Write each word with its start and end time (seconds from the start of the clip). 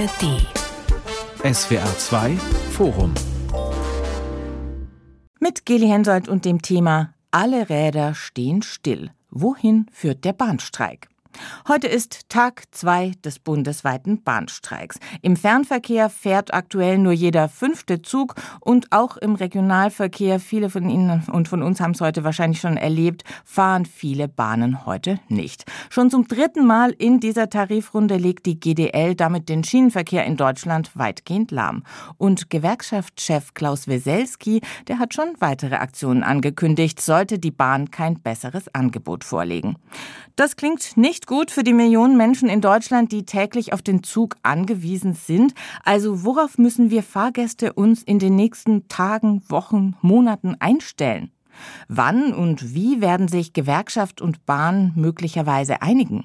ARD. 0.00 0.40
SWR 1.54 1.98
2 1.98 2.36
Forum. 2.70 3.12
Mit 5.40 5.66
Geli 5.66 5.88
Hensoldt 5.88 6.26
und 6.26 6.46
dem 6.46 6.62
Thema 6.62 7.12
Alle 7.30 7.68
Räder 7.68 8.14
stehen 8.14 8.62
still. 8.62 9.10
Wohin 9.28 9.90
führt 9.92 10.24
der 10.24 10.32
Bahnstreik? 10.32 11.09
Heute 11.68 11.86
ist 11.86 12.28
Tag 12.28 12.64
zwei 12.70 13.12
des 13.24 13.38
bundesweiten 13.38 14.22
Bahnstreiks. 14.22 14.98
Im 15.22 15.36
Fernverkehr 15.36 16.10
fährt 16.10 16.52
aktuell 16.52 16.98
nur 16.98 17.12
jeder 17.12 17.48
fünfte 17.48 18.02
Zug 18.02 18.34
und 18.60 18.90
auch 18.90 19.16
im 19.16 19.34
Regionalverkehr, 19.34 20.40
viele 20.40 20.70
von 20.70 20.88
Ihnen 20.88 21.22
und 21.30 21.48
von 21.48 21.62
uns 21.62 21.80
haben 21.80 21.92
es 21.92 22.00
heute 22.00 22.24
wahrscheinlich 22.24 22.60
schon 22.60 22.76
erlebt, 22.76 23.24
fahren 23.44 23.86
viele 23.86 24.28
Bahnen 24.28 24.86
heute 24.86 25.20
nicht. 25.28 25.64
Schon 25.90 26.10
zum 26.10 26.26
dritten 26.26 26.66
Mal 26.66 26.90
in 26.90 27.20
dieser 27.20 27.50
Tarifrunde 27.50 28.16
legt 28.16 28.46
die 28.46 28.58
GDL 28.58 29.14
damit 29.14 29.48
den 29.48 29.64
Schienenverkehr 29.64 30.24
in 30.24 30.36
Deutschland 30.36 30.90
weitgehend 30.96 31.50
lahm. 31.50 31.84
Und 32.18 32.50
Gewerkschaftschef 32.50 33.54
Klaus 33.54 33.86
Weselski, 33.86 34.60
der 34.88 34.98
hat 34.98 35.14
schon 35.14 35.34
weitere 35.38 35.76
Aktionen 35.76 36.22
angekündigt, 36.22 37.00
sollte 37.00 37.38
die 37.38 37.50
Bahn 37.50 37.90
kein 37.90 38.20
besseres 38.20 38.74
Angebot 38.74 39.24
vorlegen. 39.24 39.76
Das 40.36 40.56
klingt 40.56 40.96
nicht 40.96 41.19
gut 41.26 41.50
für 41.50 41.64
die 41.64 41.72
Millionen 41.72 42.16
Menschen 42.16 42.48
in 42.48 42.60
Deutschland, 42.60 43.12
die 43.12 43.24
täglich 43.24 43.72
auf 43.72 43.82
den 43.82 44.02
Zug 44.02 44.36
angewiesen 44.42 45.14
sind. 45.14 45.54
Also 45.84 46.24
worauf 46.24 46.58
müssen 46.58 46.90
wir 46.90 47.02
Fahrgäste 47.02 47.72
uns 47.72 48.02
in 48.02 48.18
den 48.18 48.36
nächsten 48.36 48.88
Tagen, 48.88 49.42
Wochen, 49.48 49.96
Monaten 50.02 50.56
einstellen? 50.60 51.30
Wann 51.88 52.32
und 52.32 52.74
wie 52.74 53.00
werden 53.00 53.28
sich 53.28 53.52
Gewerkschaft 53.52 54.20
und 54.20 54.46
Bahn 54.46 54.92
möglicherweise 54.96 55.82
einigen? 55.82 56.24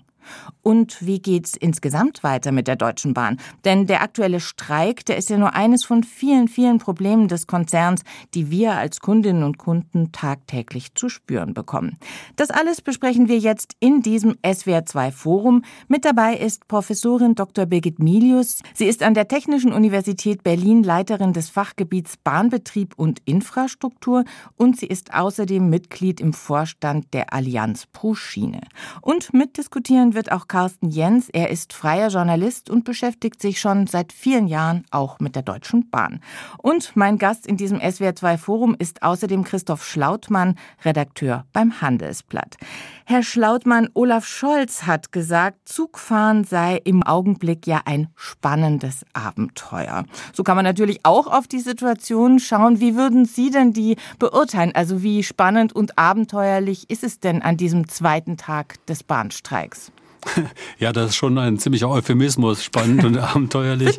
Und 0.62 1.06
wie 1.06 1.20
geht's 1.20 1.56
insgesamt 1.56 2.24
weiter 2.24 2.52
mit 2.52 2.68
der 2.68 2.76
Deutschen 2.76 3.14
Bahn? 3.14 3.38
Denn 3.64 3.88
der 3.88 4.02
aktuelle 4.02 4.40
Streik, 4.40 5.06
der 5.06 5.18
ist 5.18 5.30
ja 5.30 5.38
nur 5.38 5.54
eines 5.54 5.86
von 5.86 6.04
vielen, 6.04 6.48
vielen 6.48 6.80
Problemen 6.80 7.28
des 7.28 7.48
Konzerns, 7.48 8.02
die 8.34 8.50
wir 8.50 8.74
als 8.74 9.00
Kundinnen 9.00 9.44
und 9.44 9.58
Kunden 9.58 10.12
tagtäglich 10.12 10.96
zu 10.96 11.10
spüren 11.10 11.54
bekommen. 11.54 11.98
Das 12.36 12.50
alles 12.50 12.82
besprechen 12.82 13.28
wir 13.28 13.38
jetzt 13.38 13.76
in 13.80 14.02
diesem 14.02 14.34
SWR2 14.44 15.12
Forum. 15.12 15.64
Mit 15.88 16.06
dabei 16.06 16.36
ist 16.36 16.68
Professorin 16.68 17.36
Dr. 17.36 17.66
Birgit 17.66 18.00
Milius. 18.00 18.62
Sie 18.74 18.86
ist 18.86 19.04
an 19.04 19.14
der 19.14 19.28
Technischen 19.28 19.72
Universität 19.72 20.44
Berlin 20.44 20.84
Leiterin 20.84 21.34
des 21.34 21.50
Fachgebiets 21.50 22.18
Bahnbetrieb 22.18 22.94
und 22.98 23.20
Infrastruktur 23.26 24.24
und 24.56 24.80
sie 24.80 24.88
ist 24.88 25.14
außerdem 25.14 25.70
Mitglied 25.70 26.20
im 26.20 26.34
Vorstand 26.34 27.14
der 27.14 27.34
Allianz 27.34 27.86
Pro 27.92 28.16
Schiene. 28.16 28.62
Und 29.02 29.34
mitdiskutieren 29.34 30.15
wird 30.16 30.32
auch 30.32 30.48
Carsten 30.48 30.90
Jens. 30.90 31.30
Er 31.30 31.50
ist 31.50 31.74
freier 31.74 32.08
Journalist 32.08 32.70
und 32.70 32.86
beschäftigt 32.86 33.42
sich 33.42 33.60
schon 33.60 33.88
seit 33.88 34.14
vielen 34.14 34.48
Jahren 34.48 34.86
auch 34.92 35.20
mit 35.20 35.36
der 35.36 35.44
Deutschen 35.44 35.90
Bahn. 35.90 36.22
Und 36.58 36.96
mein 36.96 37.18
Gast 37.18 37.46
in 37.46 37.58
diesem 37.58 37.80
SWR2 37.80 38.38
Forum 38.38 38.76
ist 38.80 39.04
außerdem 39.04 39.44
Christoph 39.44 39.86
Schlautmann, 39.86 40.56
Redakteur 40.84 41.46
beim 41.54 41.82
Handelsblatt. 41.82 42.58
Herr 43.06 43.22
Schlautmann, 43.22 43.90
Olaf 43.94 44.26
Scholz 44.26 44.88
hat 44.88 45.12
gesagt, 45.12 45.70
Zugfahren 45.70 46.44
sei 46.44 46.78
im 46.84 47.04
Augenblick 47.04 47.68
ja 47.68 47.82
ein 47.86 48.08
spannendes 48.16 49.06
Abenteuer. 49.14 50.06
So 50.34 50.42
kann 50.42 50.56
man 50.56 50.66
natürlich 50.66 51.02
auch 51.04 51.28
auf 51.28 51.48
die 51.48 51.60
Situation 51.60 52.40
schauen. 52.40 52.80
Wie 52.80 52.96
würden 52.96 53.26
Sie 53.26 53.52
denn 53.52 53.74
die 53.74 53.98
beurteilen? 54.18 54.72
Also 54.74 55.04
wie 55.04 55.22
spannend 55.22 55.72
und 55.74 56.00
abenteuerlich 56.00 56.90
ist 56.90 57.04
es 57.04 57.20
denn 57.20 57.44
an 57.44 57.58
diesem 57.58 57.88
zweiten 57.88 58.38
Tag 58.38 58.84
des 58.88 59.04
Bahnstreiks? 59.04 59.92
Ja, 60.80 60.92
das 60.92 61.12
ist 61.12 61.16
schon 61.16 61.38
ein 61.38 61.58
ziemlicher 61.58 61.90
Euphemismus, 61.90 62.64
spannend 62.64 63.04
und 63.06 63.18
abenteuerlich. 63.18 63.98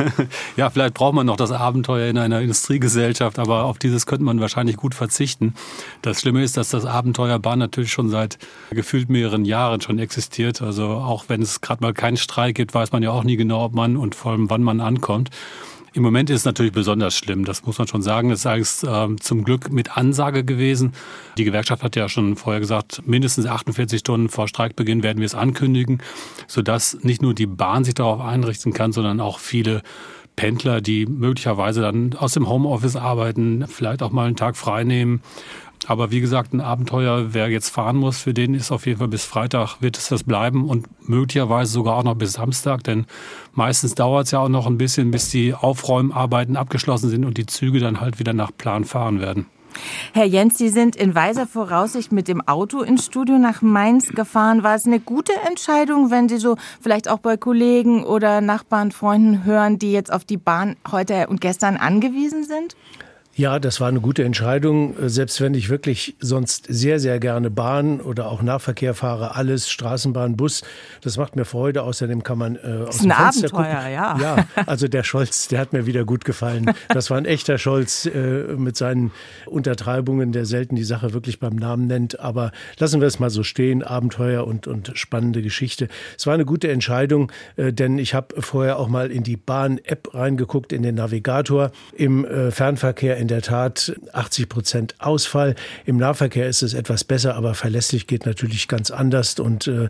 ja, 0.56 0.70
vielleicht 0.70 0.94
braucht 0.94 1.14
man 1.14 1.26
noch 1.26 1.36
das 1.36 1.50
Abenteuer 1.50 2.08
in 2.08 2.18
einer 2.18 2.40
Industriegesellschaft, 2.40 3.38
aber 3.38 3.64
auf 3.64 3.78
dieses 3.78 4.06
könnte 4.06 4.24
man 4.24 4.40
wahrscheinlich 4.40 4.76
gut 4.76 4.94
verzichten. 4.94 5.54
Das 6.00 6.20
Schlimme 6.20 6.42
ist, 6.42 6.56
dass 6.56 6.70
das 6.70 6.84
Abenteuer 6.84 7.38
Bahn 7.38 7.58
natürlich 7.58 7.92
schon 7.92 8.08
seit 8.08 8.38
gefühlt 8.70 9.08
mehreren 9.08 9.44
Jahren 9.44 9.80
schon 9.80 9.98
existiert. 9.98 10.62
Also 10.62 10.88
auch 10.88 11.24
wenn 11.28 11.42
es 11.42 11.60
gerade 11.60 11.82
mal 11.82 11.92
keinen 11.92 12.16
Streik 12.16 12.56
gibt, 12.56 12.74
weiß 12.74 12.92
man 12.92 13.02
ja 13.02 13.10
auch 13.10 13.24
nie 13.24 13.36
genau, 13.36 13.64
ob 13.64 13.74
man 13.74 13.96
und 13.96 14.14
vor 14.14 14.32
allem 14.32 14.50
wann 14.50 14.62
man 14.62 14.80
ankommt. 14.80 15.30
Im 15.94 16.02
Moment 16.02 16.30
ist 16.30 16.40
es 16.40 16.44
natürlich 16.46 16.72
besonders 16.72 17.14
schlimm, 17.14 17.44
das 17.44 17.66
muss 17.66 17.78
man 17.78 17.86
schon 17.86 18.00
sagen. 18.00 18.30
Das 18.30 18.46
ist 18.46 18.82
äh, 18.82 19.16
zum 19.16 19.44
Glück 19.44 19.70
mit 19.70 19.96
Ansage 19.96 20.42
gewesen. 20.42 20.92
Die 21.36 21.44
Gewerkschaft 21.44 21.82
hat 21.82 21.96
ja 21.96 22.08
schon 22.08 22.36
vorher 22.36 22.60
gesagt, 22.60 23.02
mindestens 23.06 23.44
48 23.44 24.00
Stunden 24.00 24.28
vor 24.30 24.48
Streikbeginn 24.48 25.02
werden 25.02 25.18
wir 25.18 25.26
es 25.26 25.34
ankündigen, 25.34 26.02
sodass 26.46 26.98
nicht 27.02 27.20
nur 27.20 27.34
die 27.34 27.46
Bahn 27.46 27.84
sich 27.84 27.92
darauf 27.94 28.22
einrichten 28.22 28.72
kann, 28.72 28.92
sondern 28.92 29.20
auch 29.20 29.38
viele 29.38 29.82
Pendler, 30.34 30.80
die 30.80 31.04
möglicherweise 31.04 31.82
dann 31.82 32.14
aus 32.14 32.32
dem 32.32 32.48
Homeoffice 32.48 32.96
arbeiten, 32.96 33.66
vielleicht 33.68 34.02
auch 34.02 34.12
mal 34.12 34.26
einen 34.26 34.36
Tag 34.36 34.56
frei 34.56 34.84
nehmen 34.84 35.20
aber 35.88 36.10
wie 36.10 36.20
gesagt, 36.20 36.52
ein 36.52 36.60
Abenteuer, 36.60 37.34
wer 37.34 37.48
jetzt 37.48 37.70
fahren 37.70 37.96
muss, 37.96 38.18
für 38.18 38.34
den 38.34 38.54
ist 38.54 38.70
auf 38.70 38.86
jeden 38.86 38.98
Fall 38.98 39.08
bis 39.08 39.24
Freitag 39.24 39.80
wird 39.80 39.96
es 39.96 40.08
das 40.08 40.24
bleiben 40.24 40.68
und 40.68 40.86
möglicherweise 41.08 41.72
sogar 41.72 41.96
auch 41.96 42.04
noch 42.04 42.14
bis 42.14 42.34
Samstag, 42.34 42.84
denn 42.84 43.06
meistens 43.54 43.94
dauert 43.94 44.26
es 44.26 44.32
ja 44.32 44.40
auch 44.40 44.48
noch 44.48 44.66
ein 44.66 44.78
bisschen, 44.78 45.10
bis 45.10 45.30
die 45.30 45.54
Aufräumarbeiten 45.54 46.56
abgeschlossen 46.56 47.10
sind 47.10 47.24
und 47.24 47.38
die 47.38 47.46
Züge 47.46 47.80
dann 47.80 48.00
halt 48.00 48.18
wieder 48.18 48.32
nach 48.32 48.50
Plan 48.56 48.84
fahren 48.84 49.20
werden. 49.20 49.46
Herr 50.12 50.26
Jens, 50.26 50.58
Sie 50.58 50.68
sind 50.68 50.96
in 50.96 51.14
weiser 51.14 51.46
Voraussicht 51.46 52.12
mit 52.12 52.28
dem 52.28 52.46
Auto 52.46 52.82
ins 52.82 53.06
Studio 53.06 53.38
nach 53.38 53.62
Mainz 53.62 54.08
gefahren. 54.08 54.62
War 54.62 54.74
es 54.74 54.86
eine 54.86 55.00
gute 55.00 55.32
Entscheidung, 55.46 56.10
wenn 56.10 56.28
Sie 56.28 56.38
so 56.38 56.56
vielleicht 56.80 57.08
auch 57.08 57.18
bei 57.18 57.36
Kollegen 57.36 58.04
oder 58.04 58.40
Nachbarn, 58.40 58.92
Freunden 58.92 59.44
hören, 59.44 59.78
die 59.78 59.92
jetzt 59.92 60.12
auf 60.12 60.24
die 60.24 60.36
Bahn 60.36 60.76
heute 60.90 61.28
und 61.28 61.40
gestern 61.40 61.76
angewiesen 61.76 62.44
sind? 62.44 62.76
Ja, 63.34 63.58
das 63.58 63.80
war 63.80 63.88
eine 63.88 64.00
gute 64.00 64.24
Entscheidung. 64.24 64.94
Selbst 65.08 65.40
wenn 65.40 65.54
ich 65.54 65.70
wirklich 65.70 66.14
sonst 66.20 66.66
sehr, 66.68 67.00
sehr 67.00 67.18
gerne 67.18 67.50
Bahn 67.50 68.02
oder 68.02 68.30
auch 68.30 68.42
Nahverkehr 68.42 68.92
fahre, 68.92 69.34
alles, 69.34 69.70
Straßenbahn, 69.70 70.36
Bus, 70.36 70.62
das 71.00 71.16
macht 71.16 71.34
mir 71.34 71.46
Freude. 71.46 71.82
Außerdem 71.82 72.24
kann 72.24 72.36
man 72.36 72.56
äh, 72.56 72.84
aus 72.86 72.98
dem 72.98 73.10
Fenster 73.10 73.46
Abenteuer, 73.46 73.74
gucken. 73.76 73.92
ja. 73.92 74.18
Ja, 74.20 74.46
also 74.66 74.86
der 74.86 75.02
Scholz, 75.02 75.48
der 75.48 75.60
hat 75.60 75.72
mir 75.72 75.86
wieder 75.86 76.04
gut 76.04 76.26
gefallen. 76.26 76.74
Das 76.88 77.08
war 77.08 77.16
ein 77.16 77.24
echter 77.24 77.56
Scholz 77.56 78.04
äh, 78.04 78.18
mit 78.56 78.76
seinen 78.76 79.12
Untertreibungen, 79.46 80.32
der 80.32 80.44
selten 80.44 80.76
die 80.76 80.84
Sache 80.84 81.14
wirklich 81.14 81.40
beim 81.40 81.56
Namen 81.56 81.86
nennt. 81.86 82.20
Aber 82.20 82.52
lassen 82.78 83.00
wir 83.00 83.08
es 83.08 83.18
mal 83.18 83.30
so 83.30 83.44
stehen, 83.44 83.82
Abenteuer 83.82 84.46
und, 84.46 84.66
und 84.66 84.92
spannende 84.94 85.40
Geschichte. 85.40 85.88
Es 86.18 86.26
war 86.26 86.34
eine 86.34 86.44
gute 86.44 86.70
Entscheidung, 86.70 87.32
äh, 87.56 87.72
denn 87.72 87.96
ich 87.96 88.12
habe 88.12 88.42
vorher 88.42 88.78
auch 88.78 88.88
mal 88.88 89.10
in 89.10 89.22
die 89.22 89.38
Bahn-App 89.38 90.12
reingeguckt, 90.12 90.70
in 90.70 90.82
den 90.82 90.96
Navigator. 90.96 91.70
Im 91.96 92.26
äh, 92.26 92.50
Fernverkehr 92.50 93.21
in 93.22 93.28
der 93.28 93.40
Tat 93.40 93.94
80 94.12 94.48
Prozent 94.48 94.94
Ausfall. 94.98 95.54
Im 95.86 95.96
Nahverkehr 95.96 96.48
ist 96.48 96.62
es 96.62 96.74
etwas 96.74 97.04
besser, 97.04 97.36
aber 97.36 97.54
verlässlich 97.54 98.08
geht 98.08 98.26
natürlich 98.26 98.66
ganz 98.66 98.90
anders. 98.90 99.38
Und 99.38 99.68
äh, 99.68 99.88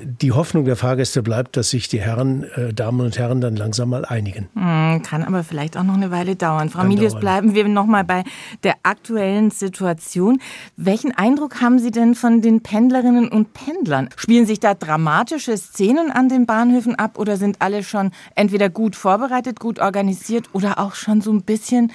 die 0.00 0.32
Hoffnung 0.32 0.64
der 0.64 0.76
Fahrgäste 0.76 1.22
bleibt, 1.22 1.56
dass 1.56 1.70
sich 1.70 1.88
die 1.88 2.00
Herren, 2.00 2.44
äh, 2.54 2.72
Damen 2.72 3.00
und 3.00 3.18
Herren 3.18 3.40
dann 3.40 3.56
langsam 3.56 3.90
mal 3.90 4.04
einigen. 4.04 4.48
Hm, 4.54 5.02
kann 5.02 5.22
aber 5.22 5.44
vielleicht 5.44 5.76
auch 5.76 5.82
noch 5.82 5.94
eine 5.94 6.10
Weile 6.10 6.36
dauern. 6.36 6.70
Frau 6.70 6.84
Milius, 6.84 7.18
bleiben 7.18 7.54
wir 7.54 7.66
noch 7.68 7.86
mal 7.86 8.04
bei 8.04 8.24
der 8.62 8.74
aktuellen 8.82 9.50
Situation. 9.50 10.40
Welchen 10.76 11.12
Eindruck 11.12 11.60
haben 11.60 11.78
Sie 11.78 11.90
denn 11.90 12.14
von 12.14 12.42
den 12.42 12.62
Pendlerinnen 12.62 13.28
und 13.28 13.52
Pendlern? 13.54 14.08
Spielen 14.16 14.46
sich 14.46 14.60
da 14.60 14.74
dramatische 14.74 15.56
Szenen 15.56 16.10
an 16.10 16.28
den 16.28 16.46
Bahnhöfen 16.46 16.94
ab 16.94 17.18
oder 17.18 17.36
sind 17.36 17.56
alle 17.60 17.82
schon 17.82 18.12
entweder 18.34 18.68
gut 18.68 18.96
vorbereitet, 18.96 19.60
gut 19.60 19.78
organisiert 19.78 20.46
oder 20.52 20.78
auch 20.78 20.94
schon 20.94 21.20
so 21.20 21.32
ein 21.32 21.42
bisschen 21.42 21.92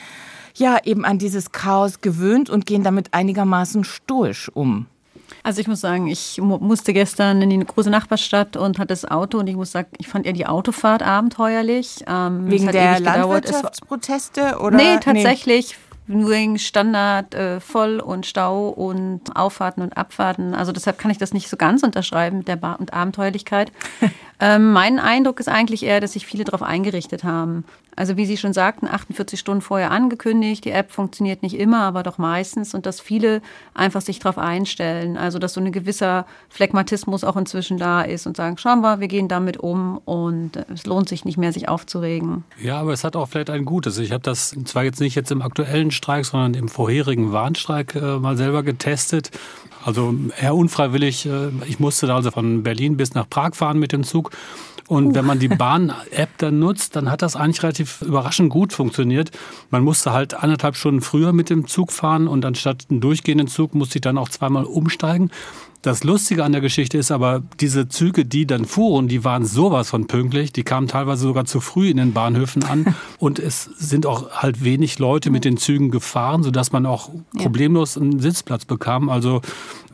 ja 0.55 0.77
eben 0.83 1.05
an 1.05 1.17
dieses 1.17 1.51
Chaos 1.51 2.01
gewöhnt 2.01 2.49
und 2.49 2.65
gehen 2.65 2.83
damit 2.83 3.13
einigermaßen 3.13 3.83
stoisch 3.83 4.49
um. 4.53 4.87
Also 5.43 5.61
ich 5.61 5.67
muss 5.67 5.81
sagen, 5.81 6.07
ich 6.07 6.39
musste 6.39 6.93
gestern 6.93 7.41
in 7.41 7.49
die 7.49 7.59
große 7.59 7.89
Nachbarstadt 7.89 8.57
und 8.57 8.77
hatte 8.77 8.87
das 8.87 9.05
Auto 9.05 9.39
und 9.39 9.47
ich 9.47 9.55
muss 9.55 9.71
sagen, 9.71 9.89
ich 9.97 10.07
fand 10.07 10.25
eher 10.25 10.33
die 10.33 10.45
Autofahrt 10.45 11.01
abenteuerlich. 11.01 12.03
Ähm, 12.07 12.49
Wegen 12.49 12.67
der 12.67 12.99
Landwirtschaftsproteste? 12.99 14.59
Oder? 14.59 14.77
Nee, 14.77 14.97
tatsächlich. 14.99 15.69
Nee 15.69 15.91
wegen 16.07 16.57
Standard 16.59 17.33
äh, 17.35 17.59
voll 17.59 17.99
und 17.99 18.25
Stau 18.25 18.69
und 18.69 19.35
Auffahrten 19.35 19.81
und 19.81 19.95
Abfahrten. 19.95 20.53
Also 20.53 20.71
deshalb 20.71 20.97
kann 20.97 21.11
ich 21.11 21.17
das 21.17 21.33
nicht 21.33 21.49
so 21.49 21.57
ganz 21.57 21.83
unterschreiben 21.83 22.39
mit 22.39 22.47
der 22.47 22.55
Bar 22.55 22.79
und 22.79 22.93
Abenteuerlichkeit. 22.93 23.71
ähm, 24.39 24.71
mein 24.73 24.99
Eindruck 24.99 25.39
ist 25.39 25.47
eigentlich 25.47 25.83
eher, 25.83 25.99
dass 25.99 26.13
sich 26.13 26.25
viele 26.25 26.43
darauf 26.43 26.63
eingerichtet 26.63 27.23
haben. 27.23 27.65
Also 27.95 28.15
wie 28.17 28.25
Sie 28.25 28.37
schon 28.37 28.53
sagten, 28.53 28.87
48 28.87 29.39
Stunden 29.39 29.61
vorher 29.61 29.91
angekündigt. 29.91 30.63
Die 30.65 30.71
App 30.71 30.91
funktioniert 30.91 31.43
nicht 31.43 31.57
immer, 31.57 31.81
aber 31.83 32.03
doch 32.03 32.17
meistens. 32.17 32.73
Und 32.73 32.85
dass 32.85 32.99
viele 33.01 33.41
einfach 33.73 34.01
sich 34.01 34.19
darauf 34.19 34.37
einstellen. 34.37 35.17
Also 35.17 35.39
dass 35.39 35.53
so 35.53 35.61
ein 35.61 35.71
gewisser 35.71 36.25
Phlegmatismus 36.49 37.23
auch 37.23 37.35
inzwischen 37.35 37.77
da 37.77 38.01
ist 38.01 38.27
und 38.27 38.37
sagen, 38.37 38.57
schauen 38.57 38.81
wir, 38.81 38.99
wir 38.99 39.07
gehen 39.07 39.27
damit 39.27 39.57
um 39.57 39.97
und 40.05 40.57
es 40.73 40.85
lohnt 40.85 41.09
sich 41.09 41.25
nicht 41.25 41.37
mehr, 41.37 41.51
sich 41.51 41.67
aufzuregen. 41.67 42.43
Ja, 42.61 42.79
aber 42.79 42.93
es 42.93 43.03
hat 43.03 43.15
auch 43.15 43.27
vielleicht 43.27 43.49
ein 43.49 43.65
Gutes. 43.65 43.97
Ich 43.97 44.11
habe 44.11 44.23
das 44.23 44.55
zwar 44.65 44.83
jetzt 44.83 45.01
nicht 45.01 45.15
jetzt 45.15 45.31
im 45.31 45.41
aktuellen 45.41 45.91
Streik, 45.91 46.25
sondern 46.25 46.53
im 46.53 46.69
vorherigen 46.69 47.31
Warnstreik 47.31 47.95
äh, 47.95 48.19
mal 48.19 48.37
selber 48.37 48.63
getestet. 48.63 49.31
Also 49.83 50.13
eher 50.39 50.55
unfreiwillig. 50.55 51.25
Äh, 51.25 51.49
ich 51.67 51.79
musste 51.79 52.07
da 52.07 52.15
also 52.15 52.31
von 52.31 52.63
Berlin 52.63 52.97
bis 52.97 53.13
nach 53.13 53.29
Prag 53.29 53.55
fahren 53.55 53.79
mit 53.79 53.91
dem 53.91 54.03
Zug. 54.03 54.31
Und 54.91 55.15
wenn 55.15 55.23
man 55.23 55.39
die 55.39 55.47
Bahn-App 55.47 56.37
dann 56.39 56.59
nutzt, 56.59 56.97
dann 56.97 57.09
hat 57.09 57.21
das 57.21 57.37
eigentlich 57.37 57.63
relativ 57.63 58.01
überraschend 58.01 58.49
gut 58.49 58.73
funktioniert. 58.73 59.31
Man 59.69 59.85
musste 59.85 60.11
halt 60.11 60.33
anderthalb 60.33 60.75
Stunden 60.75 60.99
früher 60.99 61.31
mit 61.31 61.49
dem 61.49 61.65
Zug 61.65 61.93
fahren 61.93 62.27
und 62.27 62.43
anstatt 62.43 62.87
einen 62.89 62.99
durchgehenden 62.99 63.47
Zug 63.47 63.73
musste 63.73 63.99
ich 63.99 64.01
dann 64.01 64.17
auch 64.17 64.27
zweimal 64.27 64.65
umsteigen. 64.65 65.31
Das 65.81 66.03
Lustige 66.03 66.43
an 66.43 66.51
der 66.51 66.59
Geschichte 66.59 66.97
ist 66.97 67.09
aber, 67.09 67.41
diese 67.61 67.87
Züge, 67.87 68.25
die 68.25 68.45
dann 68.45 68.65
fuhren, 68.65 69.07
die 69.07 69.23
waren 69.23 69.45
sowas 69.45 69.89
von 69.89 70.07
pünktlich. 70.07 70.51
Die 70.51 70.63
kamen 70.63 70.89
teilweise 70.89 71.21
sogar 71.21 71.45
zu 71.45 71.61
früh 71.61 71.89
in 71.89 71.95
den 71.95 72.11
Bahnhöfen 72.11 72.65
an. 72.65 72.93
Und 73.17 73.39
es 73.39 73.63
sind 73.77 74.05
auch 74.05 74.31
halt 74.31 74.61
wenig 74.61 74.99
Leute 74.99 75.29
mit 75.29 75.45
den 75.45 75.55
Zügen 75.55 75.89
gefahren, 75.89 76.43
sodass 76.43 76.73
man 76.73 76.85
auch 76.85 77.11
problemlos 77.37 77.97
einen 77.97 78.19
Sitzplatz 78.19 78.65
bekam. 78.65 79.07
Also 79.07 79.41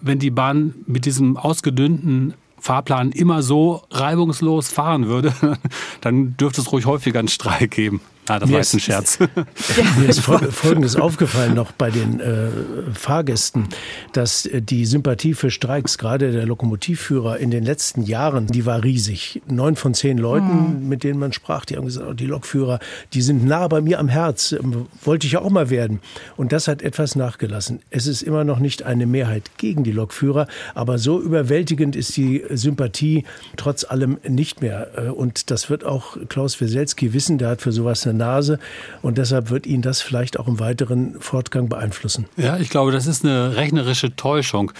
wenn 0.01 0.17
die 0.17 0.31
Bahn 0.31 0.73
mit 0.87 1.05
diesem 1.05 1.37
ausgedünnten 1.37 2.33
Fahrplan 2.67 3.13
immer 3.13 3.43
so 3.43 3.83
reibungslos 3.91 4.67
fahren 4.69 5.07
würde, 5.07 5.33
dann 6.01 6.35
dürfte 6.35 6.59
es 6.59 6.71
ruhig 6.73 6.85
häufiger 6.85 7.19
einen 7.19 7.29
Streik 7.29 7.71
geben. 7.71 8.01
Ah, 8.29 8.39
das 8.39 8.49
mir 8.49 8.55
war 8.55 8.59
jetzt 8.59 8.73
ein 8.73 8.79
Scherz. 8.79 9.19
Mir 9.97 10.09
ist 10.09 10.19
Folgendes 10.51 10.97
aufgefallen 10.97 11.53
noch 11.53 11.71
bei 11.71 11.89
den 11.89 12.19
äh, 12.19 12.49
Fahrgästen, 12.93 13.67
dass 14.11 14.45
äh, 14.45 14.61
die 14.61 14.85
Sympathie 14.85 15.33
für 15.33 15.49
Streiks, 15.49 15.97
gerade 15.97 16.31
der 16.31 16.45
Lokomotivführer 16.45 17.37
in 17.37 17.51
den 17.51 17.63
letzten 17.63 18.03
Jahren, 18.03 18.47
die 18.47 18.65
war 18.65 18.83
riesig. 18.83 19.41
Neun 19.47 19.77
von 19.77 19.93
zehn 19.93 20.17
Leuten, 20.17 20.81
mhm. 20.81 20.89
mit 20.89 21.03
denen 21.03 21.19
man 21.19 21.31
sprach, 21.31 21.63
die 21.63 21.77
haben 21.77 21.85
gesagt, 21.85 22.05
oh, 22.09 22.13
die 22.13 22.25
Lokführer, 22.25 22.79
die 23.13 23.21
sind 23.21 23.45
nah 23.45 23.67
bei 23.69 23.79
mir 23.79 23.99
am 23.99 24.09
Herz, 24.09 24.51
ähm, 24.51 24.87
wollte 25.03 25.25
ich 25.25 25.37
auch 25.37 25.49
mal 25.49 25.69
werden. 25.69 26.01
Und 26.35 26.51
das 26.51 26.67
hat 26.67 26.81
etwas 26.81 27.15
nachgelassen. 27.15 27.79
Es 27.91 28.07
ist 28.07 28.23
immer 28.23 28.43
noch 28.43 28.59
nicht 28.59 28.83
eine 28.83 29.05
Mehrheit 29.05 29.51
gegen 29.57 29.85
die 29.85 29.93
Lokführer, 29.93 30.47
aber 30.75 30.97
so 30.97 31.21
überwältigend 31.21 31.95
ist 31.95 32.17
die 32.17 32.43
Sympathie 32.49 33.23
trotz 33.55 33.85
allem 33.85 34.17
nicht 34.27 34.61
mehr. 34.61 34.89
Äh, 34.97 35.09
und 35.11 35.49
das 35.49 35.69
wird 35.69 35.85
auch 35.85 36.17
Klaus 36.27 36.59
Weselski 36.59 37.13
wissen, 37.13 37.37
der 37.37 37.49
hat 37.49 37.61
für 37.61 37.71
sowas 37.71 38.05
eine 38.05 38.16
Nase 38.17 38.59
und 39.01 39.17
deshalb 39.17 39.49
wird 39.49 39.65
ihn 39.65 39.81
das 39.81 40.01
vielleicht 40.01 40.39
auch 40.39 40.47
im 40.47 40.59
weiteren 40.59 41.19
Fortgang 41.19 41.69
beeinflussen. 41.69 42.25
Ja, 42.35 42.57
ich 42.57 42.69
glaube, 42.69 42.91
das 42.91 43.07
ist 43.07 43.23
eine 43.23 43.55
rechnerische 43.55 44.15
Täuschung. 44.15 44.71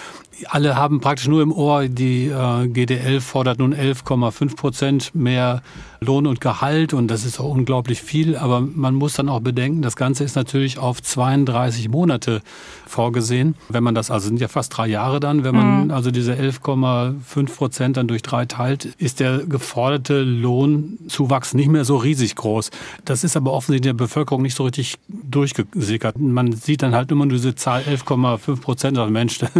Alle 0.50 0.75
haben 0.75 1.01
praktisch 1.01 1.28
nur 1.28 1.42
im 1.42 1.51
Ohr, 1.51 1.88
die 1.88 2.28
äh, 2.28 2.68
GDL 2.68 3.22
fordert 3.22 3.57
nun 3.60 3.74
11,5 3.74 4.56
Prozent 4.56 5.16
mehr 5.16 5.63
Lohn 6.00 6.28
und 6.28 6.42
Gehalt 6.42 6.94
und 6.94 7.07
das 7.07 7.25
ist 7.25 7.39
auch 7.39 7.50
unglaublich 7.50 8.01
viel, 8.01 8.36
aber 8.36 8.62
man 8.62 8.94
muss 8.94 9.13
dann 9.13 9.30
auch 9.30 9.39
bedenken, 9.39 9.81
das 9.81 9.95
Ganze 9.95 10.24
ist 10.24 10.36
natürlich 10.36 10.78
auf 10.78 11.01
32 11.01 11.89
Monate 11.89 12.42
vorgesehen. 12.86 13.56
Wenn 13.69 13.84
man 13.84 13.95
das, 13.95 14.12
also 14.12 14.28
sind 14.28 14.39
ja 14.39 14.48
fast 14.48 14.78
drei 14.78 14.88
Jahre 14.88 15.19
dann, 15.19 15.44
wenn 15.44 15.56
man 15.56 15.86
mhm. 15.86 15.92
also 15.92 16.12
diese 16.12 16.34
11,5 16.34 17.56
Prozent 17.56 17.98
dann 17.98 18.07
durch 18.07 18.22
drei 18.22 18.45
teilt, 18.45 18.86
ist 18.98 19.19
der 19.19 19.39
geforderte 19.39 20.22
Lohnzuwachs 20.22 21.54
nicht 21.54 21.69
mehr 21.69 21.86
so 21.86 21.98
riesig 21.98 22.36
groß. 22.36 22.69
Das 23.06 23.24
ist 23.24 23.26
aber 23.35 23.51
offensichtlich 23.51 23.89
der 23.89 23.94
Bevölkerung 23.94 24.41
nicht 24.41 24.56
so 24.56 24.63
richtig 24.63 24.97
durchgesickert. 25.07 26.18
Man 26.19 26.53
sieht 26.53 26.83
dann 26.83 26.94
halt 26.94 27.12
immer 27.12 27.25
nur 27.25 27.38
diese 27.38 27.56
Zahl 27.56 27.81
11,5 27.81 28.62
Prozent. 28.62 28.97
Mensch, 29.09 29.39
das 29.39 29.51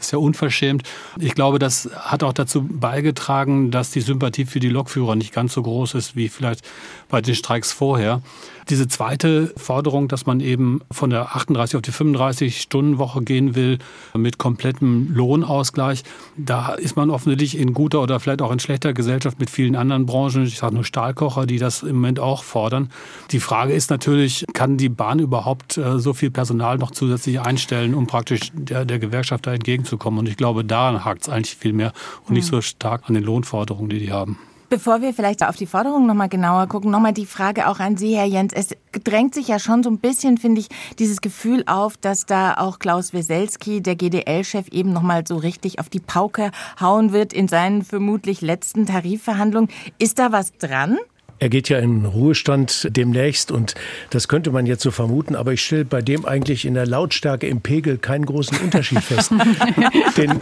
ist 0.00 0.12
ja 0.12 0.18
unverschämt. 0.18 0.82
Ich 1.18 1.34
glaube, 1.34 1.58
das 1.58 1.88
hat 1.96 2.22
auch 2.22 2.32
dazu 2.32 2.62
beigetragen, 2.62 3.70
dass 3.70 3.90
die 3.90 4.00
Sympathie 4.00 4.44
für 4.44 4.60
die 4.60 4.68
Lokführer 4.68 5.16
nicht 5.16 5.32
ganz 5.32 5.54
so 5.54 5.62
groß 5.62 5.94
ist 5.94 6.16
wie 6.16 6.28
vielleicht 6.28 6.62
bei 7.08 7.20
den 7.20 7.34
Streiks 7.34 7.72
vorher. 7.72 8.22
Diese 8.70 8.88
zweite 8.88 9.52
Forderung, 9.56 10.08
dass 10.08 10.24
man 10.24 10.40
eben 10.40 10.80
von 10.90 11.10
der 11.10 11.36
38 11.36 11.76
auf 11.76 11.82
die 11.82 11.92
35 11.92 12.62
Stunden 12.62 12.98
Woche 12.98 13.22
gehen 13.22 13.54
will 13.54 13.78
mit 14.14 14.38
komplettem 14.38 15.14
Lohnausgleich, 15.14 16.02
da 16.36 16.72
ist 16.72 16.96
man 16.96 17.10
offensichtlich 17.10 17.58
in 17.58 17.74
guter 17.74 18.00
oder 18.00 18.20
vielleicht 18.20 18.40
auch 18.40 18.50
in 18.50 18.58
schlechter 18.58 18.94
Gesellschaft 18.94 19.38
mit 19.38 19.50
vielen 19.50 19.76
anderen 19.76 20.06
Branchen, 20.06 20.44
ich 20.44 20.58
sage 20.58 20.74
nur 20.74 20.84
Stahlkocher, 20.84 21.46
die 21.46 21.58
das 21.58 21.82
im 21.82 21.96
Moment 21.96 22.20
auch 22.20 22.42
fordern. 22.42 22.90
Die 23.32 23.40
Frage 23.40 23.74
ist 23.74 23.90
natürlich, 23.90 24.46
kann 24.54 24.78
die 24.78 24.88
Bahn 24.88 25.18
überhaupt 25.18 25.76
äh, 25.76 25.98
so 25.98 26.14
viel 26.14 26.30
Personal 26.30 26.78
noch 26.78 26.90
zusätzlich 26.90 27.40
einstellen, 27.40 27.94
um 27.94 28.06
praktisch 28.06 28.50
der, 28.54 28.86
der 28.86 28.98
Gewerkschaft 28.98 29.46
da 29.46 29.52
entgegenzukommen? 29.52 30.20
Und 30.20 30.28
ich 30.28 30.36
glaube, 30.36 30.64
daran 30.64 31.04
hakt 31.04 31.22
es 31.22 31.28
eigentlich 31.28 31.56
viel 31.56 31.74
mehr 31.74 31.92
und 32.26 32.34
nicht 32.34 32.46
hm. 32.46 32.56
so 32.56 32.60
stark 32.62 33.02
an 33.08 33.14
den 33.14 33.24
Lohnforderungen, 33.24 33.90
die 33.90 33.98
die 33.98 34.12
haben. 34.12 34.38
Bevor 34.74 35.02
wir 35.02 35.14
vielleicht 35.14 35.44
auf 35.44 35.54
die 35.54 35.66
Forderung 35.66 36.04
nochmal 36.04 36.28
genauer 36.28 36.66
gucken, 36.66 36.90
nochmal 36.90 37.12
die 37.12 37.26
Frage 37.26 37.68
auch 37.68 37.78
an 37.78 37.96
Sie, 37.96 38.16
Herr 38.16 38.24
Jens. 38.24 38.52
Es 38.52 38.70
drängt 39.04 39.32
sich 39.32 39.46
ja 39.46 39.60
schon 39.60 39.84
so 39.84 39.88
ein 39.88 40.00
bisschen, 40.00 40.36
finde 40.36 40.62
ich, 40.62 40.68
dieses 40.98 41.20
Gefühl 41.20 41.62
auf, 41.68 41.96
dass 41.96 42.26
da 42.26 42.54
auch 42.54 42.80
Klaus 42.80 43.12
Weselski, 43.12 43.82
der 43.82 43.94
GDL-Chef, 43.94 44.66
eben 44.72 44.92
nochmal 44.92 45.24
so 45.28 45.36
richtig 45.36 45.78
auf 45.78 45.90
die 45.90 46.00
Pauke 46.00 46.50
hauen 46.80 47.12
wird 47.12 47.32
in 47.32 47.46
seinen 47.46 47.84
vermutlich 47.84 48.40
letzten 48.40 48.84
Tarifverhandlungen. 48.84 49.70
Ist 50.00 50.18
da 50.18 50.32
was 50.32 50.50
dran? 50.58 50.98
Er 51.40 51.48
geht 51.48 51.68
ja 51.68 51.78
in 51.78 52.04
Ruhestand 52.04 52.88
demnächst 52.96 53.50
und 53.50 53.74
das 54.10 54.28
könnte 54.28 54.50
man 54.52 54.66
jetzt 54.66 54.82
so 54.82 54.90
vermuten, 54.90 55.34
aber 55.34 55.52
ich 55.52 55.62
stelle 55.62 55.84
bei 55.84 56.00
dem 56.00 56.24
eigentlich 56.24 56.64
in 56.64 56.74
der 56.74 56.86
Lautstärke 56.86 57.48
im 57.48 57.60
Pegel 57.60 57.98
keinen 57.98 58.24
großen 58.24 58.56
Unterschied 58.58 59.00
fest. 59.00 59.32
Den, 60.16 60.38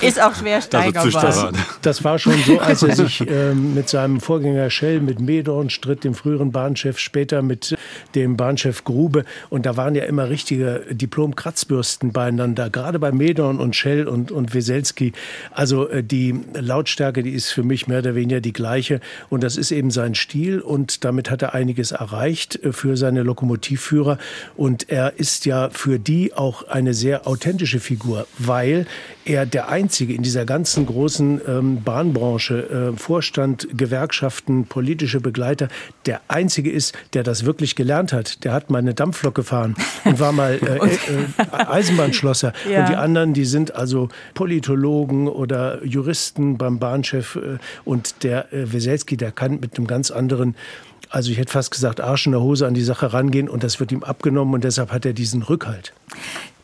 ist 0.00 0.22
auch 0.22 0.34
schwer 0.34 0.60
steigerbar. 0.60 1.12
Das, 1.12 1.52
das, 1.82 2.04
war 2.04 2.18
schon 2.18 2.34
so, 2.46 2.60
als 2.60 2.82
er 2.82 2.94
sich 2.96 3.20
äh, 3.28 3.52
mit 3.52 3.88
seinem 3.88 4.20
Vorgänger 4.20 4.70
Schell, 4.70 5.00
mit 5.00 5.20
Medorn 5.20 5.70
stritt, 5.70 6.04
dem 6.04 6.14
früheren 6.14 6.52
Bahnchef, 6.52 6.98
später 6.98 7.42
mit 7.42 7.76
dem 8.14 8.36
Bahnchef 8.36 8.84
Grube 8.84 9.24
und 9.50 9.66
da 9.66 9.76
waren 9.76 9.94
ja 9.94 10.04
immer 10.04 10.28
richtige 10.30 10.86
Diplom-Kratzbürsten 10.90 12.12
beieinander, 12.12 12.70
gerade 12.70 12.98
bei 12.98 13.10
Medorn 13.10 13.58
und 13.58 13.74
Schell 13.74 14.06
und, 14.06 14.30
und 14.30 14.54
Weselski. 14.54 15.12
Also 15.50 15.88
äh, 15.88 16.04
die 16.04 16.40
Lautstärke, 16.54 17.22
die 17.22 17.32
ist 17.32 17.50
für 17.50 17.64
mich 17.64 17.88
mehr 17.88 17.98
oder 17.98 18.14
weniger 18.14 18.40
die 18.40 18.52
gleiche 18.52 19.00
und 19.28 19.42
das 19.42 19.56
ist 19.56 19.72
eben 19.72 19.90
sein 19.90 20.11
sein 20.12 20.14
Stil 20.14 20.60
und 20.60 21.04
damit 21.04 21.30
hat 21.30 21.42
er 21.42 21.54
einiges 21.54 21.92
erreicht 21.92 22.62
äh, 22.62 22.72
für 22.72 22.96
seine 22.96 23.22
Lokomotivführer. 23.22 24.18
Und 24.56 24.88
er 24.90 25.18
ist 25.18 25.46
ja 25.46 25.70
für 25.70 25.98
die 25.98 26.34
auch 26.34 26.68
eine 26.68 26.94
sehr 26.94 27.26
authentische 27.26 27.80
Figur, 27.80 28.26
weil 28.38 28.86
er 29.24 29.46
der 29.46 29.68
Einzige 29.68 30.14
in 30.14 30.22
dieser 30.22 30.44
ganzen 30.44 30.86
großen 30.86 31.40
ähm, 31.46 31.82
Bahnbranche, 31.82 32.92
äh, 32.94 32.96
Vorstand, 32.96 33.68
Gewerkschaften, 33.76 34.66
politische 34.66 35.20
Begleiter, 35.20 35.68
der 36.06 36.20
Einzige 36.28 36.70
ist, 36.70 36.96
der 37.14 37.22
das 37.22 37.44
wirklich 37.44 37.76
gelernt 37.76 38.12
hat. 38.12 38.44
Der 38.44 38.52
hat 38.52 38.70
mal 38.70 38.78
eine 38.78 38.94
Dampflok 38.94 39.34
gefahren 39.34 39.76
und 40.04 40.18
war 40.18 40.32
mal 40.32 40.54
äh, 40.54 40.76
äh, 41.56 41.66
Eisenbahnschlosser. 41.66 42.52
ja. 42.70 42.80
Und 42.80 42.88
die 42.88 42.96
anderen, 42.96 43.32
die 43.34 43.44
sind 43.44 43.74
also 43.74 44.08
Politologen 44.34 45.28
oder 45.28 45.84
Juristen 45.84 46.58
beim 46.58 46.78
Bahnchef. 46.78 47.38
Und 47.84 48.24
der 48.24 48.46
Weselski, 48.50 49.16
der 49.16 49.30
kann 49.30 49.60
mit 49.60 49.78
einem 49.78 49.86
ganz 49.86 50.01
anderen 50.10 50.56
also 51.12 51.30
ich 51.30 51.36
hätte 51.36 51.52
fast 51.52 51.70
gesagt, 51.70 52.00
Arsch 52.00 52.24
in 52.24 52.32
der 52.32 52.40
Hose 52.40 52.66
an 52.66 52.72
die 52.72 52.82
Sache 52.82 53.12
rangehen 53.12 53.50
und 53.50 53.62
das 53.62 53.78
wird 53.80 53.92
ihm 53.92 54.02
abgenommen 54.02 54.54
und 54.54 54.64
deshalb 54.64 54.90
hat 54.92 55.04
er 55.04 55.12
diesen 55.12 55.42
Rückhalt. 55.42 55.92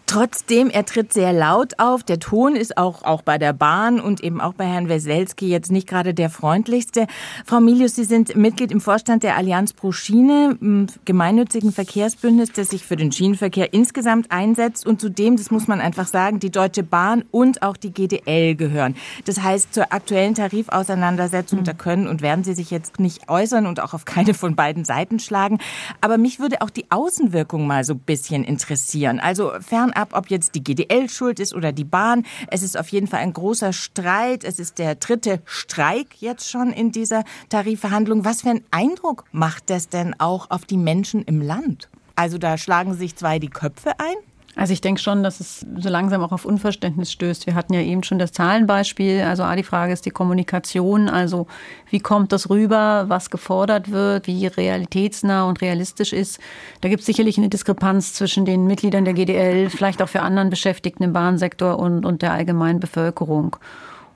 Trotzdem, 0.08 0.70
er 0.70 0.86
tritt 0.86 1.12
sehr 1.12 1.34
laut 1.34 1.74
auf. 1.78 2.02
Der 2.02 2.18
Ton 2.18 2.56
ist 2.56 2.78
auch, 2.78 3.02
auch 3.02 3.20
bei 3.20 3.36
der 3.36 3.52
Bahn 3.52 4.00
und 4.00 4.24
eben 4.24 4.40
auch 4.40 4.54
bei 4.54 4.64
Herrn 4.64 4.88
Weselski 4.88 5.48
jetzt 5.48 5.70
nicht 5.70 5.86
gerade 5.86 6.14
der 6.14 6.30
freundlichste. 6.30 7.06
Frau 7.44 7.60
Milius, 7.60 7.94
Sie 7.94 8.04
sind 8.04 8.34
Mitglied 8.34 8.72
im 8.72 8.80
Vorstand 8.80 9.22
der 9.22 9.36
Allianz 9.36 9.74
pro 9.74 9.92
Schiene, 9.92 10.88
gemeinnützigen 11.04 11.72
Verkehrsbündnis, 11.72 12.52
das 12.52 12.70
sich 12.70 12.86
für 12.86 12.96
den 12.96 13.12
Schienenverkehr 13.12 13.74
insgesamt 13.74 14.30
einsetzt. 14.30 14.86
Und 14.86 14.98
zudem, 14.98 15.36
das 15.36 15.50
muss 15.50 15.68
man 15.68 15.78
einfach 15.78 16.06
sagen, 16.06 16.40
die 16.40 16.50
Deutsche 16.50 16.84
Bahn 16.84 17.26
und 17.30 17.60
auch 17.60 17.76
die 17.76 17.92
GDL 17.92 18.54
gehören. 18.54 18.96
Das 19.26 19.42
heißt, 19.42 19.74
zur 19.74 19.92
aktuellen 19.92 20.34
Tarifauseinandersetzung, 20.34 21.58
mhm. 21.58 21.64
da 21.64 21.74
können 21.74 22.08
und 22.08 22.22
werden 22.22 22.44
Sie 22.44 22.54
sich 22.54 22.70
jetzt 22.70 22.98
nicht 22.98 23.28
äußern 23.28 23.66
und 23.66 23.78
auch 23.80 23.92
auf 23.92 24.06
keine 24.06 24.32
von 24.32 24.56
beiden 24.56 24.86
Seiten 24.86 25.18
schlagen. 25.18 25.58
Aber 26.00 26.16
mich 26.16 26.40
würde 26.40 26.62
auch 26.62 26.70
die 26.70 26.90
Außenwirkung 26.90 27.66
mal 27.66 27.84
so 27.84 27.92
ein 27.92 27.98
bisschen 27.98 28.42
interessieren. 28.42 29.20
Also 29.20 29.52
fern 29.60 29.92
ab, 29.98 30.10
ob 30.12 30.30
jetzt 30.30 30.54
die 30.54 30.64
GDL 30.64 31.10
schuld 31.10 31.40
ist 31.40 31.54
oder 31.54 31.72
die 31.72 31.84
Bahn. 31.84 32.24
Es 32.50 32.62
ist 32.62 32.78
auf 32.78 32.88
jeden 32.88 33.06
Fall 33.06 33.20
ein 33.20 33.32
großer 33.32 33.72
Streit. 33.72 34.44
Es 34.44 34.58
ist 34.58 34.78
der 34.78 34.94
dritte 34.94 35.42
Streik 35.44 36.20
jetzt 36.20 36.48
schon 36.48 36.72
in 36.72 36.92
dieser 36.92 37.24
Tarifverhandlung. 37.50 38.24
Was 38.24 38.42
für 38.42 38.50
einen 38.50 38.64
Eindruck 38.70 39.24
macht 39.32 39.68
das 39.68 39.88
denn 39.88 40.14
auch 40.18 40.50
auf 40.50 40.64
die 40.64 40.78
Menschen 40.78 41.22
im 41.24 41.42
Land? 41.42 41.88
Also 42.14 42.38
da 42.38 42.56
schlagen 42.56 42.94
sich 42.94 43.16
zwei 43.16 43.38
die 43.38 43.50
Köpfe 43.50 43.98
ein? 43.98 44.16
Also 44.58 44.72
ich 44.72 44.80
denke 44.80 45.00
schon, 45.00 45.22
dass 45.22 45.38
es 45.38 45.64
so 45.76 45.88
langsam 45.88 46.20
auch 46.20 46.32
auf 46.32 46.44
Unverständnis 46.44 47.12
stößt. 47.12 47.46
Wir 47.46 47.54
hatten 47.54 47.74
ja 47.74 47.80
eben 47.80 48.02
schon 48.02 48.18
das 48.18 48.32
Zahlenbeispiel. 48.32 49.22
Also 49.22 49.44
A, 49.44 49.54
die 49.54 49.62
Frage 49.62 49.92
ist 49.92 50.04
die 50.04 50.10
Kommunikation. 50.10 51.08
Also 51.08 51.46
wie 51.90 52.00
kommt 52.00 52.32
das 52.32 52.50
rüber, 52.50 53.04
was 53.06 53.30
gefordert 53.30 53.92
wird, 53.92 54.26
wie 54.26 54.48
realitätsnah 54.48 55.44
und 55.44 55.60
realistisch 55.60 56.12
ist. 56.12 56.40
Da 56.80 56.88
gibt 56.88 57.00
es 57.00 57.06
sicherlich 57.06 57.38
eine 57.38 57.48
Diskrepanz 57.48 58.14
zwischen 58.14 58.46
den 58.46 58.66
Mitgliedern 58.66 59.04
der 59.04 59.14
GDL, 59.14 59.70
vielleicht 59.70 60.02
auch 60.02 60.08
für 60.08 60.22
anderen 60.22 60.50
Beschäftigten 60.50 61.04
im 61.04 61.12
Bahnsektor 61.12 61.78
und, 61.78 62.04
und 62.04 62.22
der 62.22 62.32
allgemeinen 62.32 62.80
Bevölkerung. 62.80 63.54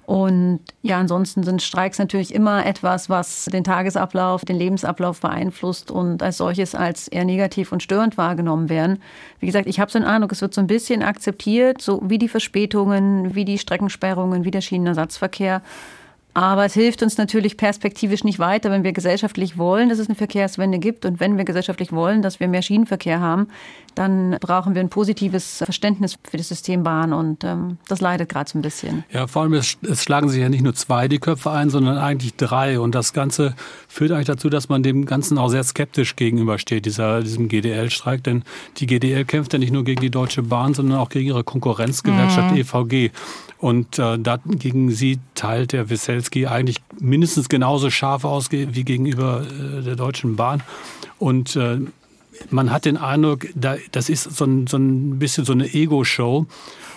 Und 0.04 0.61
ja, 0.82 0.99
ansonsten 0.99 1.44
sind 1.44 1.62
Streiks 1.62 1.99
natürlich 1.99 2.35
immer 2.35 2.66
etwas, 2.66 3.09
was 3.09 3.44
den 3.47 3.62
Tagesablauf, 3.62 4.44
den 4.44 4.56
Lebensablauf 4.56 5.21
beeinflusst 5.21 5.90
und 5.90 6.23
als 6.23 6.38
solches 6.38 6.75
als 6.75 7.06
eher 7.09 7.25
negativ 7.25 7.71
und 7.71 7.82
störend 7.82 8.18
wahrgenommen 8.18 8.68
werden. 8.68 8.99
Wie 9.38 9.47
gesagt, 9.47 9.68
ich 9.68 9.78
habe 9.78 9.90
so 9.90 9.99
den 9.99 10.09
Eindruck, 10.09 10.32
es 10.32 10.42
wird 10.42 10.54
so 10.54 10.61
ein 10.61 10.66
bisschen 10.66 11.02
akzeptiert, 11.02 11.80
so 11.80 12.02
wie 12.04 12.18
die 12.18 12.28
Verspätungen, 12.28 13.35
wie 13.35 13.44
die 13.44 13.59
Streckensperrungen, 13.59 14.44
wie 14.44 14.50
der 14.50 14.61
Schienenersatzverkehr. 14.61 15.62
Aber 16.35 16.64
es 16.64 16.73
hilft 16.73 17.02
uns 17.02 17.18
natürlich 17.18 17.59
perspektivisch 17.59 18.25
nicht 18.25 18.38
weiter, 18.38 18.71
wenn 18.71 18.85
wir 18.85 18.92
gesellschaftlich 18.92 19.59
wollen, 19.59 19.90
dass 19.90 19.99
es 19.99 20.09
eine 20.09 20.14
Verkehrswende 20.14 20.78
gibt 20.78 21.04
und 21.04 21.21
wenn 21.21 21.37
wir 21.37 21.44
gesellschaftlich 21.44 21.92
wollen, 21.92 22.23
dass 22.23 22.40
wir 22.40 22.49
mehr 22.49 22.62
Schienenverkehr 22.62 23.21
haben, 23.21 23.49
dann 23.94 24.37
brauchen 24.40 24.75
wir 24.75 24.80
ein 24.80 24.88
positives 24.88 25.58
Verständnis 25.58 26.18
für 26.22 26.37
das 26.37 26.49
System 26.49 26.82
Bahn 26.82 27.12
und 27.12 27.44
ähm, 27.44 27.78
das 27.88 28.00
leidet 28.00 28.28
gerade 28.28 28.50
so 28.50 28.58
ein 28.58 28.62
bisschen. 28.62 29.04
Ja, 29.11 29.26
vor 29.26 29.42
allem 29.42 29.54
es, 29.54 29.76
es, 29.82 30.02
schlagen 30.02 30.28
sich 30.28 30.40
ja 30.40 30.49
nicht 30.49 30.62
nur 30.62 30.75
zwei 30.75 31.08
die 31.08 31.18
Köpfe 31.18 31.50
ein, 31.50 31.70
sondern 31.70 31.99
eigentlich 31.99 32.34
drei 32.37 32.78
und 32.80 32.94
das 32.94 33.12
Ganze 33.12 33.54
führt 33.88 34.12
eigentlich 34.12 34.26
dazu, 34.26 34.49
dass 34.49 34.68
man 34.68 34.82
dem 34.82 35.06
Ganzen 35.06 35.38
auch 35.38 35.49
sehr 35.49 35.64
skeptisch 35.64 36.16
gegenübersteht, 36.16 36.87
dieser, 36.87 37.22
diesem 37.22 37.49
GDL-Streik, 37.49 38.25
denn 38.25 38.44
die 38.78 38.87
GDL 38.87 39.25
kämpft 39.25 39.52
ja 39.52 39.58
nicht 39.58 39.72
nur 39.72 39.84
gegen 39.84 40.00
die 40.00 40.11
Deutsche 40.11 40.42
Bahn, 40.42 40.75
sondern 40.75 40.99
auch 40.99 41.08
gegen 41.08 41.28
ihre 41.28 41.44
Konkurrenzgewerkschaft 41.44 42.52
mhm. 42.52 42.58
EVG. 42.58 43.11
Und 43.58 43.99
äh, 44.00 44.18
gegen 44.58 44.90
sie 44.90 45.20
teilt 45.37 45.72
der 45.72 45.88
Wieselski 45.88 46.49
eigentlich 46.49 46.78
mindestens 46.99 47.49
genauso 47.49 47.90
scharf 47.90 48.25
aus 48.25 48.50
wie 48.50 48.84
gegenüber 48.84 49.42
äh, 49.42 49.82
der 49.82 49.94
Deutschen 49.94 50.34
Bahn. 50.34 50.62
Und 51.20 51.54
äh, 51.54 51.78
man 52.50 52.70
hat 52.70 52.84
den 52.84 52.96
Eindruck, 52.96 53.46
da, 53.54 53.76
das 53.90 54.08
ist 54.08 54.25
so 54.37 54.44
ein, 54.44 54.66
so 54.66 54.76
ein 54.76 55.18
bisschen 55.18 55.44
so 55.44 55.52
eine 55.52 55.72
Ego-Show, 55.72 56.46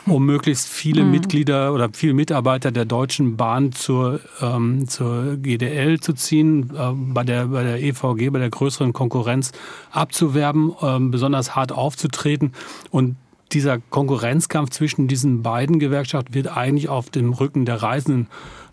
um 0.05 0.25
möglichst 0.25 0.67
viele 0.67 1.03
mhm. 1.03 1.11
Mitglieder 1.11 1.73
oder 1.73 1.89
viele 1.93 2.13
Mitarbeiter 2.13 2.71
der 2.71 2.85
Deutschen 2.85 3.37
Bahn 3.37 3.71
zur, 3.71 4.19
ähm, 4.41 4.87
zur 4.87 5.37
GDL 5.37 5.99
zu 5.99 6.13
ziehen, 6.13 6.71
äh, 6.75 6.91
bei, 6.93 7.23
der, 7.23 7.47
bei 7.47 7.63
der 7.63 7.81
EVG, 7.81 8.29
bei 8.29 8.39
der 8.39 8.49
größeren 8.49 8.93
Konkurrenz 8.93 9.51
abzuwerben, 9.91 10.73
äh, 10.81 10.99
besonders 10.99 11.55
hart 11.55 11.71
aufzutreten. 11.71 12.53
Und 12.91 13.15
dieser 13.51 13.79
Konkurrenzkampf 13.79 14.71
zwischen 14.71 15.07
diesen 15.07 15.43
beiden 15.43 15.79
Gewerkschaften 15.79 16.33
wird 16.33 16.55
eigentlich 16.55 16.89
auf 16.89 17.09
dem 17.09 17.33
Rücken 17.33 17.65
der 17.65 17.81
Reisenden 17.81 18.27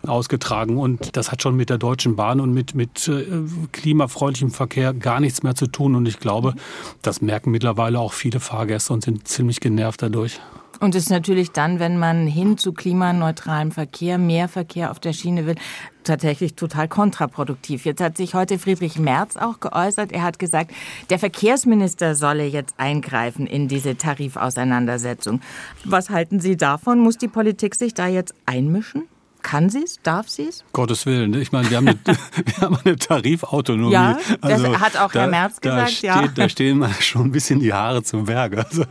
ausgetragen. 0.07 0.77
Und 0.77 1.15
das 1.15 1.31
hat 1.31 1.41
schon 1.41 1.55
mit 1.55 1.69
der 1.69 1.77
Deutschen 1.77 2.15
Bahn 2.15 2.39
und 2.39 2.53
mit, 2.53 2.75
mit 2.75 3.07
äh, 3.07 3.25
klimafreundlichem 3.71 4.51
Verkehr 4.51 4.93
gar 4.93 5.19
nichts 5.19 5.43
mehr 5.43 5.55
zu 5.55 5.67
tun. 5.67 5.95
Und 5.95 6.07
ich 6.07 6.19
glaube, 6.19 6.53
das 7.01 7.21
merken 7.21 7.51
mittlerweile 7.51 7.99
auch 7.99 8.13
viele 8.13 8.39
Fahrgäste 8.39 8.93
und 8.93 9.03
sind 9.03 9.27
ziemlich 9.27 9.59
genervt 9.59 10.01
dadurch. 10.01 10.39
Und 10.79 10.95
es 10.95 11.03
ist 11.03 11.09
natürlich 11.11 11.51
dann, 11.51 11.79
wenn 11.79 11.97
man 11.97 12.27
hin 12.27 12.57
zu 12.57 12.73
klimaneutralem 12.73 13.71
Verkehr, 13.71 14.17
mehr 14.17 14.49
Verkehr 14.49 14.91
auf 14.91 14.99
der 14.99 15.13
Schiene 15.13 15.45
will, 15.45 15.55
tatsächlich 16.03 16.55
total 16.55 16.89
kontraproduktiv. 16.89 17.85
Jetzt 17.85 18.01
hat 18.01 18.17
sich 18.17 18.33
heute 18.33 18.59
Friedrich 18.59 18.99
Merz 18.99 19.37
auch 19.37 19.61
geäußert. 19.61 20.11
Er 20.11 20.23
hat 20.23 20.39
gesagt, 20.39 20.71
der 21.09 21.19
Verkehrsminister 21.19 22.15
solle 22.15 22.45
jetzt 22.45 22.73
eingreifen 22.77 23.47
in 23.47 23.69
diese 23.69 23.95
Tarifauseinandersetzung. 23.95 25.39
Was 25.85 26.09
halten 26.09 26.41
Sie 26.41 26.57
davon? 26.57 26.99
Muss 26.99 27.17
die 27.17 27.29
Politik 27.29 27.75
sich 27.75 27.93
da 27.93 28.07
jetzt 28.07 28.33
einmischen? 28.45 29.03
Kann 29.43 29.69
sie 29.69 29.83
es? 29.83 29.99
Darf 30.01 30.29
sie 30.29 30.47
es? 30.47 30.63
Gottes 30.71 31.05
Willen. 31.05 31.33
Ich 31.35 31.51
meine, 31.51 31.69
wir 31.69 31.77
haben 31.77 31.87
eine, 31.87 31.99
wir 32.05 32.57
haben 32.61 32.77
eine 32.83 32.95
Tarifautonomie. 32.95 33.93
Ja, 33.93 34.17
das 34.41 34.51
also, 34.51 34.79
hat 34.79 34.97
auch 34.97 35.11
da, 35.11 35.21
Herr 35.21 35.27
Merz 35.27 35.61
gesagt. 35.61 35.81
Da, 35.81 35.87
steht, 35.87 36.03
ja. 36.03 36.27
da 36.27 36.49
stehen 36.49 36.85
schon 36.99 37.25
ein 37.25 37.31
bisschen 37.31 37.59
die 37.59 37.73
Haare 37.73 38.01
zum 38.01 38.25
Berg. 38.25 38.57
Also, 38.57 38.85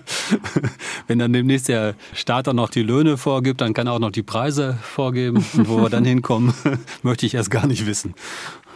wenn 1.09 1.19
dann 1.19 1.33
demnächst 1.33 1.69
der 1.69 1.95
Staat 2.15 2.49
auch 2.49 2.53
noch 2.53 2.71
die 2.71 2.83
Löhne 2.83 3.17
vorgibt, 3.17 3.61
dann 3.61 3.75
kann 3.75 3.87
er 3.87 3.95
auch 3.95 3.99
noch 3.99 4.13
die 4.13 4.23
Preise 4.23 4.79
vorgeben. 4.83 5.45
Und 5.55 5.69
wo 5.69 5.79
wir 5.79 5.91
dann 5.91 6.05
hinkommen, 6.05 6.55
möchte 7.03 7.27
ich 7.27 7.35
erst 7.35 7.51
gar 7.51 7.67
nicht 7.67 7.87
wissen. 7.87 8.15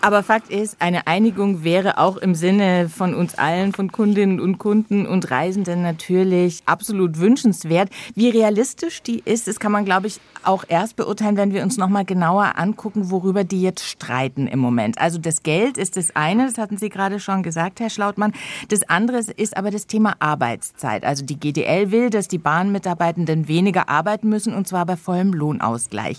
Aber 0.01 0.23
Fakt 0.23 0.51
ist, 0.51 0.77
eine 0.81 1.07
Einigung 1.07 1.65
wäre 1.65 1.99
auch 1.99 2.17
im 2.17 2.35
Sinne 2.35 2.89
von 2.89 3.15
uns 3.15 3.35
allen, 3.35 3.73
von 3.73 3.91
Kundinnen 3.91 4.41
und 4.41 4.59
Kunden 4.59 5.07
und 5.07 5.31
Reisenden 5.31 5.83
natürlich 5.83 6.63
absolut 6.67 7.19
wünschenswert. 7.19 7.91
Wie 8.15 8.29
realistisch 8.29 9.03
die 9.03 9.21
ist, 9.25 9.49
das 9.49 9.59
kann 9.59 9.73
man, 9.73 9.85
glaube 9.85 10.07
ich, 10.07 10.21
auch 10.47 10.65
erst 10.69 10.97
beurteilen, 10.97 11.37
wenn 11.37 11.53
wir 11.53 11.63
uns 11.63 11.77
noch 11.77 11.89
mal 11.89 12.05
genauer 12.05 12.59
angucken, 12.59 13.11
worüber 13.11 13.45
die 13.45 13.63
jetzt 13.63 13.85
streiten 13.85 14.47
im 14.47 14.59
Moment. 14.59 14.99
Also 14.99 15.19
das 15.19 15.43
Geld 15.43 15.79
ist 15.79 15.97
das 15.97 16.15
eine, 16.15 16.47
das 16.47 16.59
hatten 16.59 16.79
Sie 16.79 16.89
gerade 16.89 17.21
schon 17.21 17.43
gesagt, 17.43 17.81
Herr 17.81 17.91
Schlautmann. 17.91 18.33
Das 18.69 18.89
andere 18.89 19.19
ist 19.19 19.57
aber 19.57 19.71
das 19.71 19.87
Thema 19.87 20.15
Arbeitszeit. 20.19 21.05
Also 21.05 21.25
die 21.25 21.39
GDL 21.39 21.91
will, 21.91 22.11
dass 22.11 22.29
die 22.29 22.39
Bahnmitarbeitenden 22.39 23.49
weniger 23.49 23.89
arbeiten 23.89 24.29
müssen 24.29 24.55
und 24.55 24.69
zwar 24.69 24.87
bei 24.87 24.97
vollem 24.97 25.33
Lohnausgleich. 25.33 26.19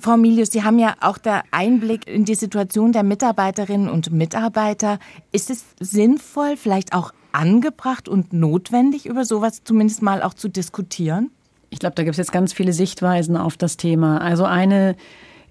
Frau 0.00 0.16
Milius, 0.16 0.50
Sie 0.50 0.64
haben 0.64 0.78
ja 0.78 0.94
auch 1.00 1.18
da 1.18 1.42
Einblick 1.50 2.06
in 2.06 2.24
die 2.24 2.34
Situation 2.34 2.92
der 2.92 3.02
Mitarbeiterinnen 3.02 3.88
und 3.88 4.12
Mitarbeiter. 4.12 4.98
Ist 5.32 5.50
es 5.50 5.64
sinnvoll, 5.78 6.56
vielleicht 6.56 6.92
auch 6.92 7.12
angebracht 7.32 8.08
und 8.08 8.32
notwendig, 8.32 9.06
über 9.06 9.24
sowas 9.24 9.62
zumindest 9.64 10.02
mal 10.02 10.22
auch 10.22 10.34
zu 10.34 10.48
diskutieren? 10.48 11.30
Ich 11.70 11.78
glaube, 11.78 11.94
da 11.94 12.02
gibt 12.02 12.14
es 12.14 12.18
jetzt 12.18 12.32
ganz 12.32 12.52
viele 12.52 12.72
Sichtweisen 12.72 13.36
auf 13.36 13.56
das 13.56 13.76
Thema. 13.76 14.20
Also 14.20 14.44
eine 14.44 14.96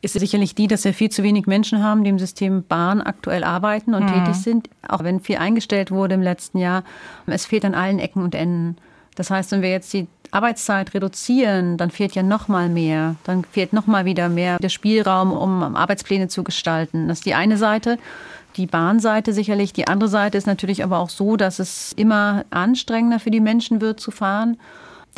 ist 0.01 0.13
sicherlich 0.13 0.55
die, 0.55 0.67
dass 0.67 0.85
wir 0.85 0.93
viel 0.93 1.09
zu 1.09 1.23
wenig 1.23 1.45
Menschen 1.45 1.83
haben, 1.83 2.03
die 2.03 2.09
im 2.09 2.19
System 2.19 2.63
Bahn 2.63 3.01
aktuell 3.01 3.43
arbeiten 3.43 3.93
und 3.93 4.03
mhm. 4.03 4.13
tätig 4.13 4.35
sind, 4.35 4.69
auch 4.88 5.03
wenn 5.03 5.19
viel 5.19 5.38
eingestellt 5.38 5.91
wurde 5.91 6.15
im 6.15 6.21
letzten 6.21 6.57
Jahr. 6.57 6.83
Es 7.25 7.45
fehlt 7.45 7.65
an 7.65 7.75
allen 7.75 7.99
Ecken 7.99 8.23
und 8.23 8.35
Enden. 8.35 8.77
Das 9.15 9.29
heißt, 9.29 9.51
wenn 9.51 9.61
wir 9.61 9.71
jetzt 9.71 9.91
die 9.93 10.07
Arbeitszeit 10.31 10.93
reduzieren, 10.93 11.77
dann 11.77 11.91
fehlt 11.91 12.15
ja 12.15 12.23
noch 12.23 12.47
mal 12.47 12.69
mehr. 12.69 13.15
Dann 13.23 13.43
fehlt 13.43 13.73
noch 13.73 13.88
mal 13.88 14.05
wieder 14.05 14.29
mehr 14.29 14.59
der 14.59 14.69
Spielraum, 14.69 15.31
um 15.31 15.75
Arbeitspläne 15.75 16.27
zu 16.27 16.43
gestalten. 16.43 17.07
Das 17.07 17.19
ist 17.19 17.25
die 17.25 17.33
eine 17.33 17.57
Seite. 17.57 17.97
Die 18.55 18.67
Bahnseite 18.67 19.33
sicherlich. 19.33 19.73
Die 19.73 19.88
andere 19.88 20.09
Seite 20.09 20.38
ist 20.38 20.47
natürlich 20.47 20.83
aber 20.83 20.99
auch 20.99 21.09
so, 21.09 21.35
dass 21.35 21.59
es 21.59 21.93
immer 21.93 22.45
anstrengender 22.51 23.19
für 23.19 23.31
die 23.31 23.41
Menschen 23.41 23.81
wird 23.81 23.99
zu 23.99 24.11
fahren 24.11 24.57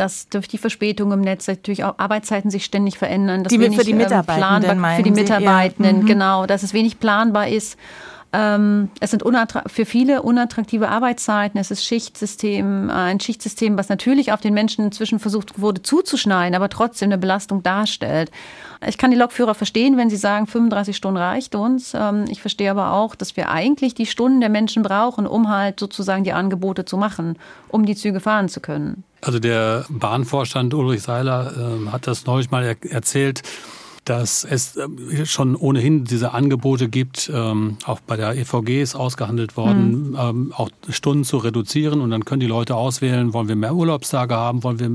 dass 0.02 0.28
durch 0.30 0.48
die 0.48 0.58
Verspätung 0.58 1.12
im 1.12 1.22
Netz 1.22 1.48
natürlich 1.48 1.84
auch 1.84 2.00
Arbeitszeiten 2.00 2.50
sich 2.50 2.66
ständig 2.66 2.98
verändern. 2.98 3.44
Dass 3.44 3.52
die 3.52 3.60
wenig, 3.60 3.78
für 3.78 3.86
die 3.86 3.92
ähm, 3.92 3.98
Mitarbeitenden, 3.98 4.62
planbar, 4.62 4.96
für 4.96 5.04
die 5.04 5.12
Mitarbeitenden, 5.12 5.98
ja. 5.98 6.02
mhm. 6.02 6.08
genau, 6.08 6.46
dass 6.48 6.64
es 6.64 6.74
wenig 6.74 7.00
planbar 7.00 7.48
ist. 7.50 7.78
Ähm, 8.34 8.90
es 9.02 9.12
sind 9.12 9.24
für 9.68 9.86
viele 9.86 10.22
unattraktive 10.22 10.88
Arbeitszeiten. 10.88 11.60
Es 11.60 11.70
ist 11.70 11.84
Schichtsystem, 11.84 12.90
äh, 12.90 12.94
ein 12.94 13.20
Schichtsystem, 13.20 13.78
was 13.78 13.90
natürlich 13.90 14.32
auf 14.32 14.40
den 14.40 14.54
Menschen 14.54 14.86
inzwischen 14.86 15.20
versucht 15.20 15.60
wurde 15.60 15.82
zuzuschneiden, 15.82 16.56
aber 16.56 16.70
trotzdem 16.70 17.10
eine 17.10 17.18
Belastung 17.18 17.62
darstellt. 17.62 18.32
Ich 18.88 18.98
kann 18.98 19.12
die 19.12 19.18
Lokführer 19.18 19.54
verstehen, 19.54 19.98
wenn 19.98 20.10
sie 20.10 20.16
sagen, 20.16 20.48
35 20.48 20.96
Stunden 20.96 21.18
reicht 21.18 21.56
uns. 21.56 21.94
Ähm, 21.94 22.26
ich 22.30 22.40
verstehe 22.40 22.72
aber 22.72 22.94
auch, 22.94 23.16
dass 23.16 23.36
wir 23.36 23.50
eigentlich 23.50 23.96
die 23.96 24.06
Stunden 24.06 24.40
der 24.40 24.50
Menschen 24.50 24.82
brauchen, 24.82 25.28
um 25.28 25.50
halt 25.50 25.80
sozusagen 25.80 26.24
die 26.24 26.34
Angebote 26.34 26.86
zu 26.86 26.96
machen, 26.96 27.38
um 27.68 27.86
die 27.86 27.96
Züge 27.96 28.22
fahren 28.22 28.48
zu 28.48 28.62
können. 28.62 29.04
Also 29.20 29.40
der 29.40 29.86
Bahnvorstand 29.90 30.74
Ulrich 30.74 31.04
Seiler 31.04 31.52
äh, 31.58 31.90
hat 31.90 32.08
das 32.08 32.26
neulich 32.26 32.50
mal 32.50 32.64
er 32.64 32.92
erzählt 32.92 33.44
dass 34.06 34.44
es 34.44 34.78
äh, 34.78 35.26
schon 35.26 35.56
ohnehin 35.56 36.06
diese 36.06 36.34
Angebote 36.34 36.90
gibt, 36.90 37.32
ähm, 37.34 37.78
auch 37.86 38.00
bei 38.00 38.16
der 38.18 38.36
EVG 38.36 38.82
ist 38.82 38.96
ausgehandelt 38.96 39.58
worden, 39.58 40.12
mhm. 40.12 40.18
ähm, 40.20 40.54
auch 40.56 40.70
Stunden 40.90 41.24
zu 41.24 41.38
reduzieren 41.38 42.02
und 42.02 42.10
dann 42.10 42.26
können 42.26 42.40
die 42.40 42.48
Leute 42.48 42.76
auswählen, 42.76 43.34
wollen 43.34 43.48
wir 43.48 43.56
mehr 43.56 43.76
Urlaubstage 43.76 44.36
haben, 44.36 44.64
wollen 44.64 44.80
wir 44.80 44.90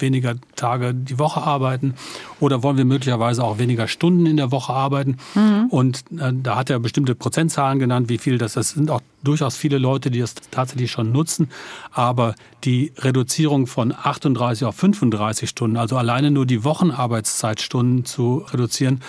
weniger 0.00 0.34
Tage 0.56 0.92
die 0.92 1.18
Woche 1.18 1.40
arbeiten 1.40 1.94
oder 2.38 2.62
wollen 2.62 2.76
wir 2.76 2.84
möglicherweise 2.84 3.42
auch 3.42 3.58
weniger 3.58 3.88
Stunden 3.88 4.26
in 4.26 4.36
der 4.36 4.52
Woche 4.52 4.74
arbeiten. 4.74 5.16
Mhm. 5.34 5.66
Und 5.70 6.04
äh, 6.18 6.32
da 6.34 6.56
hat 6.56 6.68
er 6.68 6.80
bestimmte 6.80 7.14
Prozentzahlen 7.14 7.78
genannt, 7.78 8.10
wie 8.10 8.18
viel 8.18 8.36
das, 8.36 8.52
das 8.52 8.70
sind 8.70 8.90
auch 8.90 9.00
durchaus 9.24 9.56
viele 9.56 9.78
Leute, 9.78 10.10
die 10.10 10.20
das 10.20 10.34
tatsächlich 10.50 10.90
schon 10.90 11.12
nutzen. 11.12 11.48
Aber 11.92 12.34
die 12.64 12.92
Reduzierung 12.98 13.66
von 13.66 13.92
38 13.92 14.66
auf 14.66 14.76
35 14.76 15.48
Stunden, 15.48 15.76
also 15.76 15.96
alleine 15.96 16.30
nur 16.30 16.44
die 16.44 16.62
Wochenarbeitszeitstunden 16.62 18.04
zu 18.04 18.17
reduzieren, 18.18 19.00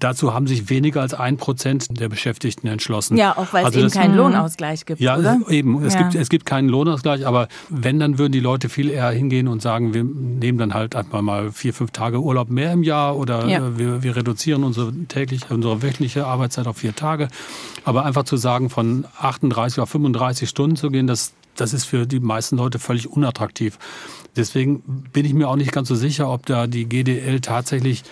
Dazu 0.00 0.32
haben 0.32 0.46
sich 0.46 0.70
weniger 0.70 1.00
als 1.00 1.12
ein 1.12 1.38
Prozent 1.38 1.98
der 1.98 2.08
Beschäftigten 2.08 2.68
entschlossen. 2.68 3.16
Ja, 3.16 3.36
auch 3.36 3.52
weil 3.52 3.64
also 3.64 3.80
es 3.80 3.96
eben 3.96 4.02
keinen 4.02 4.16
Lohnausgleich 4.16 4.86
gibt. 4.86 5.00
Ja, 5.00 5.18
oder? 5.18 5.40
eben. 5.48 5.82
Es, 5.82 5.94
ja. 5.94 6.02
gibt, 6.02 6.14
es 6.14 6.28
gibt 6.28 6.46
keinen 6.46 6.68
Lohnausgleich, 6.68 7.26
aber 7.26 7.48
wenn, 7.68 7.98
dann 7.98 8.16
würden 8.16 8.30
die 8.30 8.40
Leute 8.40 8.68
viel 8.68 8.90
eher 8.90 9.10
hingehen 9.10 9.48
und 9.48 9.60
sagen, 9.60 9.94
wir 9.94 10.04
nehmen 10.04 10.56
dann 10.58 10.72
halt 10.72 10.94
einfach 10.94 11.20
mal 11.20 11.50
vier, 11.50 11.74
fünf 11.74 11.90
Tage 11.90 12.20
Urlaub 12.20 12.48
mehr 12.48 12.72
im 12.72 12.84
Jahr 12.84 13.16
oder 13.16 13.46
ja. 13.46 13.76
wir, 13.76 14.04
wir 14.04 14.14
reduzieren 14.14 14.62
unsere 14.62 14.92
täglich, 15.08 15.50
unsere 15.50 15.82
wöchentliche 15.82 16.26
Arbeitszeit 16.26 16.68
auf 16.68 16.76
vier 16.76 16.94
Tage. 16.94 17.26
Aber 17.84 18.04
einfach 18.04 18.22
zu 18.22 18.36
sagen, 18.36 18.70
von 18.70 19.04
38 19.20 19.80
auf 19.80 19.90
35 19.90 20.48
Stunden 20.48 20.76
zu 20.76 20.90
gehen, 20.90 21.08
das, 21.08 21.32
das 21.56 21.72
ist 21.72 21.86
für 21.86 22.06
die 22.06 22.20
meisten 22.20 22.56
Leute 22.56 22.78
völlig 22.78 23.10
unattraktiv. 23.10 23.78
Deswegen 24.36 24.80
bin 25.12 25.24
ich 25.24 25.34
mir 25.34 25.48
auch 25.48 25.56
nicht 25.56 25.72
ganz 25.72 25.88
so 25.88 25.96
sicher, 25.96 26.30
ob 26.30 26.46
da 26.46 26.68
die 26.68 26.88
GDL 26.88 27.40
tatsächlich 27.40 28.04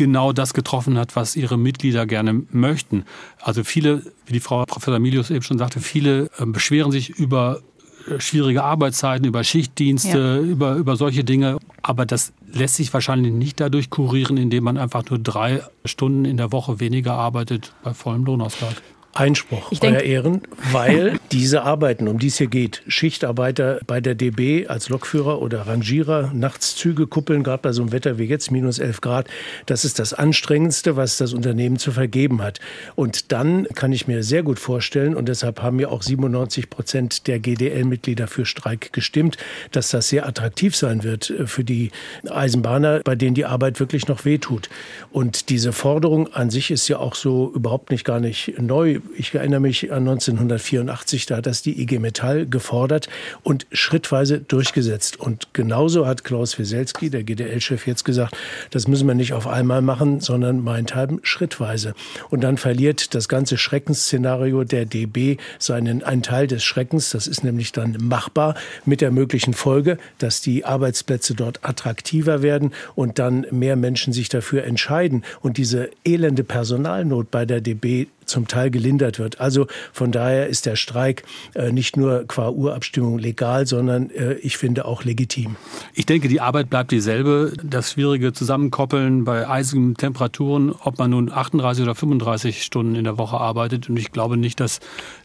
genau 0.00 0.32
das 0.32 0.54
getroffen 0.54 0.96
hat, 0.96 1.14
was 1.14 1.36
ihre 1.36 1.58
Mitglieder 1.58 2.06
gerne 2.06 2.42
möchten. 2.52 3.04
Also 3.38 3.64
viele, 3.64 4.02
wie 4.24 4.32
die 4.32 4.40
Frau 4.40 4.64
Professor 4.64 4.98
Milius 4.98 5.28
eben 5.28 5.42
schon 5.42 5.58
sagte, 5.58 5.80
viele 5.80 6.30
äh, 6.38 6.46
beschweren 6.46 6.90
sich 6.90 7.10
über 7.10 7.60
äh, 8.08 8.18
schwierige 8.18 8.64
Arbeitszeiten, 8.64 9.26
über 9.26 9.44
Schichtdienste, 9.44 10.18
ja. 10.18 10.50
über, 10.50 10.76
über 10.76 10.96
solche 10.96 11.22
Dinge. 11.22 11.58
Aber 11.82 12.06
das 12.06 12.32
lässt 12.50 12.76
sich 12.76 12.94
wahrscheinlich 12.94 13.34
nicht 13.34 13.60
dadurch 13.60 13.90
kurieren, 13.90 14.38
indem 14.38 14.64
man 14.64 14.78
einfach 14.78 15.04
nur 15.10 15.18
drei 15.18 15.62
Stunden 15.84 16.24
in 16.24 16.38
der 16.38 16.50
Woche 16.50 16.80
weniger 16.80 17.12
arbeitet 17.12 17.74
bei 17.84 17.92
vollem 17.92 18.24
Lohnausgleich. 18.24 18.76
Einspruch, 19.14 19.72
ich 19.72 19.82
Euer 19.82 20.00
Ehren, 20.00 20.42
weil 20.72 21.18
Diese 21.32 21.62
Arbeiten, 21.62 22.08
um 22.08 22.18
die 22.18 22.26
es 22.26 22.38
hier 22.38 22.48
geht, 22.48 22.82
Schichtarbeiter 22.88 23.78
bei 23.86 24.00
der 24.00 24.16
DB 24.16 24.66
als 24.66 24.88
Lokführer 24.88 25.40
oder 25.40 25.68
Rangierer, 25.68 26.32
Nachtszüge 26.34 27.06
kuppeln, 27.06 27.44
gerade 27.44 27.62
bei 27.62 27.70
so 27.70 27.82
einem 27.82 27.92
Wetter 27.92 28.18
wie 28.18 28.24
jetzt, 28.24 28.50
minus 28.50 28.80
11 28.80 29.00
Grad, 29.00 29.28
das 29.66 29.84
ist 29.84 30.00
das 30.00 30.12
Anstrengendste, 30.12 30.96
was 30.96 31.18
das 31.18 31.32
Unternehmen 31.32 31.78
zu 31.78 31.92
vergeben 31.92 32.42
hat. 32.42 32.58
Und 32.96 33.30
dann 33.30 33.68
kann 33.76 33.92
ich 33.92 34.08
mir 34.08 34.24
sehr 34.24 34.42
gut 34.42 34.58
vorstellen, 34.58 35.14
und 35.14 35.28
deshalb 35.28 35.62
haben 35.62 35.78
ja 35.78 35.86
auch 35.86 36.02
97 36.02 36.68
Prozent 36.68 37.28
der 37.28 37.38
GDL-Mitglieder 37.38 38.26
für 38.26 38.44
Streik 38.44 38.92
gestimmt, 38.92 39.36
dass 39.70 39.90
das 39.90 40.08
sehr 40.08 40.26
attraktiv 40.26 40.74
sein 40.74 41.04
wird 41.04 41.30
äh, 41.30 41.46
für 41.46 41.62
die 41.62 41.92
Eisenbahner, 42.28 43.02
bei 43.04 43.14
denen 43.14 43.36
die 43.36 43.44
Arbeit 43.44 43.78
wirklich 43.78 44.08
noch 44.08 44.24
wehtut. 44.24 44.68
Und 45.12 45.48
diese 45.48 45.72
Forderung 45.72 46.32
an 46.34 46.50
sich 46.50 46.72
ist 46.72 46.88
ja 46.88 46.98
auch 46.98 47.14
so 47.14 47.52
überhaupt 47.54 47.92
nicht 47.92 48.04
gar 48.04 48.18
nicht 48.18 48.60
neu. 48.60 48.98
Ich 49.16 49.34
erinnere 49.34 49.60
mich 49.60 49.92
an 49.92 50.08
1984, 50.08 51.26
da 51.26 51.36
hat 51.36 51.46
das 51.46 51.62
die 51.62 51.80
IG 51.80 51.98
Metall 51.98 52.46
gefordert 52.46 53.08
und 53.42 53.66
schrittweise 53.72 54.40
durchgesetzt. 54.40 55.18
Und 55.18 55.48
genauso 55.52 56.06
hat 56.06 56.24
Klaus 56.24 56.58
Wieselski, 56.58 57.10
der 57.10 57.22
GDL-Chef, 57.22 57.86
jetzt 57.86 58.04
gesagt, 58.04 58.36
das 58.70 58.88
müssen 58.88 59.06
wir 59.06 59.14
nicht 59.14 59.32
auf 59.32 59.46
einmal 59.46 59.82
machen, 59.82 60.20
sondern 60.20 60.62
meinethalben 60.62 61.20
schrittweise. 61.22 61.94
Und 62.30 62.42
dann 62.42 62.56
verliert 62.56 63.14
das 63.14 63.28
ganze 63.28 63.56
Schreckensszenario 63.56 64.64
der 64.64 64.84
DB 64.84 65.36
seinen 65.58 66.02
einen 66.02 66.22
Teil 66.22 66.46
des 66.46 66.64
Schreckens. 66.64 67.10
Das 67.10 67.26
ist 67.26 67.44
nämlich 67.44 67.72
dann 67.72 67.96
machbar 68.00 68.54
mit 68.84 69.00
der 69.00 69.10
möglichen 69.10 69.54
Folge, 69.54 69.98
dass 70.18 70.40
die 70.40 70.64
Arbeitsplätze 70.64 71.34
dort 71.34 71.60
attraktiver 71.62 72.42
werden 72.42 72.72
und 72.94 73.18
dann 73.18 73.46
mehr 73.50 73.76
Menschen 73.76 74.12
sich 74.12 74.28
dafür 74.28 74.64
entscheiden 74.64 75.24
und 75.40 75.56
diese 75.56 75.90
elende 76.04 76.44
Personalnot 76.44 77.30
bei 77.30 77.44
der 77.44 77.60
DB 77.60 78.06
zum 78.30 78.48
Teil 78.48 78.70
gelindert 78.70 79.18
wird. 79.18 79.40
Also 79.40 79.66
von 79.92 80.12
daher 80.12 80.46
ist 80.46 80.66
der 80.66 80.76
Streik 80.76 81.24
äh, 81.54 81.72
nicht 81.72 81.96
nur 81.96 82.24
qua 82.26 82.48
Urabstimmung 82.48 83.18
legal, 83.18 83.66
sondern 83.66 84.10
äh, 84.10 84.34
ich 84.34 84.56
finde 84.56 84.84
auch 84.84 85.04
legitim. 85.04 85.56
Ich 85.94 86.06
denke, 86.06 86.28
die 86.28 86.40
Arbeit 86.40 86.70
bleibt 86.70 86.90
dieselbe. 86.90 87.52
Das 87.62 87.92
schwierige 87.92 88.32
Zusammenkoppeln 88.32 89.24
bei 89.24 89.48
eisigen 89.48 89.94
Temperaturen, 89.94 90.72
ob 90.72 90.98
man 90.98 91.10
nun 91.10 91.30
38 91.30 91.82
oder 91.82 91.94
35 91.94 92.62
Stunden 92.62 92.94
in 92.94 93.04
der 93.04 93.18
Woche 93.18 93.38
arbeitet. 93.38 93.88
Und 93.90 93.98
ich 93.98 94.12
glaube 94.12 94.36
nicht, 94.36 94.60
dass 94.60 94.80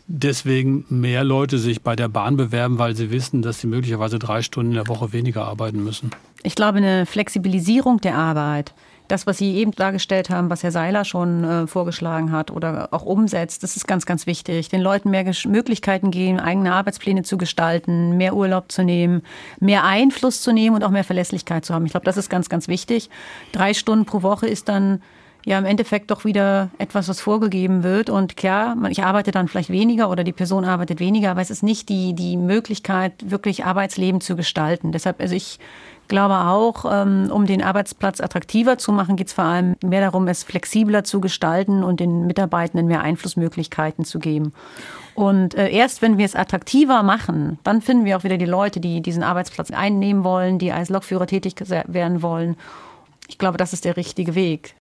deswegen 0.07 0.85
mehr 0.89 1.23
Leute 1.23 1.57
sich 1.57 1.81
bei 1.81 1.95
der 1.95 2.07
Bahn 2.09 2.37
bewerben, 2.37 2.77
weil 2.77 2.95
sie 2.95 3.11
wissen, 3.11 3.41
dass 3.41 3.59
sie 3.59 3.67
möglicherweise 3.67 4.19
drei 4.19 4.41
Stunden 4.41 4.71
in 4.71 4.75
der 4.75 4.87
Woche 4.87 5.13
weniger 5.13 5.45
arbeiten 5.45 5.83
müssen. 5.83 6.11
Ich 6.43 6.55
glaube, 6.55 6.77
eine 6.77 7.05
Flexibilisierung 7.05 8.01
der 8.01 8.15
Arbeit 8.15 8.73
das, 9.07 9.27
was 9.27 9.37
Sie 9.37 9.55
eben 9.55 9.71
dargestellt 9.71 10.29
haben, 10.29 10.49
was 10.49 10.63
Herr 10.63 10.71
Seiler 10.71 11.05
schon 11.05 11.43
äh, 11.43 11.67
vorgeschlagen 11.67 12.31
hat 12.31 12.51
oder 12.51 12.89
auch 12.91 13.03
umsetzt, 13.03 13.63
das 13.63 13.75
ist 13.75 13.87
ganz, 13.87 14.05
ganz 14.05 14.25
wichtig. 14.27 14.69
Den 14.69 14.81
Leuten 14.81 15.09
mehr 15.09 15.23
Gesch 15.23 15.45
Möglichkeiten 15.45 16.11
geben, 16.11 16.39
eigene 16.39 16.73
Arbeitspläne 16.73 17.23
zu 17.23 17.37
gestalten, 17.37 18.17
mehr 18.17 18.35
Urlaub 18.35 18.71
zu 18.71 18.83
nehmen, 18.83 19.21
mehr 19.59 19.83
Einfluss 19.83 20.41
zu 20.41 20.51
nehmen 20.51 20.75
und 20.75 20.83
auch 20.83 20.91
mehr 20.91 21.03
Verlässlichkeit 21.03 21.65
zu 21.65 21.73
haben. 21.73 21.85
Ich 21.85 21.91
glaube, 21.91 22.05
das 22.05 22.17
ist 22.17 22.29
ganz, 22.29 22.49
ganz 22.49 22.67
wichtig. 22.67 23.09
Drei 23.51 23.73
Stunden 23.73 24.05
pro 24.05 24.21
Woche 24.21 24.47
ist 24.47 24.69
dann 24.69 25.01
ja 25.45 25.59
im 25.59 25.65
Endeffekt 25.65 26.11
doch 26.11 26.25
wieder 26.25 26.69
etwas, 26.79 27.07
was 27.07 27.21
vorgegeben 27.21 27.83
wird. 27.83 28.09
Und 28.09 28.35
klar, 28.35 28.75
ich 28.89 29.03
arbeite 29.03 29.31
dann 29.31 29.47
vielleicht 29.47 29.69
weniger 29.69 30.09
oder 30.09 30.23
die 30.23 30.33
Person 30.33 30.65
arbeitet 30.65 30.99
weniger, 30.99 31.31
aber 31.31 31.41
es 31.41 31.51
ist 31.51 31.63
nicht 31.63 31.87
die, 31.87 32.13
die 32.13 32.35
Möglichkeit, 32.35 33.29
wirklich 33.29 33.63
Arbeitsleben 33.63 34.21
zu 34.21 34.35
gestalten. 34.35 34.91
Deshalb, 34.91 35.21
also 35.21 35.35
ich 35.35 35.59
glaube 36.07 36.35
auch, 36.35 36.85
ähm, 36.91 37.29
um 37.31 37.45
den 37.45 37.61
Arbeitsplatz 37.61 38.21
attraktiver 38.21 38.77
zu 38.77 38.91
machen, 38.91 39.15
geht 39.15 39.27
es 39.27 39.33
vor 39.33 39.45
allem 39.45 39.75
mehr 39.83 40.01
darum, 40.01 40.27
es 40.27 40.43
flexibler 40.43 41.03
zu 41.03 41.21
gestalten 41.21 41.83
und 41.83 41.99
den 41.99 42.27
Mitarbeitenden 42.27 42.87
mehr 42.87 43.01
Einflussmöglichkeiten 43.01 44.05
zu 44.05 44.19
geben. 44.19 44.53
Und 45.15 45.55
äh, 45.55 45.69
erst 45.69 46.01
wenn 46.01 46.17
wir 46.17 46.25
es 46.25 46.35
attraktiver 46.35 47.01
machen, 47.01 47.57
dann 47.63 47.81
finden 47.81 48.05
wir 48.05 48.17
auch 48.17 48.23
wieder 48.23 48.37
die 48.37 48.45
Leute, 48.45 48.79
die 48.79 49.01
diesen 49.01 49.23
Arbeitsplatz 49.23 49.71
einnehmen 49.71 50.23
wollen, 50.23 50.59
die 50.59 50.71
als 50.71 50.89
Lokführer 50.89 51.25
tätig 51.25 51.55
werden 51.69 52.21
wollen. 52.21 52.57
Ich 53.27 53.37
glaube, 53.37 53.57
das 53.57 53.73
ist 53.73 53.85
der 53.85 53.97
richtige 53.97 54.35
Weg. 54.35 54.75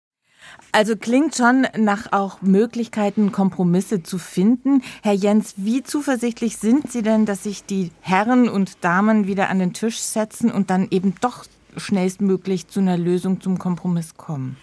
Also 0.71 0.95
klingt 0.97 1.35
schon 1.35 1.67
nach 1.77 2.11
auch 2.11 2.41
Möglichkeiten, 2.41 3.31
Kompromisse 3.31 4.03
zu 4.03 4.17
finden. 4.17 4.81
Herr 5.03 5.13
Jens, 5.13 5.53
wie 5.57 5.83
zuversichtlich 5.83 6.57
sind 6.57 6.91
Sie 6.91 7.01
denn, 7.01 7.25
dass 7.25 7.43
sich 7.43 7.65
die 7.65 7.91
Herren 8.01 8.49
und 8.49 8.83
Damen 8.83 9.25
wieder 9.25 9.49
an 9.49 9.59
den 9.59 9.73
Tisch 9.73 9.99
setzen 9.99 10.51
und 10.51 10.69
dann 10.69 10.87
eben 10.91 11.15
doch 11.21 11.45
schnellstmöglich 11.77 12.67
zu 12.67 12.81
einer 12.81 12.97
Lösung, 12.97 13.41
zum 13.41 13.57
Kompromiss 13.57 14.15
kommen? 14.17 14.57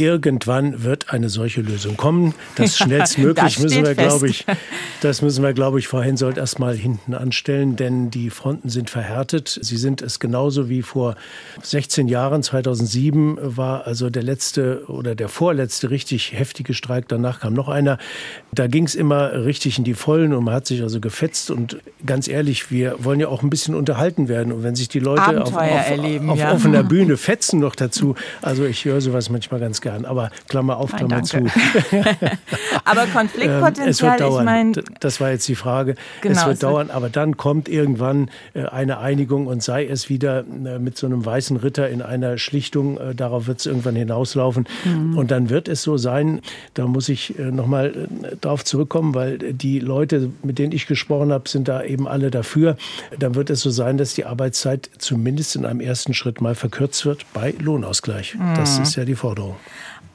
Irgendwann 0.00 0.82
wird 0.82 1.12
eine 1.12 1.28
solche 1.28 1.60
Lösung 1.60 1.96
kommen. 1.96 2.34
Das 2.56 2.76
schnellstmöglich 2.78 3.56
das 3.56 3.58
müssen 3.62 3.84
wir, 3.84 3.94
glaube 3.94 4.28
ich, 4.28 4.46
das 5.02 5.22
müssen 5.22 5.44
wir, 5.44 5.52
glaube 5.52 5.78
ich, 5.78 5.88
Frau 5.88 6.00
Hensoldt 6.00 6.38
erstmal 6.38 6.74
hinten 6.74 7.14
anstellen, 7.14 7.76
denn 7.76 8.10
die 8.10 8.30
Fronten 8.30 8.70
sind 8.70 8.90
verhärtet. 8.90 9.58
Sie 9.60 9.76
sind 9.76 10.02
es 10.02 10.18
genauso 10.18 10.68
wie 10.68 10.82
vor 10.82 11.16
16 11.62 12.08
Jahren. 12.08 12.42
2007 12.42 13.38
war 13.40 13.86
also 13.86 14.10
der 14.10 14.22
letzte 14.22 14.84
oder 14.88 15.14
der 15.14 15.28
vorletzte 15.28 15.90
richtig 15.90 16.32
heftige 16.32 16.74
Streik. 16.74 17.08
Danach 17.08 17.40
kam 17.40 17.52
noch 17.52 17.68
einer. 17.68 17.98
Da 18.52 18.66
ging 18.66 18.84
es 18.84 18.94
immer 18.94 19.44
richtig 19.44 19.78
in 19.78 19.84
die 19.84 19.94
Vollen 19.94 20.32
und 20.32 20.44
man 20.44 20.54
hat 20.54 20.66
sich 20.66 20.82
also 20.82 21.00
gefetzt. 21.00 21.50
Und 21.50 21.78
ganz 22.06 22.26
ehrlich, 22.26 22.70
wir 22.70 22.96
wollen 23.04 23.20
ja 23.20 23.28
auch 23.28 23.42
ein 23.42 23.50
bisschen 23.50 23.74
unterhalten 23.74 24.28
werden. 24.28 24.52
Und 24.52 24.62
wenn 24.62 24.74
sich 24.74 24.88
die 24.88 25.00
Leute 25.00 25.42
auf, 25.42 25.54
auf, 25.54 25.60
erleben, 25.60 26.30
auf 26.30 26.38
ja. 26.38 26.52
offener 26.52 26.82
Bühne 26.90 27.16
fetzen 27.16 27.60
noch 27.60 27.74
dazu, 27.74 28.14
also 28.40 28.64
ich 28.64 28.84
höre 28.84 29.00
sowas 29.00 29.28
manchmal 29.28 29.60
ganz 29.60 29.80
gern. 29.90 30.04
Aber 30.04 30.30
Klammer 30.48 30.76
auf, 30.76 30.94
Klammer 30.94 31.16
Nein, 31.16 31.24
zu. 31.24 31.38
aber 32.84 33.06
Konfliktpotenzial, 33.06 33.86
ähm, 33.86 33.90
es 33.90 34.02
wird 34.02 34.20
dauern. 34.20 34.40
ich 34.40 34.44
meine. 34.44 34.72
Das 35.00 35.20
war 35.20 35.30
jetzt 35.30 35.48
die 35.48 35.54
Frage. 35.54 35.94
Genau, 36.20 36.40
es 36.40 36.46
wird 36.46 36.54
es 36.54 36.60
dauern, 36.60 36.90
aber 36.90 37.08
dann 37.08 37.36
kommt 37.36 37.68
irgendwann 37.68 38.30
äh, 38.54 38.64
eine 38.66 38.98
Einigung 38.98 39.46
und 39.46 39.62
sei 39.62 39.86
es 39.86 40.08
wieder 40.08 40.40
äh, 40.40 40.78
mit 40.78 40.96
so 40.96 41.06
einem 41.06 41.24
weißen 41.24 41.56
Ritter 41.56 41.88
in 41.88 42.02
einer 42.02 42.38
Schlichtung. 42.38 42.98
Äh, 42.98 43.14
darauf 43.14 43.46
wird 43.46 43.60
es 43.60 43.66
irgendwann 43.66 43.96
hinauslaufen. 43.96 44.66
Mhm. 44.84 45.16
Und 45.16 45.30
dann 45.30 45.50
wird 45.50 45.68
es 45.68 45.82
so 45.82 45.96
sein, 45.96 46.40
da 46.74 46.86
muss 46.86 47.08
ich 47.08 47.34
nochmal 47.38 48.08
drauf 48.40 48.64
zurückkommen, 48.64 49.14
weil 49.14 49.38
die 49.38 49.78
Leute, 49.78 50.30
mit 50.42 50.58
denen 50.58 50.72
ich 50.72 50.86
gesprochen 50.86 51.32
habe, 51.32 51.48
sind 51.48 51.68
da 51.68 51.82
eben 51.82 52.06
alle 52.06 52.30
dafür. 52.30 52.76
Dann 53.18 53.34
wird 53.34 53.50
es 53.50 53.60
so 53.60 53.70
sein, 53.70 53.98
dass 53.98 54.14
die 54.14 54.24
Arbeitszeit 54.24 54.90
zumindest 54.98 55.56
in 55.56 55.64
einem 55.64 55.80
ersten 55.80 56.14
Schritt 56.14 56.40
mal 56.40 56.54
verkürzt 56.54 57.04
wird 57.06 57.24
bei 57.32 57.54
Lohnausgleich. 57.58 58.34
Mhm. 58.34 58.54
Das 58.56 58.78
ist 58.78 58.96
ja 58.96 59.04
die 59.04 59.14
Forderung. 59.14 59.56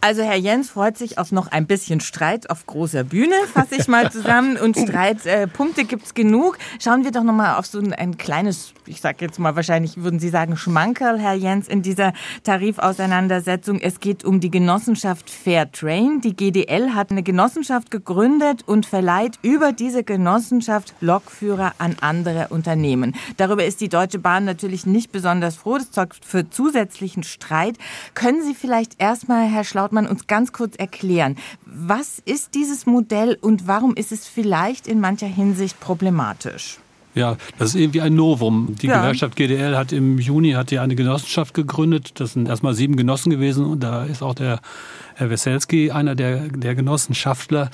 Also 0.06 0.22
Herr 0.22 0.36
Jens 0.36 0.70
freut 0.70 1.00
sich 1.00 1.18
auf 1.18 1.32
noch 1.32 1.48
ein 1.48 1.66
bisschen 1.66 2.00
Streit 2.00 2.52
auf 2.52 2.68
großer 2.68 3.04
Bühne, 3.04 3.34
fasse 3.52 3.74
ich 3.76 3.88
mal 3.88 4.12
zusammen. 4.12 4.56
Und 4.56 4.78
Streitpunkte 4.78 5.82
äh, 5.82 5.86
gibt 5.86 6.06
es 6.06 6.14
genug. 6.14 6.60
Schauen 6.80 7.04
wir 7.04 7.12
doch 7.12 7.24
noch 7.24 7.34
mal 7.34 7.58
auf 7.58 7.66
so 7.66 7.80
ein, 7.80 7.92
ein 7.92 8.16
kleines, 8.16 8.74
ich 8.88 9.02
sage 9.02 9.18
jetzt 9.26 9.40
mal 9.40 9.56
wahrscheinlich, 9.56 9.98
würden 9.98 10.20
Sie 10.20 10.30
sagen, 10.30 10.56
Schmankerl, 10.56 11.20
Herr 11.20 11.34
Jens, 11.34 11.68
in 11.68 11.82
dieser 11.82 12.14
Tarifauseinandersetzung. 12.44 13.80
Es 13.80 14.00
geht 14.00 14.24
um 14.24 14.40
die 14.40 14.52
Genossenschaft 14.52 15.30
Fairtrain. 15.30 16.22
Die 16.22 16.36
GDL 16.36 16.94
hat 16.94 17.12
eine 17.12 17.24
Genossenschaft 17.24 17.92
gegründet 17.92 18.64
und 18.68 18.86
verleiht 18.86 19.40
über 19.42 19.72
diese 19.72 20.04
Genossenschaft 20.04 20.94
Lokführer 21.02 21.74
an 21.78 21.98
andere 22.02 22.48
Unternehmen. 22.50 23.16
Darüber 23.38 23.66
ist 23.66 23.82
die 23.82 23.90
Deutsche 23.90 24.20
Bahn 24.20 24.46
natürlich 24.46 24.86
nicht 24.86 25.12
besonders 25.12 25.56
froh. 25.56 25.78
Das 25.78 25.92
sorgt 25.92 26.24
für 26.24 26.50
zusätzlichen 26.50 27.24
Streit. 27.24 27.78
Können 28.14 28.44
Sie 28.44 28.54
vielleicht 28.54 29.02
erstmal, 29.02 29.48
Herr 29.48 29.64
Schlautmann, 29.64 29.96
man 29.96 30.08
uns 30.08 30.28
ganz 30.28 30.54
kurz 30.54 30.76
erklären, 30.76 31.38
was 31.66 32.22
ist 32.24 32.54
dieses 32.54 32.86
Modell 32.86 33.38
und 33.42 33.68
warum 33.68 33.96
ist 33.96 34.12
es 34.12 34.28
vielleicht 34.28 34.88
in 34.88 35.00
mancher 35.00 35.28
Hinsicht 35.28 35.80
problematisch? 35.80 36.78
Ja, 37.16 37.38
das 37.58 37.70
ist 37.70 37.76
irgendwie 37.76 38.02
ein 38.02 38.14
Novum. 38.14 38.76
Die 38.82 38.88
ja. 38.88 39.00
Gewerkschaft 39.00 39.36
GDL 39.36 39.76
hat 39.76 39.94
im 39.94 40.20
Juni 40.20 40.52
hat 40.52 40.70
die 40.70 40.80
eine 40.80 40.96
Genossenschaft 40.96 41.54
gegründet. 41.54 42.20
Das 42.20 42.34
sind 42.34 42.48
erstmal 42.48 42.74
sieben 42.74 42.98
Genossen 42.98 43.30
gewesen 43.30 43.66
und 43.66 43.82
da 43.82 44.04
ist 44.04 44.22
auch 44.22 44.36
der 44.36 44.60
Herr 45.16 45.30
Weselski 45.30 45.92
einer 45.92 46.16
der, 46.16 46.50
der 46.50 46.76
Genossenschaftler. 46.76 47.72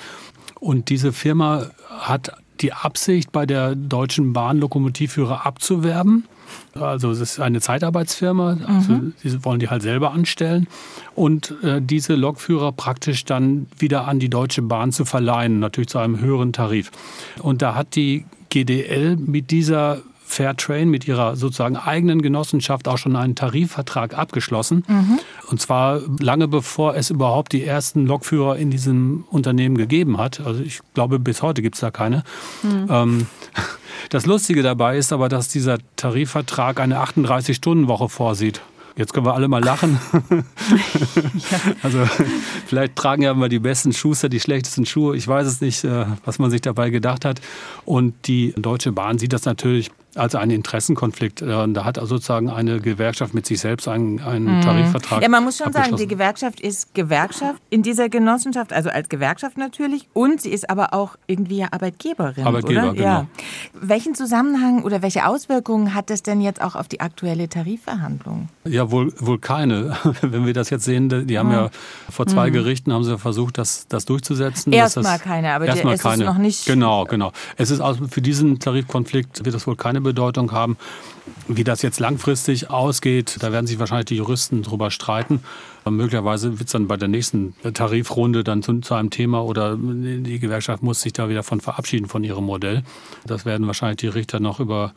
Und 0.60 0.90
diese 0.90 1.12
Firma 1.12 1.66
hat 1.90 2.32
die 2.62 2.74
Absicht, 2.74 3.32
bei 3.32 3.48
der 3.48 3.76
Deutschen 3.76 4.34
Bahn 4.34 4.60
Lokomotivführer 4.60 5.46
abzuwerben. 5.46 6.26
Also 6.74 7.10
es 7.10 7.20
ist 7.20 7.40
eine 7.40 7.62
Zeitarbeitsfirma, 7.62 8.58
also 8.68 8.94
mhm. 8.94 9.14
sie 9.24 9.44
wollen 9.46 9.60
die 9.60 9.70
halt 9.70 9.82
selber 9.82 10.12
anstellen 10.12 10.68
und 11.16 11.56
äh, 11.64 11.82
diese 11.82 12.16
Lokführer 12.16 12.74
praktisch 12.74 13.24
dann 13.24 13.68
wieder 13.78 14.06
an 14.08 14.20
die 14.20 14.30
Deutsche 14.30 14.62
Bahn 14.62 14.92
zu 14.92 15.06
verleihen, 15.06 15.60
natürlich 15.60 15.88
zu 15.88 15.98
einem 15.98 16.20
höheren 16.20 16.52
Tarif. 16.52 16.92
Und 17.40 17.62
da 17.62 17.74
hat 17.74 17.96
die 17.96 18.26
GDL 18.52 19.18
mit 19.18 19.50
dieser 19.50 20.04
Fairtrain 20.32 20.90
mit 20.90 21.08
ihrer 21.08 21.36
sozusagen 21.36 21.76
eigenen 21.76 22.22
Genossenschaft 22.22 22.88
auch 22.88 22.98
schon 22.98 23.18
einen 23.18 23.36
Tarifvertrag 23.36 24.18
abgeschlossen. 24.18 24.86
Mhm. 24.88 25.20
Und 25.48 25.60
zwar 25.60 26.00
lange 26.20 26.48
bevor 26.48 26.96
es 26.96 27.10
überhaupt 27.10 27.52
die 27.52 27.66
ersten 27.66 28.06
Lokführer 28.06 28.56
in 28.56 28.72
diesem 28.72 29.26
Unternehmen 29.30 29.78
gegeben 29.78 30.18
hat. 30.18 30.40
Also 30.40 30.64
ich 30.64 30.80
glaube, 30.94 31.20
bis 31.20 31.42
heute 31.42 31.62
gibt 31.62 31.76
es 31.76 31.82
da 31.82 31.92
keine. 31.92 32.24
Mhm. 32.64 32.88
Ähm, 32.90 33.28
das 34.10 34.26
Lustige 34.26 34.64
dabei 34.64 34.98
ist 34.98 35.12
aber, 35.12 35.28
dass 35.28 35.50
dieser 35.50 35.80
Tarifvertrag 35.98 36.80
eine 36.80 37.04
38-Stunden-Woche 37.04 38.08
vorsieht. 38.08 38.62
Jetzt 38.96 39.14
können 39.14 39.26
wir 39.26 39.34
alle 39.34 39.48
mal 39.48 39.64
lachen. 39.64 40.00
Also 41.84 42.06
vielleicht 42.68 42.96
tragen 42.96 43.24
ja 43.24 43.34
mal 43.34 43.50
die 43.50 43.60
besten 43.60 43.94
Schuster 43.94 44.30
die 44.30 44.40
schlechtesten 44.40 44.86
Schuhe. 44.86 45.16
Ich 45.16 45.28
weiß 45.28 45.48
es 45.48 45.62
nicht, 45.62 45.84
äh, 45.84 46.06
was 46.26 46.40
man 46.40 46.52
sich 46.52 46.62
dabei 46.62 46.90
gedacht 46.90 47.26
hat. 47.26 47.42
Und 47.86 48.28
die 48.28 48.54
Deutsche 48.56 48.92
Bahn 48.92 49.18
sieht 49.18 49.34
das 49.34 49.46
natürlich 49.46 49.90
als 50.16 50.36
einen 50.36 50.52
Interessenkonflikt. 50.52 51.42
Da 51.42 51.86
hat 51.86 51.98
also 51.98 52.16
sozusagen 52.16 52.50
eine 52.50 52.80
Gewerkschaft 52.80 53.34
mit 53.34 53.46
sich 53.46 53.60
selbst 53.60 53.88
einen, 53.88 54.20
einen 54.20 54.58
mhm. 54.58 54.62
Tarifvertrag. 54.62 55.22
Ja, 55.22 55.30
man 55.30 55.44
muss 55.44 55.58
schon 55.58 55.72
sagen, 55.72 55.96
die 55.96 56.08
Gewerkschaft 56.08 56.60
ist 56.60 56.94
Gewerkschaft 56.94 57.62
in 57.70 57.82
dieser 57.82 58.10
Genossenschaft, 58.10 58.74
also 58.74 58.90
als 58.90 59.10
Gewerkschaft 59.10 59.58
natürlich, 59.58 60.08
und 60.14 60.42
sie 60.42 60.50
ist 60.50 60.70
aber 60.70 60.94
auch 60.94 61.16
irgendwie 61.28 61.58
ja 61.58 61.68
Arbeitgeberin. 61.72 62.46
Arbeitgeber, 62.46 62.84
oder? 62.84 62.94
genau. 62.94 63.04
Ja. 63.04 63.28
Welchen 63.74 64.16
Zusammenhang 64.16 64.84
oder 64.84 65.02
welche 65.02 65.26
Auswirkungen 65.26 65.94
hat 65.94 66.10
das 66.10 66.24
denn 66.24 66.42
jetzt 66.42 66.62
auch 66.62 66.76
auf 66.76 66.88
die 66.88 67.00
aktuelle 67.00 67.48
Tarifverhandlung? 67.48 68.50
Ja, 68.66 68.92
wohl, 68.92 69.14
wohl 69.20 69.40
keine. 69.40 69.98
Wenn 70.22 70.46
wir 70.46 70.54
das 70.54 70.70
jetzt 70.70 70.84
sehen, 70.84 71.28
die 71.28 71.40
haben 71.40 71.48
mhm. 71.48 71.54
ja 71.54 71.70
vor 72.10 72.28
zwei 72.28 72.50
mhm. 72.50 72.54
Gerichten 72.54 72.92
haben 72.92 73.04
sie 73.04 73.18
versucht, 73.18 73.58
das, 73.58 73.88
das 73.88 74.06
durchzusetzen. 74.06 74.74
Erstmal 74.74 75.20
keine, 75.20 75.54
aber 75.54 75.66
erstmal 75.66 75.96
es 75.96 76.02
keine. 76.02 76.24
ist 76.24 76.30
noch 76.30 76.38
nicht. 76.38 76.66
Genau, 76.66 77.06
genau. 77.06 77.32
Es 77.58 77.72
ist 77.72 77.80
also 77.80 78.08
für 78.08 78.22
diesen 78.22 78.60
Tarifkonflikt 78.60 79.46
wird 79.46 79.56
das 79.56 79.66
wohl 79.68 79.76
keine 79.76 80.01
Bedeutung 80.02 80.52
haben. 80.52 80.78
Wie 81.48 81.64
das 81.64 81.82
jetzt 81.82 82.00
langfristig 82.00 82.70
ausgeht, 82.70 83.38
da 83.40 83.52
werden 83.52 83.68
sich 83.68 83.80
wahrscheinlich 83.80 84.06
die 84.06 84.16
Juristen 84.16 84.64
drüber 84.64 84.92
streiten. 84.92 85.42
Möglicherweise 85.90 86.60
wird 86.60 86.68
es 86.68 86.72
dann 86.74 86.88
bei 86.88 86.98
der 86.98 87.08
nächsten 87.08 87.56
Tarifrunde 87.74 88.44
dann 88.44 88.62
zu, 88.62 88.80
zu, 88.82 88.94
einem 88.94 89.10
Thema 89.10 89.44
oder 89.44 89.76
die 89.78 90.40
Gewerkschaft 90.40 90.84
muss 90.84 91.02
sich 91.02 91.14
da 91.14 91.30
wieder 91.30 91.44
von 91.44 91.60
verabschieden 91.60 92.08
von 92.08 92.24
ihrem 92.24 92.46
Modell. 92.46 92.84
Das 93.26 93.46
werden 93.46 93.66
wahrscheinlich 93.66 93.98
die 93.98 94.08
Richter 94.08 94.40
noch 94.40 94.60
über 94.60 94.94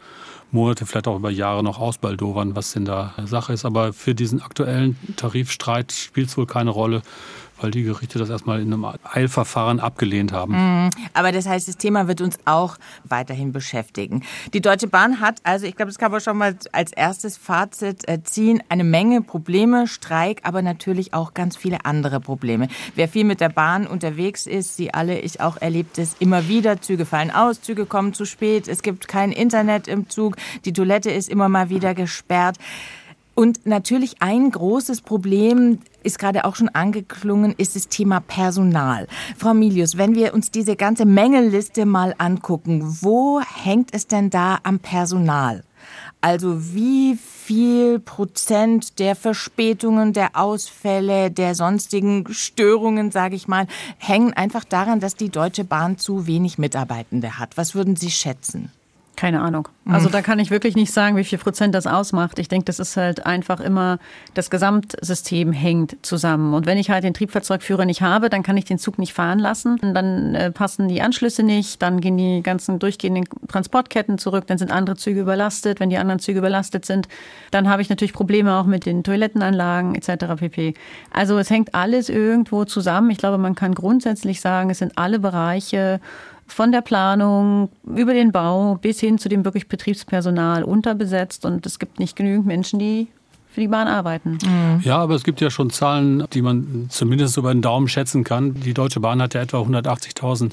Monate, 0.51 0.87
vielleicht 0.87 1.09
auch 1.09 1.17
über 1.17 1.31
Jahre 1.31 1.63
noch 1.63 1.79
ausbaldowern, 1.79 2.55
was 2.55 2.73
denn 2.73 2.85
da 2.85 3.15
Sache 3.25 3.53
ist. 3.53 3.65
Aber 3.65 3.93
für 3.93 4.15
diesen 4.15 4.43
aktuellen 4.43 4.97
Tarifstreit 5.17 5.93
spielt 5.93 6.29
es 6.29 6.37
wohl 6.37 6.47
keine 6.47 6.71
Rolle, 6.71 7.03
weil 7.65 7.71
die 7.71 7.83
Gerichte 7.83 8.19
das 8.19 8.29
erstmal 8.29 8.61
in 8.61 8.71
einem 8.75 8.87
Eilverfahren 9.05 9.81
abgelehnt 9.81 10.33
haben. 10.33 10.53
Mhm. 10.53 10.91
Aber 11.15 11.33
das 11.33 11.47
heißt, 11.47 11.67
das 11.67 11.79
Thema 11.79 12.09
wird 12.09 12.21
uns 12.21 12.37
auch 12.45 12.77
weiterhin 13.05 13.53
beschäftigen. 13.53 14.23
Die 14.53 14.61
Deutsche 14.61 14.87
Bahn 14.87 15.21
hat, 15.21 15.39
also 15.45 15.65
ich 15.65 15.75
glaube, 15.75 15.91
das 15.91 15.97
kann 15.97 16.13
man 16.13 16.21
schon 16.21 16.37
mal 16.37 16.55
als 16.73 16.93
erstes 16.93 17.39
Fazit 17.39 18.07
äh, 18.07 18.23
ziehen, 18.23 18.63
eine 18.69 18.85
Menge 18.85 19.23
Probleme, 19.23 19.87
Streik, 19.87 20.43
aber 20.43 20.61
natürlich 20.61 21.15
auch 21.15 21.33
ganz 21.33 21.57
viele 21.57 21.87
andere 21.87 22.21
Probleme. 22.21 22.69
Wer 22.97 23.09
viel 23.09 23.25
mit 23.25 23.41
der 23.41 23.49
Bahn 23.49 23.87
unterwegs 23.87 24.47
ist, 24.47 24.77
Sie 24.77 24.93
alle, 24.93 25.21
ich 25.21 25.41
auch 25.41 25.57
erlebt 25.57 25.97
es 25.97 26.17
immer 26.19 26.49
wieder, 26.49 26.83
Züge 26.83 27.07
fallen 27.07 27.31
aus, 27.31 27.63
Züge 27.63 27.87
kommen 27.87 28.13
zu 28.13 28.27
spät, 28.27 28.69
es 28.69 28.83
gibt 28.83 29.09
kein 29.09 29.33
Internet 29.33 29.89
im 29.89 30.11
Zug, 30.11 30.37
die 30.67 30.75
Toilette 30.75 31.11
ist 31.11 31.31
immer 31.31 31.49
mal 31.49 31.71
wieder 31.71 31.95
gesperrt. 31.95 32.59
Und 33.35 33.67
natürlich 33.67 34.17
ein 34.21 34.51
großes 34.51 35.01
Problem, 35.01 35.81
ist 36.05 36.19
gerade 36.19 36.45
auch 36.45 36.55
schon 36.55 36.69
angeklungen, 36.69 37.55
ist 37.57 37.75
das 37.75 37.89
Thema 37.89 38.21
Personal. 38.21 39.09
Frau 39.37 39.55
Milius, 39.55 39.99
wenn 39.99 40.15
wir 40.15 40.35
uns 40.35 40.51
diese 40.51 40.77
ganze 40.77 41.05
Mängelliste 41.05 41.87
mal 41.87 42.15
angucken, 42.19 42.99
wo 43.01 43.41
hängt 43.41 43.93
es 43.93 44.07
denn 44.07 44.31
da 44.31 44.59
am 44.63 44.79
Personal? 44.79 45.65
Also 46.21 46.75
wie 46.75 47.17
viel 47.17 47.99
Prozent 47.99 48.99
der 48.99 49.15
Verspätungen, 49.15 50.13
der 50.15 50.31
Ausfälle, 50.35 51.31
der 51.31 51.55
sonstigen 51.55 52.25
Störungen, 52.33 53.11
sage 53.11 53.37
ich 53.37 53.49
mal, 53.49 53.67
hängen 53.99 54.33
einfach 54.33 54.65
daran, 54.65 55.01
dass 55.01 55.17
die 55.17 55.29
Deutsche 55.29 55.65
Bahn 55.65 55.99
zu 55.99 56.27
wenig 56.27 56.57
Mitarbeitende 56.57 57.39
hat? 57.39 57.59
Was 57.59 57.75
würden 57.75 57.97
Sie 57.97 58.11
schätzen? 58.11 58.73
Keine 59.17 59.41
Ahnung. 59.43 59.69
Also 59.87 60.09
da 60.09 60.23
kann 60.23 60.39
ich 60.39 60.51
wirklich 60.51 60.77
nicht 60.77 60.93
sagen, 60.93 61.17
wie 61.17 61.25
viel 61.25 61.39
Prozent 61.39 61.75
das 61.75 61.87
ausmacht. 61.87 62.39
Ich 62.39 62.49
denke, 62.49 62.65
das 62.65 62.79
ist 62.79 62.97
halt 62.97 63.27
einfach 63.27 63.61
immer, 63.61 63.99
das 64.33 64.51
Gesamtsystem 64.51 65.53
hängt 65.53 65.99
zusammen. 66.03 66.55
Und 66.55 66.67
wenn 66.67 66.79
ich 66.79 66.91
halt 66.91 67.05
den 67.05 67.13
Triebfahrzeugführer 67.13 67.85
nicht 67.85 68.01
habe, 68.01 68.31
dann 68.31 68.43
kann 68.43 68.57
ich 68.57 68.65
den 68.65 68.79
Zug 68.79 68.99
nicht 68.99 69.13
fahren 69.13 69.39
lassen. 69.39 69.79
Dann 69.95 70.35
äh, 70.35 70.51
passen 70.51 70.89
die 70.89 71.03
Anschlüsse 71.03 71.43
nicht, 71.43 71.83
dann 71.83 72.01
gehen 72.01 72.17
die 72.17 72.43
ganzen 72.43 72.79
durchgehenden 72.79 73.25
Transportketten 73.47 74.19
zurück, 74.19 74.47
dann 74.47 74.59
sind 74.59 74.73
andere 74.73 74.97
Züge 74.97 75.21
überlastet. 75.21 75.81
Wenn 75.81 75.91
die 75.91 75.99
anderen 75.99 76.19
Züge 76.19 76.39
überlastet 76.39 76.87
sind, 76.87 77.07
dann 77.51 77.69
habe 77.69 77.83
ich 77.83 77.91
natürlich 77.91 78.15
Probleme 78.15 78.57
auch 78.57 78.67
mit 78.67 78.87
den 78.87 79.05
Toilettenanlagen 79.05 79.95
etc. 79.95 80.35
pp. 80.37 80.75
Also 81.13 81.39
es 81.39 81.51
hängt 81.51 81.75
alles 81.75 82.09
irgendwo 82.09 82.65
zusammen. 82.65 83.11
Ich 83.11 83.19
glaube, 83.19 83.39
man 83.39 83.55
kann 83.55 83.75
grundsätzlich 83.75 84.41
sagen, 84.41 84.71
es 84.71 84.79
sind 84.79 84.97
alle 84.97 85.19
Bereiche, 85.19 86.01
von 86.47 86.73
der 86.73 86.83
Planung 86.83 87.69
über 87.85 88.15
den 88.15 88.33
Bau 88.33 88.77
bis 88.77 89.01
hin 89.01 89.19
zu 89.19 89.29
dem 89.29 89.45
wirklich 89.45 89.69
Betriebspersonal 89.69 90.63
unterbesetzt 90.63 91.45
und 91.45 91.65
es 91.67 91.79
gibt 91.79 91.99
nicht 91.99 92.17
genügend 92.17 92.47
Menschen, 92.47 92.79
die 92.79 93.09
für 93.55 93.61
die 93.61 93.69
Bahn 93.69 93.87
arbeiten. 93.87 94.39
Mhm. 94.45 94.81
Ja, 94.83 94.99
aber 94.99 95.15
es 95.15 95.23
gibt 95.23 95.41
ja 95.41 95.49
schon 95.49 95.71
Zahlen, 95.71 96.25
die 96.33 96.43
man 96.43 96.87
zumindest 96.91 97.37
über 97.37 97.53
den 97.53 97.63
Daumen 97.63 97.87
schätzen 97.87 98.25
kann. 98.25 98.55
Die 98.55 98.75
Deutsche 98.75 98.99
Bahn 98.99 99.23
hat 99.23 99.35
ja 99.35 99.43
etwa 99.43 99.59
180.000 99.59 100.51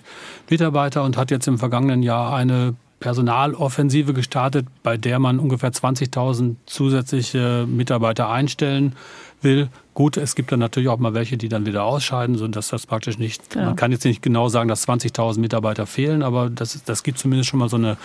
Mitarbeiter 0.50 1.04
und 1.04 1.18
hat 1.18 1.32
jetzt 1.32 1.48
im 1.48 1.58
vergangenen 1.58 2.04
Jahr 2.04 2.36
eine 2.36 2.76
Personaloffensive 3.00 4.14
gestartet, 4.14 4.68
bei 4.84 4.96
der 4.96 5.18
man 5.18 5.40
ungefähr 5.40 5.72
20.000 5.72 6.56
zusätzliche 6.68 7.66
Mitarbeiter 7.68 8.30
einstellen 8.30 8.96
will. 9.44 9.70
Gut, 9.94 10.18
es 10.18 10.36
gibt 10.36 10.52
dann 10.52 10.60
natürlich 10.60 10.90
auch 10.90 10.98
mal 10.98 11.14
welche, 11.14 11.38
die 11.38 11.50
dann 11.50 11.66
wieder 11.66 11.84
ausscheiden, 11.84 12.38
sodass 12.38 12.70
das 12.70 12.86
praktisch 12.86 13.18
nicht, 13.18 13.56
ja. 13.56 13.66
man 13.66 13.76
kann 13.76 13.92
jetzt 13.92 14.06
nicht 14.06 14.22
genau 14.22 14.50
sagen, 14.50 14.70
dass 14.70 14.88
20.000 14.88 15.40
Mitarbeiter 15.40 15.86
fehlen, 15.86 16.24
aber 16.24 16.50
das, 16.50 16.84
das 16.84 17.04
gibt 17.04 17.18
zumindest 17.18 17.50
schon 17.50 17.60
mal 17.60 17.70
so 17.70 17.78
eine 17.78 17.98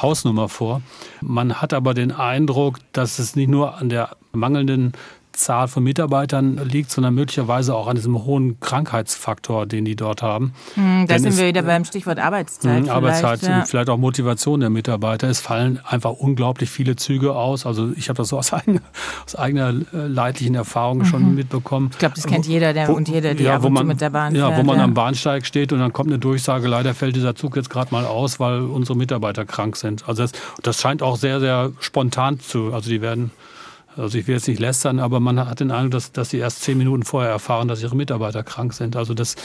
Hausnummer 0.00 0.48
vor. 0.48 0.82
Man 1.20 1.60
hat 1.60 1.72
aber 1.72 1.94
den 1.94 2.12
Eindruck, 2.12 2.78
dass 2.92 3.18
es 3.18 3.36
nicht 3.36 3.48
nur 3.48 3.78
an 3.78 3.88
der 3.88 4.16
mangelnden 4.32 4.92
Zahl 5.36 5.68
von 5.68 5.82
Mitarbeitern 5.82 6.58
liegt, 6.68 6.90
sondern 6.90 7.14
möglicherweise 7.14 7.74
auch 7.74 7.86
an 7.86 7.96
diesem 7.96 8.24
hohen 8.24 8.58
Krankheitsfaktor, 8.60 9.66
den 9.66 9.84
die 9.84 9.96
dort 9.96 10.22
haben. 10.22 10.52
Hm, 10.74 11.06
da 11.06 11.18
sind 11.18 11.36
wir 11.36 11.46
wieder 11.46 11.62
beim 11.62 11.84
Stichwort 11.84 12.18
Arbeitszeit. 12.18 12.86
Mh, 12.86 12.92
Arbeitszeit 12.92 13.42
ja. 13.42 13.60
und 13.60 13.68
vielleicht 13.68 13.88
auch 13.88 13.98
Motivation 13.98 14.60
der 14.60 14.70
Mitarbeiter. 14.70 15.28
Es 15.28 15.40
fallen 15.40 15.80
einfach 15.84 16.12
unglaublich 16.12 16.70
viele 16.70 16.96
Züge 16.96 17.34
aus. 17.34 17.66
Also 17.66 17.92
ich 17.96 18.08
habe 18.08 18.16
das 18.16 18.28
so 18.28 18.38
aus 18.38 18.52
eigener, 18.52 18.80
aus 19.24 19.36
eigener 19.36 19.74
äh, 19.92 20.06
leidlichen 20.06 20.54
Erfahrung 20.54 20.98
mhm. 20.98 21.04
schon 21.04 21.34
mitbekommen. 21.34 21.90
Ich 21.92 21.98
glaube, 21.98 22.14
das 22.14 22.26
kennt 22.26 22.46
jeder 22.46 22.72
der, 22.72 22.88
wo, 22.88 22.92
und 22.92 23.08
jeder, 23.08 23.34
der 23.34 23.46
ja, 23.46 23.62
wo 23.62 23.68
man, 23.68 23.86
mit 23.86 24.00
der 24.00 24.10
Bahn 24.10 24.34
Ja, 24.34 24.48
fährt, 24.48 24.60
wo 24.60 24.64
man 24.64 24.78
ja. 24.78 24.84
am 24.84 24.94
Bahnsteig 24.94 25.46
steht 25.46 25.72
und 25.72 25.78
dann 25.78 25.92
kommt 25.92 26.10
eine 26.10 26.18
Durchsage, 26.18 26.68
leider 26.68 26.94
fällt 26.94 27.16
dieser 27.16 27.34
Zug 27.34 27.56
jetzt 27.56 27.70
gerade 27.70 27.92
mal 27.92 28.04
aus, 28.04 28.40
weil 28.40 28.62
unsere 28.62 28.96
Mitarbeiter 28.96 29.44
krank 29.44 29.76
sind. 29.76 30.08
Also 30.08 30.22
das, 30.22 30.32
das 30.62 30.80
scheint 30.80 31.02
auch 31.02 31.16
sehr, 31.16 31.40
sehr 31.40 31.72
spontan 31.80 32.40
zu, 32.40 32.72
also 32.72 32.88
die 32.90 33.00
werden 33.00 33.30
also 33.96 34.18
ich 34.18 34.26
will 34.26 34.34
jetzt 34.34 34.48
nicht 34.48 34.60
lästern, 34.60 34.98
aber 34.98 35.20
man 35.20 35.38
hat 35.48 35.60
den 35.60 35.70
Eindruck, 35.70 35.92
dass, 35.92 36.12
dass 36.12 36.30
sie 36.30 36.38
erst 36.38 36.62
zehn 36.62 36.76
Minuten 36.78 37.02
vorher 37.02 37.30
erfahren, 37.30 37.68
dass 37.68 37.82
ihre 37.82 37.96
Mitarbeiter 37.96 38.42
krank 38.42 38.74
sind. 38.74 38.96
Also 38.96 39.14
das, 39.14 39.36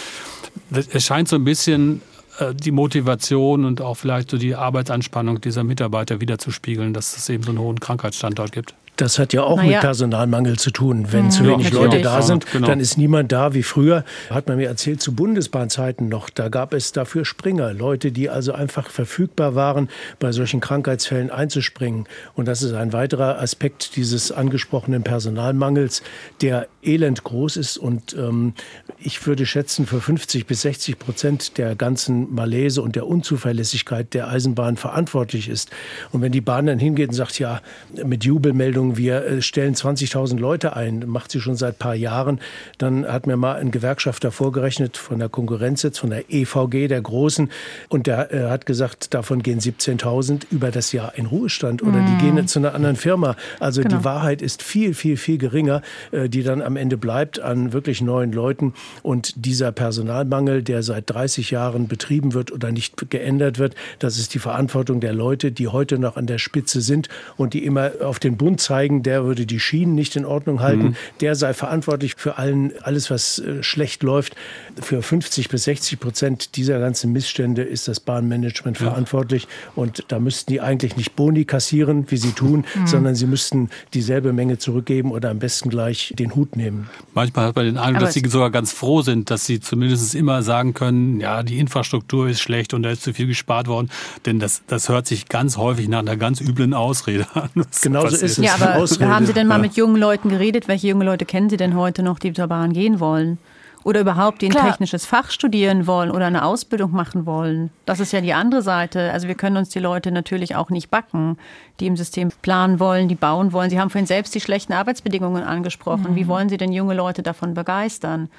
das 0.69 0.87
es 0.87 1.05
scheint 1.05 1.27
so 1.29 1.37
ein 1.37 1.43
bisschen 1.45 2.01
äh, 2.39 2.53
die 2.53 2.71
Motivation 2.71 3.65
und 3.65 3.81
auch 3.81 3.95
vielleicht 3.95 4.29
so 4.29 4.37
die 4.37 4.55
Arbeitsanspannung 4.55 5.39
dieser 5.41 5.63
Mitarbeiter 5.63 6.19
wiederzuspiegeln, 6.19 6.93
dass 6.93 7.15
es 7.15 7.29
eben 7.29 7.43
so 7.43 7.51
einen 7.51 7.59
hohen 7.59 7.79
Krankheitsstandort 7.79 8.51
gibt. 8.51 8.75
Das 9.01 9.17
hat 9.17 9.33
ja 9.33 9.41
auch 9.41 9.57
naja. 9.57 9.71
mit 9.71 9.79
Personalmangel 9.79 10.59
zu 10.59 10.69
tun. 10.69 11.07
Wenn 11.11 11.25
mhm, 11.25 11.31
zu 11.31 11.43
wenig 11.47 11.71
Leute 11.71 12.01
da 12.01 12.21
sind, 12.21 12.45
genau. 12.51 12.67
dann 12.67 12.79
ist 12.79 12.99
niemand 12.99 13.31
da 13.31 13.55
wie 13.55 13.63
früher. 13.63 14.05
Hat 14.29 14.47
man 14.47 14.57
mir 14.57 14.67
erzählt, 14.67 15.01
zu 15.01 15.15
Bundesbahnzeiten 15.15 16.07
noch, 16.07 16.29
da 16.29 16.49
gab 16.49 16.71
es 16.71 16.91
dafür 16.91 17.25
Springer. 17.25 17.73
Leute, 17.73 18.11
die 18.11 18.29
also 18.29 18.53
einfach 18.53 18.91
verfügbar 18.91 19.55
waren, 19.55 19.89
bei 20.19 20.31
solchen 20.31 20.59
Krankheitsfällen 20.59 21.31
einzuspringen. 21.31 22.05
Und 22.35 22.47
das 22.47 22.61
ist 22.61 22.73
ein 22.73 22.93
weiterer 22.93 23.41
Aspekt 23.41 23.95
dieses 23.95 24.31
angesprochenen 24.31 25.01
Personalmangels, 25.01 26.03
der 26.41 26.67
elend 26.83 27.23
groß 27.23 27.57
ist. 27.57 27.77
Und 27.79 28.13
ähm, 28.13 28.53
ich 28.99 29.25
würde 29.25 29.47
schätzen, 29.47 29.87
für 29.87 29.99
50 29.99 30.45
bis 30.45 30.61
60 30.61 30.99
Prozent 30.99 31.57
der 31.57 31.75
ganzen 31.75 32.31
Malaise 32.35 32.83
und 32.83 32.95
der 32.95 33.07
Unzuverlässigkeit 33.07 34.13
der 34.13 34.27
Eisenbahn 34.27 34.77
verantwortlich 34.77 35.49
ist. 35.49 35.71
Und 36.11 36.21
wenn 36.21 36.31
die 36.31 36.41
Bahn 36.41 36.67
dann 36.67 36.77
hingeht 36.77 37.09
und 37.09 37.15
sagt, 37.15 37.39
ja, 37.39 37.61
mit 38.05 38.25
Jubelmeldungen, 38.25 38.90
wir 38.97 39.25
äh, 39.25 39.41
stellen 39.41 39.75
20.000 39.75 40.39
Leute 40.39 40.75
ein, 40.75 41.04
macht 41.08 41.32
sie 41.32 41.39
schon 41.39 41.56
seit 41.56 41.75
ein 41.75 41.80
paar 41.80 41.95
Jahren. 41.95 42.39
Dann 42.77 43.06
hat 43.06 43.27
mir 43.27 43.38
mal 43.38 43.56
ein 43.56 43.71
Gewerkschafter 43.71 44.32
vorgerechnet 44.32 44.97
von 44.97 45.19
der 45.19 45.30
Konkurrenz 45.30 45.84
jetzt, 45.84 45.99
von 45.99 46.10
der 46.10 46.30
EVG, 46.30 46.88
der 46.88 47.01
Großen. 47.01 47.49
Und 47.89 48.08
der 48.08 48.34
äh, 48.34 48.49
hat 48.49 48.65
gesagt, 48.65 49.13
davon 49.13 49.43
gehen 49.43 49.60
17.000 49.60 50.43
über 50.51 50.71
das 50.71 50.91
Jahr 50.91 51.13
in 51.15 51.25
Ruhestand 51.25 51.82
oder 51.82 51.99
die 52.01 52.23
gehen 52.23 52.47
zu 52.47 52.60
einer 52.60 52.73
anderen 52.73 52.95
Firma. 52.95 53.36
Also 53.60 53.82
genau. 53.82 53.97
die 53.97 54.04
Wahrheit 54.04 54.41
ist 54.41 54.63
viel, 54.63 54.93
viel, 54.93 55.17
viel 55.17 55.38
geringer, 55.38 55.82
äh, 56.12 56.30
die 56.30 56.43
dann 56.43 56.62
am 56.62 56.75
Ende 56.75 56.97
bleibt 56.97 57.39
an 57.39 57.73
wirklich 57.73 58.01
neuen 58.01 58.32
Leuten. 58.32 58.73
Und 59.04 59.45
dieser 59.45 59.71
Personalmangel, 59.71 60.63
der 60.63 60.84
seit 60.84 61.10
30 61.10 61.51
Jahren 61.51 61.88
betrieben 61.88 62.34
wird 62.34 62.51
oder 62.51 62.71
nicht 62.71 63.10
geändert 63.10 63.60
wird, 63.60 63.75
das 63.99 64.17
ist 64.17 64.34
die 64.34 64.39
Verantwortung 64.39 64.99
der 64.99 65.13
Leute, 65.13 65.51
die 65.51 65.67
heute 65.67 65.99
noch 65.99 66.17
an 66.17 66.27
der 66.27 66.38
Spitze 66.38 66.82
sind 66.82 67.10
und 67.38 67.54
die 67.54 67.65
immer 67.65 67.91
auf 68.04 68.19
den 68.19 68.38
Bund 68.38 68.62
zeigen 68.71 69.03
der 69.03 69.25
würde 69.25 69.45
die 69.45 69.60
Schienen 69.60 69.95
nicht 69.95 70.15
in 70.15 70.23
Ordnung 70.23 70.62
halten, 70.62 70.84
mhm. 70.84 70.95
der 71.19 71.36
sei 71.36 71.53
verantwortlich 71.53 72.15
für 72.15 72.38
allen, 72.38 72.71
alles, 72.84 73.12
was 73.12 73.39
äh, 73.39 73.62
schlecht 73.62 74.01
läuft. 74.01 74.38
Für 74.81 75.01
50 75.01 75.49
bis 75.49 75.65
60 75.65 75.99
Prozent 75.99 76.55
dieser 76.55 76.79
ganzen 76.79 77.12
Missstände 77.12 77.63
ist 77.63 77.89
das 77.89 77.99
Bahnmanagement 77.99 78.79
ja. 78.79 78.86
verantwortlich. 78.88 79.49
Und 79.75 80.05
da 80.07 80.19
müssten 80.19 80.53
die 80.53 80.62
eigentlich 80.62 80.95
nicht 80.95 81.17
Boni 81.17 81.43
kassieren, 81.43 82.05
wie 82.07 82.15
sie 82.15 82.31
tun, 82.31 82.63
mhm. 82.73 82.88
sondern 82.88 83.15
sie 83.15 83.25
müssten 83.25 83.69
dieselbe 83.93 84.31
Menge 84.31 84.57
zurückgeben 84.57 85.12
oder 85.12 85.31
am 85.31 85.39
besten 85.39 85.69
gleich 85.69 86.13
den 86.17 86.34
Hut 86.34 86.55
nehmen. 86.55 86.89
Manchmal 87.13 87.47
hat 87.47 87.57
man 87.57 87.65
den 87.65 87.77
Eindruck, 87.77 88.05
dass 88.05 88.13
sie 88.13 88.23
sogar 88.25 88.51
ganz 88.51 88.71
froh 88.71 89.01
sind, 89.01 89.29
dass 89.31 89.45
sie 89.45 89.60
zumindest 89.60 90.15
immer 90.15 90.43
sagen 90.43 90.73
können, 90.73 91.19
ja, 91.19 91.43
die 91.43 91.60
Infrastruktur 91.60 92.29
ist 92.29 92.39
schlecht 92.39 92.73
und 92.73 92.84
da 92.84 92.91
ist 92.91 93.03
zu 93.03 93.13
viel 93.13 93.27
gespart 93.27 93.67
worden. 93.67 93.89
Denn 94.25 94.39
das, 94.39 94.62
das 94.67 94.88
hört 94.88 95.07
sich 95.07 95.27
ganz 95.27 95.57
häufig 95.57 95.89
nach 95.89 95.99
einer 95.99 96.15
ganz 96.15 96.39
üblen 96.39 96.73
Ausrede 96.73 97.27
an. 97.34 97.49
Genauso 97.81 98.15
ist 98.15 98.23
es. 98.23 98.38
Ja, 98.38 98.61
aber 98.62 98.76
Ausrede. 98.82 99.10
haben 99.10 99.26
Sie 99.26 99.34
denn 99.34 99.47
mal 99.47 99.60
mit 99.60 99.76
jungen 99.76 99.97
Leuten 99.97 100.30
geredet? 100.30 100.67
Welche 100.67 100.88
junge 100.88 101.06
Leute 101.06 101.26
kennen 101.26 101.50
Sie 101.50 101.58
denn 101.58 101.76
heute 101.76 102.04
noch, 102.04 102.19
die 102.19 102.34
zur 102.34 102.47
Bahn 102.47 102.74
gehen 102.74 103.00
wollen? 103.00 103.38
Oder 103.84 104.02
überhaupt, 104.02 104.41
die 104.41 104.45
ein 104.45 104.52
Klar. 104.52 104.67
technisches 104.67 105.08
Fach 105.08 105.32
studieren 105.32 105.88
wollen 105.88 106.12
oder 106.12 106.28
eine 106.28 106.45
Ausbildung 106.45 106.91
machen 106.91 107.26
wollen. 107.26 107.71
Das 107.88 108.00
ist 108.00 108.13
ja 108.13 108.21
die 108.21 108.34
andere 108.34 108.62
Seite. 108.62 109.12
Also 109.12 109.28
wir 109.28 109.34
können 109.34 109.58
uns 109.58 109.69
die 109.69 109.80
Leute 109.80 110.12
natürlich 110.12 110.56
auch 110.56 110.69
nicht 110.69 110.91
backen, 110.91 111.38
die 111.80 111.88
im 111.88 111.97
System 111.97 112.30
planen 112.43 112.80
wollen, 112.80 113.08
die 113.08 113.15
bauen 113.15 113.54
wollen. 113.54 113.71
Sie 113.71 113.80
haben 113.80 113.89
vorhin 113.89 114.06
selbst 114.06 114.36
die 114.36 114.39
schlechten 114.39 114.74
Arbeitsbedingungen 114.74 115.43
angesprochen. 115.43 116.12
Mhm. 116.12 116.15
Wie 116.15 116.28
wollen 116.28 116.50
Sie 116.50 116.58
denn 116.58 116.71
junge 116.71 116.93
Leute 116.93 117.24
davon 117.24 117.56
begeistern? 117.56 118.30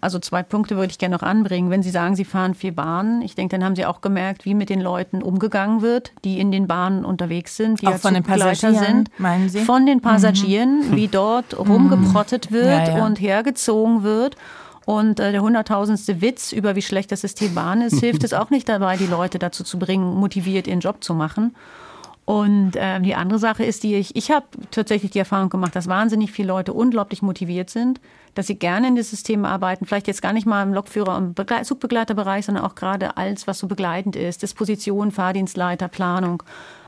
Also 0.00 0.18
zwei 0.18 0.42
Punkte 0.42 0.76
würde 0.76 0.90
ich 0.90 0.98
gerne 0.98 1.14
noch 1.14 1.22
anbringen. 1.22 1.70
Wenn 1.70 1.82
Sie 1.82 1.90
sagen, 1.90 2.16
Sie 2.16 2.24
fahren 2.24 2.54
vier 2.54 2.74
Bahnen, 2.74 3.22
ich 3.22 3.34
denke, 3.34 3.56
dann 3.56 3.64
haben 3.64 3.76
Sie 3.76 3.84
auch 3.84 4.00
gemerkt, 4.00 4.44
wie 4.44 4.54
mit 4.54 4.70
den 4.70 4.80
Leuten 4.80 5.22
umgegangen 5.22 5.82
wird, 5.82 6.12
die 6.24 6.40
in 6.40 6.50
den 6.50 6.66
Bahnen 6.66 7.04
unterwegs 7.04 7.56
sind, 7.56 7.82
die 7.82 7.86
auch 7.86 7.92
ja 7.92 7.98
von 7.98 8.14
den 8.14 8.22
Passagieren 8.22 8.76
sind. 8.76 9.20
Meinen 9.20 9.48
Sie? 9.48 9.60
Von 9.60 9.86
den 9.86 10.00
Passagieren, 10.00 10.90
mhm. 10.90 10.96
wie 10.96 11.08
dort 11.08 11.52
mhm. 11.52 11.70
rumgeprottet 11.70 12.50
wird 12.50 12.88
ja, 12.88 12.98
ja. 12.98 13.06
und 13.06 13.20
hergezogen 13.20 14.02
wird. 14.02 14.36
Und 14.86 15.18
äh, 15.18 15.32
der 15.32 15.42
hunderttausendste 15.42 16.20
Witz 16.20 16.52
über 16.52 16.76
wie 16.76 16.82
schlecht 16.82 17.10
das 17.10 17.22
System 17.22 17.54
Bahn 17.54 17.80
ist, 17.80 18.00
hilft 18.00 18.22
es 18.24 18.34
auch 18.34 18.50
nicht 18.50 18.68
dabei, 18.68 18.96
die 18.96 19.06
Leute 19.06 19.38
dazu 19.38 19.64
zu 19.64 19.78
bringen, 19.78 20.14
motiviert 20.14 20.66
ihren 20.66 20.80
Job 20.80 21.02
zu 21.02 21.14
machen. 21.14 21.54
Und 22.26 22.76
äh, 22.76 23.00
die 23.00 23.14
andere 23.14 23.38
Sache 23.38 23.64
ist, 23.64 23.82
die 23.82 23.96
ich, 23.96 24.16
ich 24.16 24.30
habe 24.30 24.46
tatsächlich 24.70 25.10
die 25.10 25.18
Erfahrung 25.18 25.50
gemacht, 25.50 25.76
dass 25.76 25.88
wahnsinnig 25.88 26.32
viele 26.32 26.48
Leute 26.48 26.72
unglaublich 26.72 27.20
motiviert 27.22 27.68
sind, 27.68 28.00
dass 28.34 28.46
sie 28.46 28.58
gerne 28.58 28.88
in 28.88 28.96
das 28.96 29.10
System 29.10 29.44
arbeiten, 29.44 29.86
vielleicht 29.86 30.06
jetzt 30.08 30.22
gar 30.22 30.32
nicht 30.32 30.46
mal 30.46 30.62
im 30.62 30.74
Lokführer- 30.74 31.16
und 31.16 31.38
Zugbegleiterbereich, 31.64 32.46
sondern 32.46 32.64
auch 32.64 32.74
gerade 32.74 33.16
alles, 33.16 33.46
was 33.46 33.58
so 33.58 33.66
begleitend 33.66 34.16
ist, 34.16 34.42
Disposition, 34.42 35.10
Fahrdienstleiter, 35.10 35.88
Planung 35.88 36.42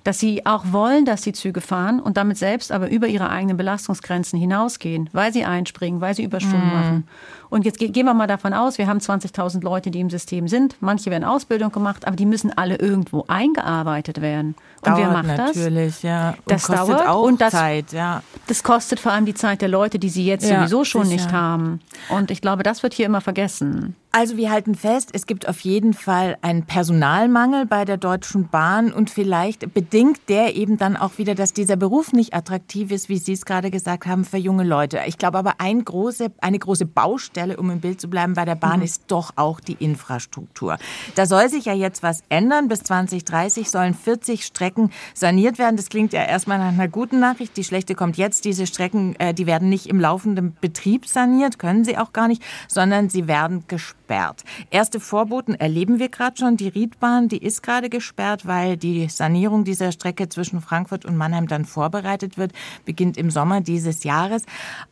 dass 0.06 0.20
sie 0.20 0.46
auch 0.46 0.66
wollen, 0.70 1.04
dass 1.04 1.22
die 1.22 1.32
Züge 1.32 1.60
fahren 1.60 1.98
und 1.98 2.16
damit 2.16 2.38
selbst 2.38 2.70
aber 2.70 2.88
über 2.90 3.08
ihre 3.08 3.28
eigenen 3.28 3.56
Belastungsgrenzen 3.56 4.38
hinausgehen, 4.38 5.10
weil 5.12 5.32
sie 5.32 5.44
einspringen, 5.44 6.00
weil 6.00 6.14
sie 6.14 6.22
Überstunden 6.22 6.68
mm. 6.68 6.72
machen. 6.72 7.08
Und 7.48 7.64
jetzt 7.64 7.78
gehen 7.78 8.06
wir 8.06 8.14
mal 8.14 8.26
davon 8.26 8.52
aus, 8.52 8.78
wir 8.78 8.86
haben 8.86 8.98
20.000 8.98 9.62
Leute, 9.62 9.90
die 9.90 10.00
im 10.00 10.10
System 10.10 10.48
sind. 10.48 10.76
Manche 10.80 11.10
werden 11.10 11.24
Ausbildung 11.24 11.72
gemacht, 11.72 12.06
aber 12.06 12.16
die 12.16 12.26
müssen 12.26 12.56
alle 12.56 12.76
irgendwo 12.76 13.24
eingearbeitet 13.28 14.20
werden. 14.20 14.54
Und 14.80 14.86
dauert 14.86 14.98
wer 14.98 15.10
macht 15.10 15.26
natürlich, 15.38 15.94
das? 15.94 16.02
Ja. 16.02 16.30
Und 16.30 16.38
das 16.46 16.66
kostet 16.66 16.88
dauert 16.88 17.08
auch 17.08 17.22
und 17.22 17.40
das, 17.40 17.52
Zeit, 17.52 17.92
ja. 17.92 18.22
Das 18.46 18.62
kostet 18.62 19.00
vor 19.00 19.12
allem 19.12 19.26
die 19.26 19.34
Zeit 19.34 19.62
der 19.62 19.68
Leute, 19.68 19.98
die 19.98 20.08
sie 20.08 20.24
jetzt 20.24 20.48
ja, 20.48 20.58
sowieso 20.58 20.84
schon 20.84 21.06
sicher. 21.06 21.22
nicht 21.22 21.32
haben. 21.32 21.80
Und 22.08 22.30
ich 22.30 22.40
glaube, 22.40 22.62
das 22.62 22.82
wird 22.82 22.94
hier 22.94 23.06
immer 23.06 23.20
vergessen. 23.20 23.96
Also 24.18 24.38
wir 24.38 24.50
halten 24.50 24.74
fest, 24.74 25.10
es 25.12 25.26
gibt 25.26 25.46
auf 25.46 25.60
jeden 25.60 25.92
Fall 25.92 26.38
einen 26.40 26.64
Personalmangel 26.64 27.66
bei 27.66 27.84
der 27.84 27.98
Deutschen 27.98 28.48
Bahn 28.48 28.90
und 28.90 29.10
vielleicht 29.10 29.74
bedingt 29.74 30.20
der 30.30 30.56
eben 30.56 30.78
dann 30.78 30.96
auch 30.96 31.18
wieder, 31.18 31.34
dass 31.34 31.52
dieser 31.52 31.76
Beruf 31.76 32.14
nicht 32.14 32.32
attraktiv 32.32 32.90
ist, 32.92 33.10
wie 33.10 33.18
Sie 33.18 33.34
es 33.34 33.44
gerade 33.44 33.70
gesagt 33.70 34.06
haben, 34.06 34.24
für 34.24 34.38
junge 34.38 34.64
Leute. 34.64 35.00
Ich 35.06 35.18
glaube 35.18 35.36
aber 35.36 35.56
ein 35.58 35.84
große, 35.84 36.32
eine 36.40 36.58
große 36.58 36.86
Baustelle, 36.86 37.35
um 37.58 37.70
im 37.70 37.80
Bild 37.80 38.00
zu 38.00 38.08
bleiben, 38.08 38.34
bei 38.34 38.44
der 38.44 38.54
Bahn 38.54 38.78
mhm. 38.78 38.86
ist 38.86 39.04
doch 39.08 39.32
auch 39.36 39.60
die 39.60 39.76
Infrastruktur. 39.78 40.78
Da 41.14 41.26
soll 41.26 41.48
sich 41.48 41.66
ja 41.66 41.74
jetzt 41.74 42.02
was 42.02 42.22
ändern. 42.28 42.68
Bis 42.68 42.80
2030 42.80 43.70
sollen 43.70 43.94
40 43.94 44.44
Strecken 44.44 44.90
saniert 45.14 45.58
werden. 45.58 45.76
Das 45.76 45.88
klingt 45.88 46.12
ja 46.12 46.24
erstmal 46.24 46.58
nach 46.58 46.68
einer 46.68 46.88
guten 46.88 47.20
Nachricht. 47.20 47.56
Die 47.56 47.64
schlechte 47.64 47.94
kommt 47.94 48.16
jetzt. 48.16 48.44
Diese 48.44 48.66
Strecken, 48.66 49.14
äh, 49.18 49.34
die 49.34 49.46
werden 49.46 49.68
nicht 49.68 49.86
im 49.86 50.00
laufenden 50.00 50.56
Betrieb 50.60 51.06
saniert, 51.06 51.58
können 51.58 51.84
sie 51.84 51.98
auch 51.98 52.12
gar 52.12 52.28
nicht, 52.28 52.42
sondern 52.68 53.10
sie 53.10 53.28
werden 53.28 53.64
gesperrt 53.68 54.05
gesperrt. 54.06 54.44
Erste 54.70 55.00
Vorboten 55.00 55.54
erleben 55.54 55.98
wir 55.98 56.08
gerade 56.08 56.36
schon. 56.36 56.56
Die 56.56 56.68
Riedbahn, 56.68 57.28
die 57.28 57.42
ist 57.42 57.62
gerade 57.62 57.88
gesperrt, 57.88 58.46
weil 58.46 58.76
die 58.76 59.08
Sanierung 59.08 59.64
dieser 59.64 59.90
Strecke 59.90 60.28
zwischen 60.28 60.60
Frankfurt 60.60 61.04
und 61.04 61.16
Mannheim 61.16 61.48
dann 61.48 61.64
vorbereitet 61.64 62.38
wird, 62.38 62.52
beginnt 62.84 63.16
im 63.16 63.30
Sommer 63.30 63.60
dieses 63.60 64.04
Jahres. 64.04 64.44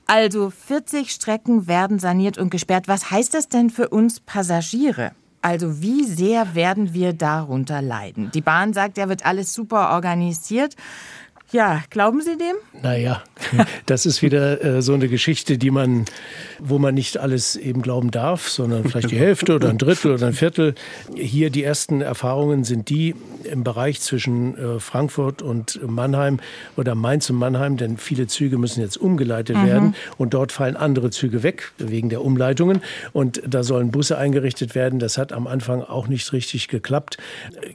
Also 0.06 0.50
40 0.50 1.10
Strecken 1.10 1.68
werden 1.68 1.98
saniert 1.98 2.38
und 2.38 2.50
gesperrt. 2.50 2.88
Was 2.88 3.10
heißt 3.10 3.34
das 3.34 3.48
denn 3.48 3.70
für 3.70 3.88
uns 3.88 4.18
Passagiere? 4.18 5.12
Also 5.42 5.82
wie 5.82 6.04
sehr 6.04 6.54
werden 6.54 6.94
wir 6.94 7.12
darunter 7.12 7.82
leiden? 7.82 8.30
Die 8.32 8.40
Bahn 8.40 8.72
sagt, 8.72 8.96
ja, 8.96 9.10
wird 9.10 9.26
alles 9.26 9.52
super 9.52 9.90
organisiert. 9.90 10.74
Ja, 11.54 11.84
glauben 11.88 12.20
Sie 12.20 12.36
dem? 12.36 12.56
Naja, 12.82 13.22
das 13.86 14.06
ist 14.06 14.22
wieder 14.22 14.64
äh, 14.64 14.82
so 14.82 14.92
eine 14.92 15.06
Geschichte, 15.06 15.56
die 15.56 15.70
man, 15.70 16.04
wo 16.58 16.80
man 16.80 16.96
nicht 16.96 17.16
alles 17.16 17.54
eben 17.54 17.80
glauben 17.80 18.10
darf, 18.10 18.48
sondern 18.48 18.82
vielleicht 18.82 19.12
die 19.12 19.18
Hälfte 19.18 19.54
oder 19.54 19.68
ein 19.68 19.78
Drittel 19.78 20.10
oder 20.14 20.26
ein 20.26 20.32
Viertel. 20.32 20.74
Hier 21.14 21.50
die 21.50 21.62
ersten 21.62 22.00
Erfahrungen 22.00 22.64
sind 22.64 22.88
die 22.88 23.14
im 23.44 23.62
Bereich 23.62 24.00
zwischen 24.00 24.58
äh, 24.58 24.80
Frankfurt 24.80 25.42
und 25.42 25.78
Mannheim 25.86 26.40
oder 26.76 26.96
Mainz 26.96 27.30
und 27.30 27.36
Mannheim, 27.36 27.76
denn 27.76 27.98
viele 27.98 28.26
Züge 28.26 28.58
müssen 28.58 28.80
jetzt 28.80 28.96
umgeleitet 28.96 29.56
mhm. 29.56 29.66
werden 29.66 29.94
und 30.18 30.34
dort 30.34 30.50
fallen 30.50 30.76
andere 30.76 31.10
Züge 31.10 31.44
weg 31.44 31.70
wegen 31.78 32.08
der 32.08 32.24
Umleitungen 32.24 32.82
und 33.12 33.40
da 33.46 33.62
sollen 33.62 33.92
Busse 33.92 34.18
eingerichtet 34.18 34.74
werden. 34.74 34.98
Das 34.98 35.18
hat 35.18 35.32
am 35.32 35.46
Anfang 35.46 35.82
auch 35.82 36.08
nicht 36.08 36.32
richtig 36.32 36.66
geklappt. 36.66 37.16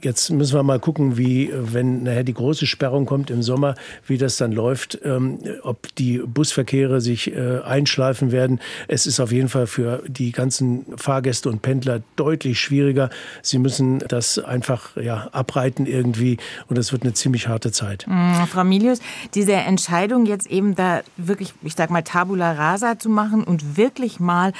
Jetzt 0.02 0.28
müssen 0.28 0.54
wir 0.54 0.62
mal 0.64 0.80
gucken, 0.80 1.16
wie, 1.16 1.50
wenn 1.54 2.02
nachher 2.02 2.24
die 2.24 2.34
große 2.34 2.66
Sperrung 2.66 3.06
kommt 3.06 3.30
im 3.30 3.42
Sommer, 3.42 3.69
wie 4.06 4.18
das 4.18 4.36
dann 4.36 4.52
läuft, 4.52 4.98
ähm, 5.04 5.38
ob 5.62 5.94
die 5.96 6.18
Busverkehre 6.18 7.00
sich 7.00 7.32
äh, 7.32 7.60
einschleifen 7.60 8.32
werden. 8.32 8.60
Es 8.88 9.06
ist 9.06 9.20
auf 9.20 9.32
jeden 9.32 9.48
Fall 9.48 9.66
für 9.66 10.02
die 10.06 10.32
ganzen 10.32 10.86
Fahrgäste 10.96 11.48
und 11.48 11.62
Pendler 11.62 12.02
deutlich 12.16 12.60
schwieriger. 12.60 13.10
Sie 13.42 13.58
müssen 13.58 14.00
das 14.00 14.38
einfach 14.38 14.96
ja, 14.96 15.28
abreiten 15.32 15.86
irgendwie 15.86 16.38
und 16.68 16.78
das 16.78 16.92
wird 16.92 17.02
eine 17.02 17.14
ziemlich 17.14 17.48
harte 17.48 17.72
Zeit. 17.72 18.06
Mhm, 18.08 18.46
Frau 18.46 18.64
Milius, 18.64 19.00
diese 19.34 19.52
Entscheidung 19.52 20.26
jetzt 20.26 20.46
eben 20.46 20.74
da 20.74 21.02
wirklich, 21.16 21.54
ich 21.62 21.74
sag 21.74 21.90
mal, 21.90 22.02
Tabula 22.02 22.52
rasa 22.52 22.98
zu 22.98 23.08
machen 23.08 23.44
und 23.44 23.76
wirklich 23.76 24.20
mal 24.20 24.52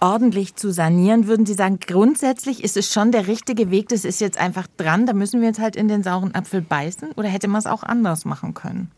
ordentlich 0.00 0.56
zu 0.56 0.72
sanieren, 0.72 1.26
würden 1.26 1.46
Sie 1.46 1.54
sagen, 1.54 1.78
grundsätzlich 1.84 2.64
ist 2.64 2.76
es 2.76 2.92
schon 2.92 3.12
der 3.12 3.26
richtige 3.26 3.70
Weg, 3.70 3.88
das 3.88 4.04
ist 4.04 4.20
jetzt 4.20 4.38
einfach 4.38 4.66
dran, 4.76 5.06
da 5.06 5.12
müssen 5.12 5.40
wir 5.40 5.48
jetzt 5.48 5.60
halt 5.60 5.76
in 5.76 5.88
den 5.88 6.02
sauren 6.02 6.34
Apfel 6.34 6.60
beißen 6.60 7.12
oder 7.16 7.28
hätte 7.28 7.48
man 7.48 7.58
es 7.58 7.66
auch 7.66 7.82
anders 7.82 8.24
machen 8.24 8.47
können? 8.54 8.90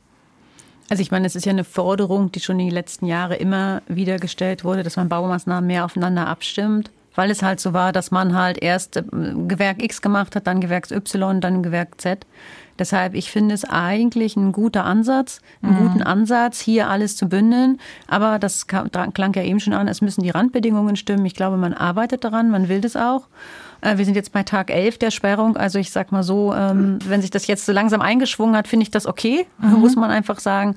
Also 0.91 1.03
ich 1.03 1.13
meine, 1.13 1.27
es 1.27 1.37
ist 1.37 1.47
ja 1.47 1.53
eine 1.53 1.65
Forderung, 1.65 2.33
die 2.33 2.41
schon 2.41 2.59
in 2.59 2.67
den 2.67 2.75
letzten 2.75 3.07
Jahren 3.07 3.39
immer 3.39 3.81
wieder 3.87 4.19
gestellt 4.19 4.65
wurde, 4.65 4.83
dass 4.83 4.97
man 4.97 5.09
Baumaßnahmen 5.09 5.67
mehr 5.67 5.85
aufeinander 5.85 6.27
abstimmt, 6.27 6.91
weil 7.15 7.31
es 7.31 7.43
halt 7.43 7.61
so 7.61 7.73
war, 7.73 7.93
dass 7.93 8.11
man 8.11 8.35
halt 8.35 8.61
erst 8.61 8.97
äh, 8.97 9.05
Gewerk 9.47 9.83
X 9.83 10.03
gemacht 10.03 10.35
hat, 10.35 10.49
dann 10.49 10.61
Gewerk 10.61 10.91
Y, 10.91 11.41
dann 11.41 11.63
Gewerk 11.63 12.01
Z. 12.01 12.27
Deshalb, 12.81 13.15
ich 13.15 13.31
finde 13.31 13.55
es 13.55 13.65
eigentlich 13.65 14.37
ein 14.37 14.53
guter 14.53 14.85
Ansatz, 14.85 15.43
einen 15.63 15.75
mhm. 15.75 15.79
guten 15.79 16.03
Ansatz, 16.03 16.61
hier 16.61 16.89
alles 16.89 17.15
zu 17.15 17.29
bündeln. 17.29 17.79
Aber 18.09 18.39
das 18.39 18.67
klang 18.67 19.35
ja 19.35 19.43
eben 19.43 19.61
schon 19.61 19.75
an, 19.75 19.87
es 19.87 20.01
müssen 20.01 20.23
die 20.23 20.31
Randbedingungen 20.31 20.97
stimmen. 20.97 21.27
Ich 21.27 21.35
glaube, 21.35 21.59
man 21.59 21.75
arbeitet 21.75 22.25
daran, 22.25 22.51
man 22.51 22.71
will 22.71 22.81
das 22.81 22.97
auch. 22.97 23.29
Äh, 23.81 23.99
wir 23.99 24.05
sind 24.05 24.15
jetzt 24.15 24.33
bei 24.33 24.43
Tag 24.43 24.71
11 24.71 24.99
der 24.99 25.11
Sperrung. 25.11 25.57
Also 25.57 25.79
ich 25.79 25.91
sag 25.91 26.13
mal 26.13 26.23
so, 26.23 26.55
ähm, 26.55 26.99
wenn 27.07 27.21
sich 27.21 27.31
das 27.31 27.47
jetzt 27.47 27.67
so 27.67 27.73
langsam 27.73 28.01
eingeschwungen 28.01 28.57
hat, 28.57 28.69
finde 28.69 28.85
ich 28.85 28.91
das 28.91 29.07
okay, 29.07 29.47
mhm. 29.59 29.81
muss 29.81 29.97
man 29.97 30.11
einfach 30.11 30.41
sagen. 30.41 30.77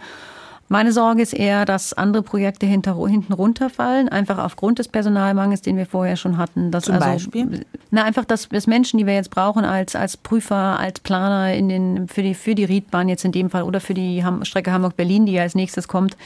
Meine 0.70 0.92
Sorge 0.92 1.22
ist 1.22 1.34
eher, 1.34 1.66
dass 1.66 1.94
andere 1.94 2.24
Projekte 2.24 2.66
hinter, 2.66 2.96
hinten 3.08 3.34
runterfallen, 3.34 4.10
einfach 4.10 4.40
aufgrund 4.40 4.80
des 4.80 4.88
Personalmangels, 4.88 5.62
den 5.62 5.78
wir 5.78 5.86
vorher 5.86 6.16
schon 6.16 6.38
hatten. 6.38 6.72
Dass 6.72 6.86
Zum 6.86 6.96
also, 6.96 7.06
Beispiel? 7.06 7.66
Na, 7.92 8.06
einfach, 8.06 8.26
dass, 8.26 8.50
dass 8.50 8.66
Menschen, 8.66 8.98
die 8.98 9.06
wir 9.06 9.14
jetzt 9.14 9.30
brauchen 9.30 9.66
als, 9.66 9.96
als 9.96 10.18
Prüfer, 10.18 10.80
als 10.80 11.02
Planer 11.02 11.54
in 11.54 11.70
den, 11.70 12.08
für, 12.08 12.24
die, 12.24 12.34
für 12.34 12.56
die 12.56 12.64
Riedbahn 12.64 13.10
jetzt 13.10 13.26
in 13.26 13.34
dem 13.34 13.50
Fall 13.50 13.64
oder 13.64 13.82
für 13.82 13.94
die 13.94 14.24
Strecke 14.44 14.72
Hamburg-Berlin, 14.72 15.26
die 15.26 15.34
ja 15.34 15.44
als 15.44 15.54
nächstes 15.54 15.88
kommt, 15.88 16.18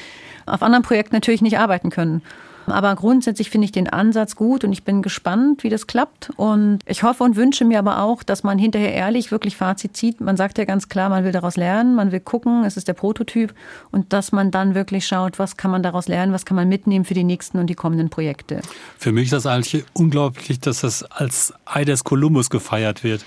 auf 0.46 0.62
anderen 0.62 0.84
Projekten 0.84 1.16
natürlich 1.16 1.42
nicht 1.42 1.60
arbeiten 1.60 1.90
können. 1.90 2.22
Aber 2.68 2.96
grundsätzlich 2.96 3.50
finde 3.50 3.66
ich 3.66 3.72
den 3.72 3.90
Ansatz 3.90 4.36
gut 4.36 4.64
und 4.64 4.72
ich 4.72 4.84
bin 4.84 5.02
gespannt, 5.02 5.64
wie 5.64 5.70
das 5.70 5.88
klappt. 5.88 6.32
Und 6.36 6.80
ich 6.86 7.04
hoffe 7.04 7.24
und 7.24 7.36
wünsche 7.36 7.66
mir 7.66 7.80
aber 7.80 8.02
auch, 8.02 8.24
dass 8.24 8.44
man 8.44 8.60
hinterher 8.60 8.94
ehrlich 8.94 9.32
wirklich 9.32 9.58
Fazit 9.58 9.96
zieht. 9.96 10.22
Man 10.22 10.38
sagt 10.38 10.58
ja 10.58 10.66
ganz 10.66 10.90
klar, 10.90 11.10
man 11.10 11.24
will 11.24 11.32
daraus 11.32 11.58
lernen, 11.58 11.96
man 11.96 12.12
will 12.12 12.20
gucken, 12.20 12.64
es 12.64 12.78
ist 12.78 12.88
der 12.88 12.94
Prototyp 12.94 13.54
und 13.92 14.14
dass 14.14 14.32
man 14.32 14.52
dann 14.52 14.76
wirklich 14.76 15.08
schaut, 15.08 15.40
was 15.40 15.58
kann 15.58 15.72
man 15.72 15.84
daraus 15.84 16.08
lernen, 16.08 16.34
was 16.34 16.46
kann 16.46 16.56
man 16.56 16.68
mitnehmen 16.68 17.06
für 17.06 17.14
die 17.14 17.24
nächsten 17.24 17.58
und 17.58 17.68
die 17.68 17.76
kommenden 17.76 18.10
Projekte. 18.10 18.62
Für 18.98 19.12
mich 19.12 19.26
ist 19.26 19.34
das 19.34 19.46
eigentlich 19.46 19.86
unglaublich, 19.94 20.60
dass 20.60 20.82
das 20.82 21.04
als 21.04 21.54
Ei 21.66 21.86
des 21.86 22.04
Kolumbus 22.04 22.50
gefeiert 22.50 23.04
wird. 23.04 23.24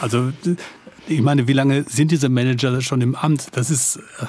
Also 0.00 0.32
ich 1.08 1.20
meine, 1.20 1.48
wie 1.48 1.52
lange 1.52 1.84
sind 1.84 2.10
diese 2.10 2.28
Manager 2.28 2.80
schon 2.80 3.00
im 3.00 3.14
Amt? 3.14 3.48
Das 3.52 3.70
ist, 3.70 3.96
äh, 3.96 4.26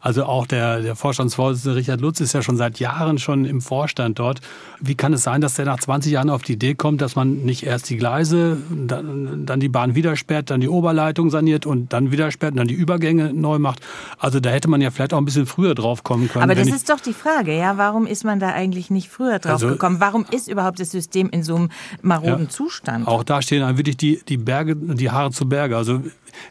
also 0.00 0.24
auch 0.24 0.46
der, 0.46 0.80
der 0.80 0.96
Vorstandsvorsitzende 0.96 1.76
Richard 1.76 2.00
Lutz 2.00 2.20
ist 2.20 2.32
ja 2.32 2.42
schon 2.42 2.56
seit 2.56 2.80
Jahren 2.80 3.18
schon 3.18 3.44
im 3.44 3.60
Vorstand 3.60 4.18
dort. 4.18 4.40
Wie 4.80 4.94
kann 4.94 5.12
es 5.12 5.22
sein, 5.22 5.40
dass 5.40 5.54
der 5.54 5.66
nach 5.66 5.78
20 5.78 6.12
Jahren 6.12 6.30
auf 6.30 6.42
die 6.42 6.54
Idee 6.54 6.74
kommt, 6.74 7.00
dass 7.00 7.16
man 7.16 7.44
nicht 7.44 7.62
erst 7.64 7.88
die 7.90 7.96
Gleise, 7.96 8.58
dann, 8.70 9.46
dann 9.46 9.60
die 9.60 9.68
Bahn 9.68 9.94
wieder 9.94 10.16
sperrt, 10.16 10.50
dann 10.50 10.60
die 10.60 10.68
Oberleitung 10.68 11.30
saniert 11.30 11.64
und 11.64 11.92
dann 11.92 12.10
wieder 12.10 12.30
sperrt 12.30 12.52
und 12.52 12.58
dann 12.58 12.68
die 12.68 12.74
Übergänge 12.74 13.32
neu 13.32 13.58
macht? 13.58 13.80
Also 14.18 14.40
da 14.40 14.50
hätte 14.50 14.68
man 14.68 14.80
ja 14.80 14.90
vielleicht 14.90 15.14
auch 15.14 15.18
ein 15.18 15.24
bisschen 15.24 15.46
früher 15.46 15.74
drauf 15.74 16.02
kommen 16.02 16.28
können. 16.28 16.44
Aber 16.44 16.54
das 16.54 16.68
ist 16.68 16.90
doch 16.90 17.00
die 17.00 17.14
Frage, 17.14 17.56
ja, 17.56 17.78
warum 17.78 18.06
ist 18.06 18.24
man 18.24 18.40
da 18.40 18.48
eigentlich 18.48 18.90
nicht 18.90 19.08
früher 19.08 19.38
drauf 19.38 19.52
also, 19.52 19.68
gekommen? 19.68 20.00
Warum 20.00 20.26
ist 20.30 20.48
überhaupt 20.48 20.80
das 20.80 20.90
System 20.90 21.30
in 21.30 21.42
so 21.42 21.56
einem 21.56 21.68
maroden 22.02 22.44
ja, 22.44 22.48
Zustand? 22.48 23.06
Auch 23.06 23.22
da 23.22 23.40
stehen 23.42 23.60
dann 23.60 23.78
wirklich 23.78 23.96
die, 23.96 24.20
die 24.28 24.36
Berge, 24.36 24.74
die 24.76 25.10
Haare 25.10 25.30
zu 25.30 25.48
Berge. 25.48 25.76
Also 25.76 26.02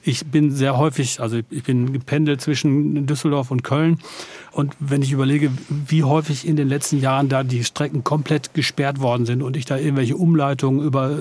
ich 0.04 0.26
bin 0.26 0.52
sehr 0.52 0.78
häufig, 0.78 1.19
also 1.19 1.39
ich 1.50 1.63
bin 1.63 1.93
gependelt 1.93 2.41
zwischen 2.41 3.06
Düsseldorf 3.06 3.52
und 3.52 3.63
Köln. 3.63 4.00
Und 4.56 4.74
wenn 4.80 5.02
ich 5.02 5.12
überlege, 5.12 5.52
wie 5.68 6.06
häufig 6.06 6.48
in 6.48 6.56
den 6.56 6.70
letzten 6.70 7.02
Jahren 7.02 7.28
da 7.28 7.44
die 7.44 7.65
Strecken 7.65 8.06
komplett 8.06 8.54
gesperrt 8.54 9.02
worden 9.02 9.26
sind 9.26 9.44
und 9.44 9.58
ich 9.58 9.65
da 9.65 9.76
irgendwelche 9.76 10.15
Umleitungen 10.15 10.82
über 10.82 11.12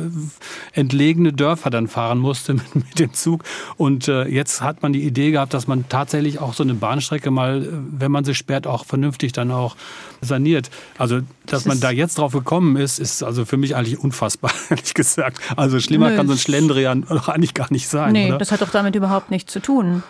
entlegene 0.72 1.32
Dörfer 1.32 1.68
dann 1.70 1.88
fahren 1.88 2.18
musste 2.18 2.54
mit, 2.54 2.76
mit 2.76 2.98
dem 3.00 3.12
Zug. 3.12 3.42
Und 3.76 4.06
äh, 4.06 4.26
jetzt 4.26 4.60
hat 4.62 4.84
man 4.84 4.92
die 4.92 5.02
Idee 5.02 5.32
gehabt, 5.32 5.52
dass 5.52 5.66
man 5.66 5.88
tatsächlich 5.88 6.38
auch 6.38 6.54
so 6.54 6.62
eine 6.62 6.74
Bahnstrecke 6.74 7.32
mal, 7.32 7.66
wenn 7.90 8.12
man 8.12 8.22
sie 8.22 8.36
sperrt, 8.36 8.68
auch 8.68 8.84
vernünftig 8.84 9.32
dann 9.32 9.50
auch 9.50 9.74
saniert. 10.20 10.70
Also, 10.96 11.18
dass 11.46 11.64
man 11.64 11.80
da 11.80 11.90
jetzt 11.90 12.18
drauf 12.18 12.34
gekommen 12.34 12.76
ist, 12.76 13.00
ist 13.00 13.24
also 13.24 13.44
für 13.44 13.56
mich 13.56 13.74
eigentlich 13.74 13.98
unfassbar, 13.98 14.52
ehrlich 14.70 14.94
gesagt. 14.94 15.40
Also 15.56 15.80
schlimmer 15.80 16.10
Nö. 16.10 16.16
kann 16.16 16.28
so 16.28 16.34
ein 16.34 16.38
Schlendrian 16.38 17.04
doch 17.08 17.28
eigentlich 17.28 17.54
gar 17.54 17.72
nicht 17.72 17.88
sein. 17.88 18.12
Nee, 18.12 18.28
oder? 18.28 18.38
das 18.38 18.52
hat 18.52 18.62
doch 18.62 18.70
damit 18.70 18.94
überhaupt 18.94 19.32
nichts 19.32 19.52
zu 19.52 19.58
tun. 19.58 20.04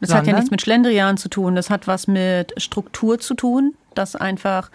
Das 0.00 0.10
Sondern? 0.10 0.26
hat 0.26 0.26
ja 0.26 0.34
nichts 0.34 0.50
mit 0.50 0.62
Schlendrian 0.62 1.16
zu 1.16 1.28
tun. 1.28 1.54
Das 1.54 1.70
hat 1.70 1.86
was 1.86 2.06
mit 2.06 2.52
Struktur 2.60 3.18
zu 3.18 3.34
tun, 3.34 3.74
dass 3.94 4.16
einfach 4.16 4.70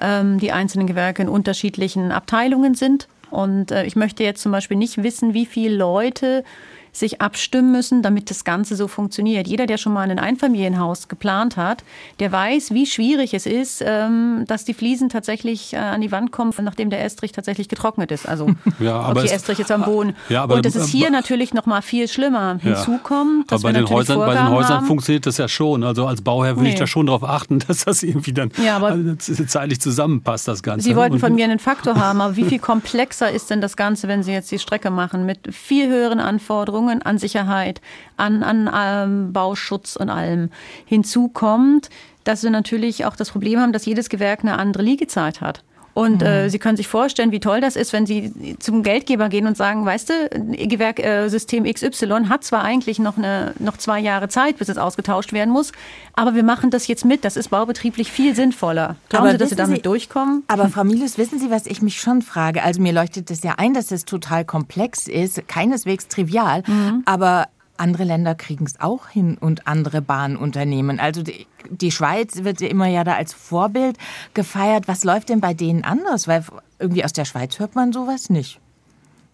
ähm, 0.00 0.38
die 0.38 0.52
einzelnen 0.52 0.86
Gewerke 0.86 1.22
in 1.22 1.28
unterschiedlichen 1.28 2.12
Abteilungen 2.12 2.74
sind. 2.74 3.08
Und 3.30 3.70
äh, 3.70 3.84
ich 3.84 3.96
möchte 3.96 4.22
jetzt 4.24 4.42
zum 4.42 4.52
Beispiel 4.52 4.76
nicht 4.76 5.02
wissen, 5.02 5.34
wie 5.34 5.46
viele 5.46 5.76
Leute 5.76 6.44
sich 6.92 7.22
abstimmen 7.22 7.72
müssen, 7.72 8.02
damit 8.02 8.28
das 8.28 8.44
Ganze 8.44 8.76
so 8.76 8.86
funktioniert. 8.86 9.48
Jeder, 9.48 9.66
der 9.66 9.78
schon 9.78 9.94
mal 9.94 10.10
ein 10.10 10.18
Einfamilienhaus 10.18 11.08
geplant 11.08 11.56
hat, 11.56 11.84
der 12.20 12.30
weiß, 12.30 12.72
wie 12.72 12.84
schwierig 12.84 13.32
es 13.32 13.46
ist, 13.46 13.82
ähm, 13.84 14.44
dass 14.46 14.64
die 14.64 14.74
Fliesen 14.74 15.08
tatsächlich 15.08 15.72
äh, 15.72 15.78
an 15.78 16.02
die 16.02 16.12
Wand 16.12 16.32
kommen, 16.32 16.52
nachdem 16.60 16.90
der 16.90 17.02
Estrich 17.02 17.32
tatsächlich 17.32 17.68
getrocknet 17.68 18.10
ist. 18.12 18.28
Also 18.28 18.50
ja, 18.78 19.00
aber 19.00 19.22
okay, 19.22 19.32
Estrich 19.32 19.60
ist 19.60 19.72
am 19.72 19.84
Boden. 19.84 20.14
Ja, 20.28 20.44
aber, 20.44 20.56
Und 20.56 20.66
das 20.66 20.76
ist 20.76 20.88
hier 20.88 21.08
aber, 21.08 21.16
natürlich 21.16 21.52
noch 21.52 21.66
mal 21.66 21.82
viel 21.82 22.08
schlimmer. 22.08 22.58
Hinzu 22.60 22.98
kommt, 23.02 23.50
dass 23.50 23.64
aber 23.64 23.72
bei 23.72 23.78
den 23.80 23.88
Häusern, 23.88 24.18
bei 24.18 24.34
den 24.34 24.48
Häusern 24.48 24.76
haben. 24.78 24.86
funktioniert 24.86 25.26
das 25.26 25.36
ja 25.36 25.48
schon. 25.48 25.82
Also 25.82 26.06
als 26.06 26.22
Bauherr 26.22 26.56
will 26.56 26.62
nee. 26.62 26.70
ich 26.70 26.74
da 26.76 26.86
schon 26.86 27.06
darauf 27.06 27.24
achten, 27.24 27.58
dass 27.66 27.84
das 27.84 28.02
irgendwie 28.02 28.32
dann 28.32 28.50
ja, 28.62 28.80
zeitlich 29.18 29.80
zusammenpasst, 29.80 30.48
das 30.48 30.62
Ganze. 30.62 30.88
Sie 30.88 30.96
wollten 30.96 31.18
von 31.18 31.34
mir 31.34 31.44
einen 31.44 31.58
Faktor 31.58 31.96
haben, 31.96 32.20
aber 32.20 32.36
wie 32.36 32.44
viel 32.44 32.58
komplexer 32.58 33.30
ist 33.30 33.50
denn 33.50 33.60
das 33.60 33.76
Ganze, 33.76 34.08
wenn 34.08 34.22
Sie 34.22 34.32
jetzt 34.32 34.50
die 34.50 34.58
Strecke 34.58 34.90
machen 34.90 35.26
mit 35.26 35.54
viel 35.54 35.88
höheren 35.88 36.20
Anforderungen? 36.20 36.81
Bedingungen 36.82 37.02
an 37.02 37.18
Sicherheit, 37.18 37.80
an, 38.16 38.42
an 38.42 38.70
ähm, 38.74 39.32
Bauschutz 39.32 39.96
und 39.96 40.10
allem. 40.10 40.50
Hinzu 40.84 41.28
kommt, 41.28 41.90
dass 42.24 42.42
wir 42.42 42.50
natürlich 42.50 43.04
auch 43.04 43.16
das 43.16 43.30
Problem 43.30 43.60
haben, 43.60 43.72
dass 43.72 43.86
jedes 43.86 44.08
Gewerk 44.08 44.40
eine 44.40 44.58
andere 44.58 44.82
Liegezeit 44.82 45.40
hat. 45.40 45.62
Und 45.94 46.22
äh, 46.22 46.24
mhm. 46.24 46.46
äh, 46.46 46.50
Sie 46.50 46.58
können 46.58 46.76
sich 46.76 46.88
vorstellen, 46.88 47.32
wie 47.32 47.40
toll 47.40 47.60
das 47.60 47.76
ist, 47.76 47.92
wenn 47.92 48.06
Sie 48.06 48.56
zum 48.58 48.82
Geldgeber 48.82 49.28
gehen 49.28 49.46
und 49.46 49.56
sagen, 49.56 49.84
weißt 49.84 50.10
du, 50.10 50.66
Gewerksystem 50.66 51.64
äh, 51.64 51.72
XY 51.72 52.26
hat 52.28 52.44
zwar 52.44 52.62
eigentlich 52.62 52.98
noch, 52.98 53.18
eine, 53.18 53.52
noch 53.58 53.76
zwei 53.76 54.00
Jahre 54.00 54.28
Zeit, 54.28 54.58
bis 54.58 54.68
es 54.68 54.78
ausgetauscht 54.78 55.32
werden 55.32 55.52
muss, 55.52 55.72
aber 56.14 56.34
wir 56.34 56.44
machen 56.44 56.70
das 56.70 56.86
jetzt 56.86 57.04
mit. 57.04 57.24
Das 57.24 57.36
ist 57.36 57.48
baubetrieblich 57.48 58.10
viel 58.10 58.34
sinnvoller. 58.34 58.96
Glauben 59.08 59.24
aber 59.24 59.32
Sie, 59.32 59.38
dass 59.38 59.50
Sie 59.50 59.56
damit 59.56 59.76
Sie, 59.76 59.82
durchkommen? 59.82 60.44
Aber 60.48 60.68
Frau 60.68 60.84
Milius, 60.84 61.18
wissen 61.18 61.38
Sie, 61.38 61.50
was 61.50 61.66
ich 61.66 61.82
mich 61.82 62.00
schon 62.00 62.22
frage? 62.22 62.62
Also 62.62 62.80
mir 62.80 62.92
leuchtet 62.92 63.30
es 63.30 63.42
ja 63.42 63.54
ein, 63.58 63.74
dass 63.74 63.90
es 63.90 64.04
total 64.04 64.44
komplex 64.44 65.08
ist, 65.08 65.46
keineswegs 65.48 66.08
trivial, 66.08 66.62
mhm. 66.66 67.02
aber 67.04 67.48
andere 67.82 68.04
Länder 68.04 68.34
kriegen 68.34 68.64
es 68.64 68.80
auch 68.80 69.08
hin 69.08 69.36
und 69.38 69.66
andere 69.66 70.00
Bahnunternehmen. 70.00 71.00
Also 71.00 71.22
die, 71.22 71.46
die 71.68 71.90
Schweiz 71.90 72.44
wird 72.44 72.60
ja 72.60 72.68
immer 72.68 72.86
ja 72.86 73.02
da 73.02 73.14
als 73.16 73.34
Vorbild 73.34 73.98
gefeiert. 74.34 74.86
Was 74.86 75.02
läuft 75.02 75.28
denn 75.28 75.40
bei 75.40 75.52
denen 75.52 75.82
anders? 75.84 76.28
Weil 76.28 76.44
irgendwie 76.78 77.04
aus 77.04 77.12
der 77.12 77.24
Schweiz 77.24 77.58
hört 77.58 77.74
man 77.74 77.92
sowas 77.92 78.30
nicht. 78.30 78.60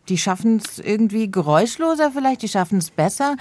Die 0.08 0.16
schaffen 0.16 0.62
es 0.64 0.78
irgendwie 0.78 1.30
geräuschloser 1.30 2.10
vielleicht, 2.12 2.40
die 2.40 2.48
schaffen 2.48 2.78
es 2.78 2.90
besser, 2.90 3.36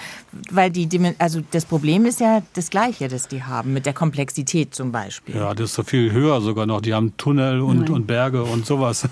weil 0.51 0.69
die, 0.69 0.89
also 1.17 1.39
das 1.51 1.63
Problem 1.63 2.05
ist 2.05 2.19
ja 2.19 2.43
das 2.55 2.69
Gleiche, 2.69 3.07
das 3.07 3.29
die 3.29 3.43
haben, 3.43 3.71
mit 3.71 3.85
der 3.85 3.93
Komplexität 3.93 4.75
zum 4.75 4.91
Beispiel. 4.91 5.37
Ja, 5.37 5.53
das 5.53 5.69
ist 5.69 5.75
so 5.75 5.83
viel 5.83 6.11
höher 6.11 6.41
sogar 6.41 6.65
noch. 6.65 6.81
Die 6.81 6.93
haben 6.93 7.15
Tunnel 7.15 7.61
und, 7.61 7.89
und 7.89 8.05
Berge 8.05 8.43
und 8.43 8.65
sowas. 8.65 9.07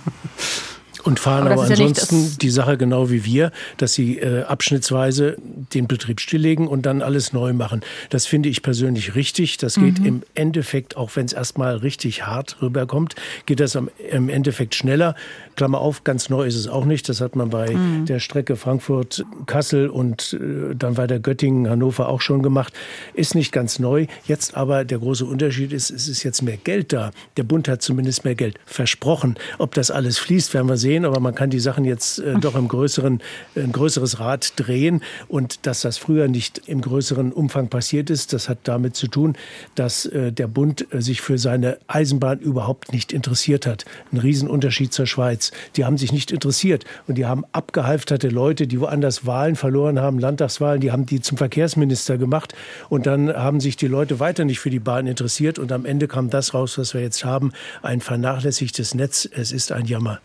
Und 1.05 1.19
fahren 1.19 1.45
aber, 1.45 1.61
aber 1.61 1.63
ansonsten 1.63 2.23
ja 2.23 2.29
die 2.41 2.49
Sache 2.49 2.77
genau 2.77 3.11
wie 3.11 3.25
wir, 3.25 3.51
dass 3.77 3.93
sie 3.93 4.17
äh, 4.17 4.41
abschnittsweise 4.41 5.37
den 5.73 5.87
Betrieb 5.87 6.19
stilllegen 6.19 6.67
und 6.67 6.87
dann 6.87 7.03
alles 7.03 7.31
neu 7.31 7.53
machen. 7.53 7.81
Das 8.09 8.25
finde 8.25 8.49
ich 8.49 8.63
persönlich 8.63 9.13
richtig. 9.13 9.57
Das 9.57 9.75
geht 9.75 9.99
mhm. 9.99 10.05
im 10.05 10.23
Endeffekt, 10.33 10.97
auch 10.97 11.15
wenn 11.15 11.27
es 11.27 11.33
erstmal 11.33 11.77
richtig 11.77 12.25
hart 12.25 12.57
rüberkommt, 12.63 13.13
geht 13.45 13.59
das 13.59 13.75
am, 13.75 13.91
im 14.09 14.29
Endeffekt 14.29 14.73
schneller. 14.73 15.13
Klammer 15.55 15.79
auf, 15.79 16.03
ganz 16.03 16.29
neu 16.29 16.43
ist 16.45 16.55
es 16.55 16.67
auch 16.67 16.85
nicht. 16.85 17.07
Das 17.07 17.21
hat 17.21 17.35
man 17.35 17.51
bei 17.51 17.75
mhm. 17.75 18.05
der 18.07 18.19
Strecke 18.19 18.55
Frankfurt-Kassel 18.55 19.89
und 19.89 20.33
äh, 20.33 20.75
dann 20.75 20.97
weiter 20.97 21.19
Göttingen-Hannover 21.19 22.09
auch 22.09 22.21
schon 22.21 22.41
gemacht. 22.41 22.73
Ist 23.13 23.35
nicht 23.35 23.51
ganz 23.51 23.77
neu. 23.77 24.07
Jetzt 24.25 24.57
aber 24.57 24.85
der 24.85 24.97
große 24.97 25.25
Unterschied 25.25 25.71
ist, 25.71 25.91
es 25.91 26.07
ist 26.07 26.23
jetzt 26.23 26.41
mehr 26.41 26.57
Geld 26.57 26.93
da. 26.93 27.11
Der 27.37 27.43
Bund 27.43 27.67
hat 27.67 27.83
zumindest 27.83 28.25
mehr 28.25 28.35
Geld 28.35 28.57
versprochen. 28.65 29.35
Ob 29.59 29.75
das 29.75 29.91
alles 29.91 30.17
fließt, 30.17 30.55
werden 30.55 30.67
wir 30.67 30.77
sehen 30.77 30.94
sehen, 30.95 31.05
aber 31.05 31.19
man 31.19 31.35
kann 31.35 31.49
die 31.49 31.59
Sachen 31.59 31.83
jetzt 31.83 32.19
äh, 32.19 32.35
doch 32.39 32.55
im 32.55 32.67
größeren, 32.69 33.19
ein 33.55 33.71
größeres 33.71 34.19
Rad 34.19 34.53
drehen. 34.55 35.01
Und 35.27 35.65
dass 35.65 35.81
das 35.81 35.97
früher 35.97 36.27
nicht 36.27 36.61
im 36.67 36.79
größeren 36.79 37.33
Umfang 37.33 37.67
passiert 37.67 38.09
ist, 38.09 38.31
das 38.31 38.47
hat 38.47 38.59
damit 38.63 38.95
zu 38.95 39.07
tun, 39.07 39.33
dass 39.75 40.05
äh, 40.05 40.31
der 40.31 40.47
Bund 40.47 40.87
äh, 40.93 41.01
sich 41.01 41.21
für 41.21 41.37
seine 41.37 41.77
Eisenbahn 41.87 42.39
überhaupt 42.39 42.93
nicht 42.93 43.11
interessiert 43.11 43.65
hat. 43.65 43.83
Ein 44.13 44.19
Riesenunterschied 44.19 44.93
zur 44.93 45.05
Schweiz. 45.05 45.51
Die 45.75 45.83
haben 45.83 45.97
sich 45.97 46.13
nicht 46.13 46.31
interessiert 46.31 46.85
und 47.07 47.17
die 47.17 47.25
haben 47.25 47.43
abgehalfterte 47.51 48.29
Leute, 48.29 48.67
die 48.67 48.79
woanders 48.79 49.25
Wahlen 49.25 49.55
verloren 49.55 49.99
haben, 49.99 50.19
Landtagswahlen, 50.19 50.79
die 50.79 50.91
haben 50.91 51.05
die 51.05 51.19
zum 51.19 51.37
Verkehrsminister 51.37 52.17
gemacht 52.17 52.53
und 52.89 53.05
dann 53.05 53.33
haben 53.33 53.59
sich 53.59 53.75
die 53.75 53.87
Leute 53.87 54.19
weiter 54.19 54.45
nicht 54.45 54.59
für 54.59 54.69
die 54.69 54.79
Bahn 54.79 55.07
interessiert 55.07 55.59
und 55.59 55.71
am 55.71 55.85
Ende 55.85 56.07
kam 56.07 56.29
das 56.29 56.53
raus, 56.53 56.77
was 56.77 56.93
wir 56.93 57.01
jetzt 57.01 57.25
haben, 57.25 57.51
ein 57.81 57.99
vernachlässigtes 57.99 58.93
Netz. 58.93 59.27
Es 59.31 59.51
ist 59.51 59.71
ein 59.71 59.85
Jammer. 59.85 60.19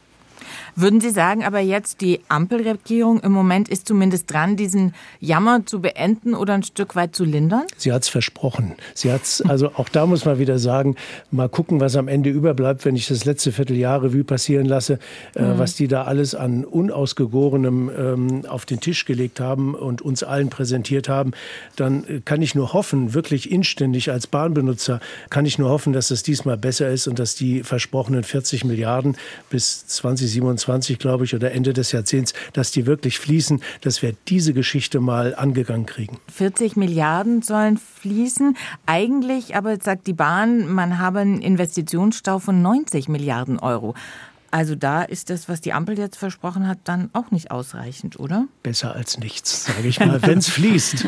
Würden 0.77 1.01
Sie 1.01 1.11
sagen, 1.11 1.45
aber 1.45 1.61
jetzt 1.61 2.01
die 2.01 2.21
Ampelregierung 2.29 3.21
im 3.21 3.33
Moment 3.33 3.69
ist 3.69 3.87
zumindest 3.87 4.31
dran, 4.33 4.57
diesen 4.57 4.95
Jammer 5.21 5.67
zu 5.67 5.81
beenden 5.81 6.35
oder 6.35 6.55
ein 6.55 6.63
Stück 6.63 6.97
weit 6.97 7.15
zu 7.15 7.25
lindern? 7.25 7.65
Sie 7.77 7.93
hat 7.93 8.03
es 8.03 8.09
versprochen. 8.09 8.75
Sie 8.95 9.13
hat's, 9.13 9.43
also 9.43 9.73
auch 9.75 9.89
da 9.89 10.07
muss 10.07 10.25
man 10.25 10.39
wieder 10.39 10.59
sagen, 10.59 10.97
mal 11.31 11.49
gucken, 11.49 11.81
was 11.81 11.97
am 11.97 12.09
Ende 12.09 12.31
überbleibt, 12.31 12.85
wenn 12.85 12.97
ich 12.97 13.09
das 13.09 13.25
letzte 13.25 13.53
Vierteljahr 13.53 14.03
Revue 14.03 14.25
passieren 14.25 14.67
lasse, 14.67 14.99
äh, 15.35 15.43
mhm. 15.43 15.59
was 15.59 15.75
die 15.75 15.89
da 15.89 16.05
alles 16.05 16.35
an 16.35 16.65
Unausgegorenem 16.65 17.91
ähm, 17.97 18.47
auf 18.47 18.67
den 18.67 18.81
Tisch 18.81 19.05
gelegt 19.05 19.41
haben 19.41 19.75
und 19.75 20.03
uns 20.03 20.23
allen 20.23 20.51
präsentiert 20.51 21.09
haben, 21.09 21.33
dann 21.77 22.05
äh, 22.05 22.21
kann 22.25 22.43
ich 22.43 22.55
nur 22.55 22.73
hoffen, 22.73 23.15
wirklich 23.15 23.51
inständig 23.51 24.11
als 24.11 24.27
Bahnbenutzer, 24.27 25.01
kann 25.31 25.47
ich 25.47 25.59
nur 25.59 25.71
hoffen, 25.71 25.93
dass 25.93 26.11
es 26.11 26.23
diesmal 26.23 26.57
besser 26.57 26.91
ist 26.91 27.09
und 27.09 27.19
dass 27.19 27.35
die 27.35 27.63
versprochenen 27.63 28.23
40 28.23 28.65
Milliarden 28.65 29.17
bis 29.51 29.87
2027 29.87 30.60
2025, 30.61 30.99
glaube 30.99 31.25
ich, 31.25 31.35
oder 31.35 31.53
Ende 31.53 31.73
des 31.73 31.93
Jahrzehnts, 31.93 32.33
dass 32.53 32.71
die 32.71 32.87
wirklich 32.87 33.19
fließen, 33.19 33.63
dass 33.81 34.03
wir 34.03 34.15
diese 34.29 34.53
Geschichte 34.53 35.01
mal 35.01 35.35
angegangen 35.35 35.87
kriegen. 35.87 36.19
40 36.33 36.77
Milliarden 36.77 37.43
sollen 37.43 37.79
fließen. 37.79 38.57
Eigentlich 38.87 39.57
aber 39.57 39.77
sagt 39.81 40.07
die 40.07 40.13
Bahn, 40.13 40.69
man 40.69 40.99
habe 40.99 41.21
einen 41.21 41.41
Investitionsstau 41.41 42.39
von 42.39 42.63
90 42.63 43.09
Milliarden 43.09 43.59
Euro. 43.59 43.95
Also 44.53 44.75
da 44.75 45.03
ist 45.03 45.31
das, 45.31 45.49
was 45.49 45.61
die 45.61 45.73
Ampel 45.73 45.97
jetzt 45.97 46.17
versprochen 46.17 46.67
hat, 46.67 46.79
dann 46.85 47.11
auch 47.13 47.31
nicht 47.31 47.53
ausreichend, 47.53 48.19
oder? 48.19 48.47
Besser 48.65 48.97
als 48.97 49.19
nichts, 49.19 49.67
sage 49.67 49.87
ich 49.87 50.01
mal, 50.01 50.21
wenn 50.23 50.39
es 50.39 50.49
fließt. 50.51 51.07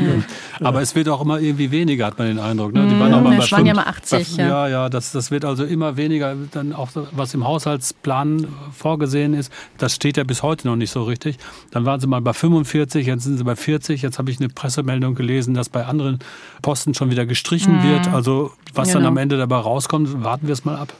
Aber 0.60 0.80
es 0.80 0.94
wird 0.94 1.08
auch 1.08 1.20
immer 1.20 1.40
irgendwie 1.40 1.72
weniger, 1.72 2.06
hat 2.06 2.18
man 2.18 2.28
den 2.28 2.38
Eindruck. 2.38 2.72
Ne? 2.72 2.86
Die 2.86 2.98
waren, 3.00 3.10
mhm. 3.10 3.40
auch 3.40 3.50
waren 3.50 3.66
ja 3.66 3.74
mal 3.74 3.86
80. 3.86 4.36
Bei, 4.36 4.44
ja, 4.44 4.68
ja, 4.68 4.88
das, 4.88 5.10
das 5.10 5.32
wird 5.32 5.44
also 5.44 5.64
immer 5.64 5.96
weniger. 5.96 6.36
Dann 6.52 6.72
auch, 6.72 6.90
was 7.10 7.34
im 7.34 7.44
Haushaltsplan 7.44 8.46
vorgesehen 8.72 9.34
ist, 9.34 9.52
das 9.76 9.92
steht 9.92 10.16
ja 10.18 10.24
bis 10.24 10.44
heute 10.44 10.68
noch 10.68 10.76
nicht 10.76 10.92
so 10.92 11.02
richtig. 11.02 11.38
Dann 11.72 11.84
waren 11.84 11.98
sie 11.98 12.06
mal 12.06 12.20
bei 12.20 12.34
45, 12.34 13.08
jetzt 13.08 13.24
sind 13.24 13.38
sie 13.38 13.44
bei 13.44 13.56
40. 13.56 14.02
Jetzt 14.02 14.18
habe 14.20 14.30
ich 14.30 14.38
eine 14.38 14.50
Pressemeldung 14.50 15.16
gelesen, 15.16 15.54
dass 15.54 15.68
bei 15.68 15.84
anderen 15.84 16.20
Posten 16.62 16.94
schon 16.94 17.10
wieder 17.10 17.26
gestrichen 17.26 17.78
mhm. 17.78 17.82
wird. 17.82 18.08
Also 18.08 18.52
was 18.72 18.88
genau. 18.88 19.00
dann 19.00 19.06
am 19.08 19.16
Ende 19.16 19.36
dabei 19.36 19.56
rauskommt, 19.56 20.22
warten 20.22 20.46
wir 20.46 20.52
es 20.52 20.64
mal 20.64 20.76
ab. 20.76 20.92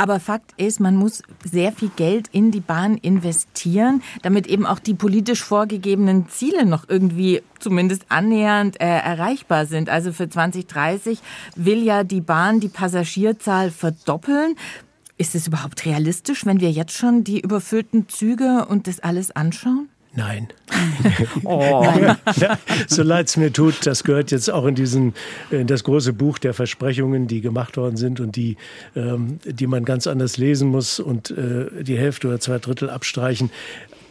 Aber 0.00 0.18
Fakt 0.18 0.54
ist, 0.56 0.80
man 0.80 0.96
muss 0.96 1.22
sehr 1.44 1.72
viel 1.72 1.90
Geld 1.94 2.28
in 2.32 2.50
die 2.50 2.60
Bahn 2.60 2.96
investieren, 2.96 4.02
damit 4.22 4.46
eben 4.46 4.64
auch 4.64 4.78
die 4.78 4.94
politisch 4.94 5.44
vorgegebenen 5.44 6.26
Ziele 6.30 6.64
noch 6.64 6.88
irgendwie 6.88 7.42
zumindest 7.58 8.06
annähernd 8.08 8.80
äh, 8.80 8.86
erreichbar 8.86 9.66
sind. 9.66 9.90
Also 9.90 10.14
für 10.14 10.26
2030 10.26 11.18
will 11.54 11.82
ja 11.82 12.02
die 12.02 12.22
Bahn 12.22 12.60
die 12.60 12.70
Passagierzahl 12.70 13.70
verdoppeln. 13.70 14.56
Ist 15.18 15.34
es 15.34 15.46
überhaupt 15.46 15.84
realistisch, 15.84 16.46
wenn 16.46 16.60
wir 16.60 16.70
jetzt 16.70 16.94
schon 16.94 17.22
die 17.22 17.40
überfüllten 17.40 18.08
Züge 18.08 18.64
und 18.70 18.86
das 18.86 19.00
alles 19.00 19.30
anschauen? 19.32 19.90
Nein. 20.12 20.48
oh. 21.44 21.86
so 22.88 23.02
leid 23.02 23.28
es 23.28 23.36
mir 23.36 23.52
tut, 23.52 23.86
das 23.86 24.02
gehört 24.02 24.32
jetzt 24.32 24.50
auch 24.50 24.66
in 24.66 24.74
diesen, 24.74 25.14
in 25.50 25.68
das 25.68 25.84
große 25.84 26.12
Buch 26.12 26.38
der 26.38 26.52
Versprechungen, 26.52 27.28
die 27.28 27.40
gemacht 27.40 27.76
worden 27.76 27.96
sind 27.96 28.18
und 28.18 28.34
die, 28.34 28.56
ähm, 28.96 29.38
die 29.44 29.68
man 29.68 29.84
ganz 29.84 30.08
anders 30.08 30.36
lesen 30.36 30.68
muss 30.68 30.98
und 30.98 31.30
äh, 31.30 31.84
die 31.84 31.96
Hälfte 31.96 32.26
oder 32.28 32.40
zwei 32.40 32.58
Drittel 32.58 32.90
abstreichen 32.90 33.50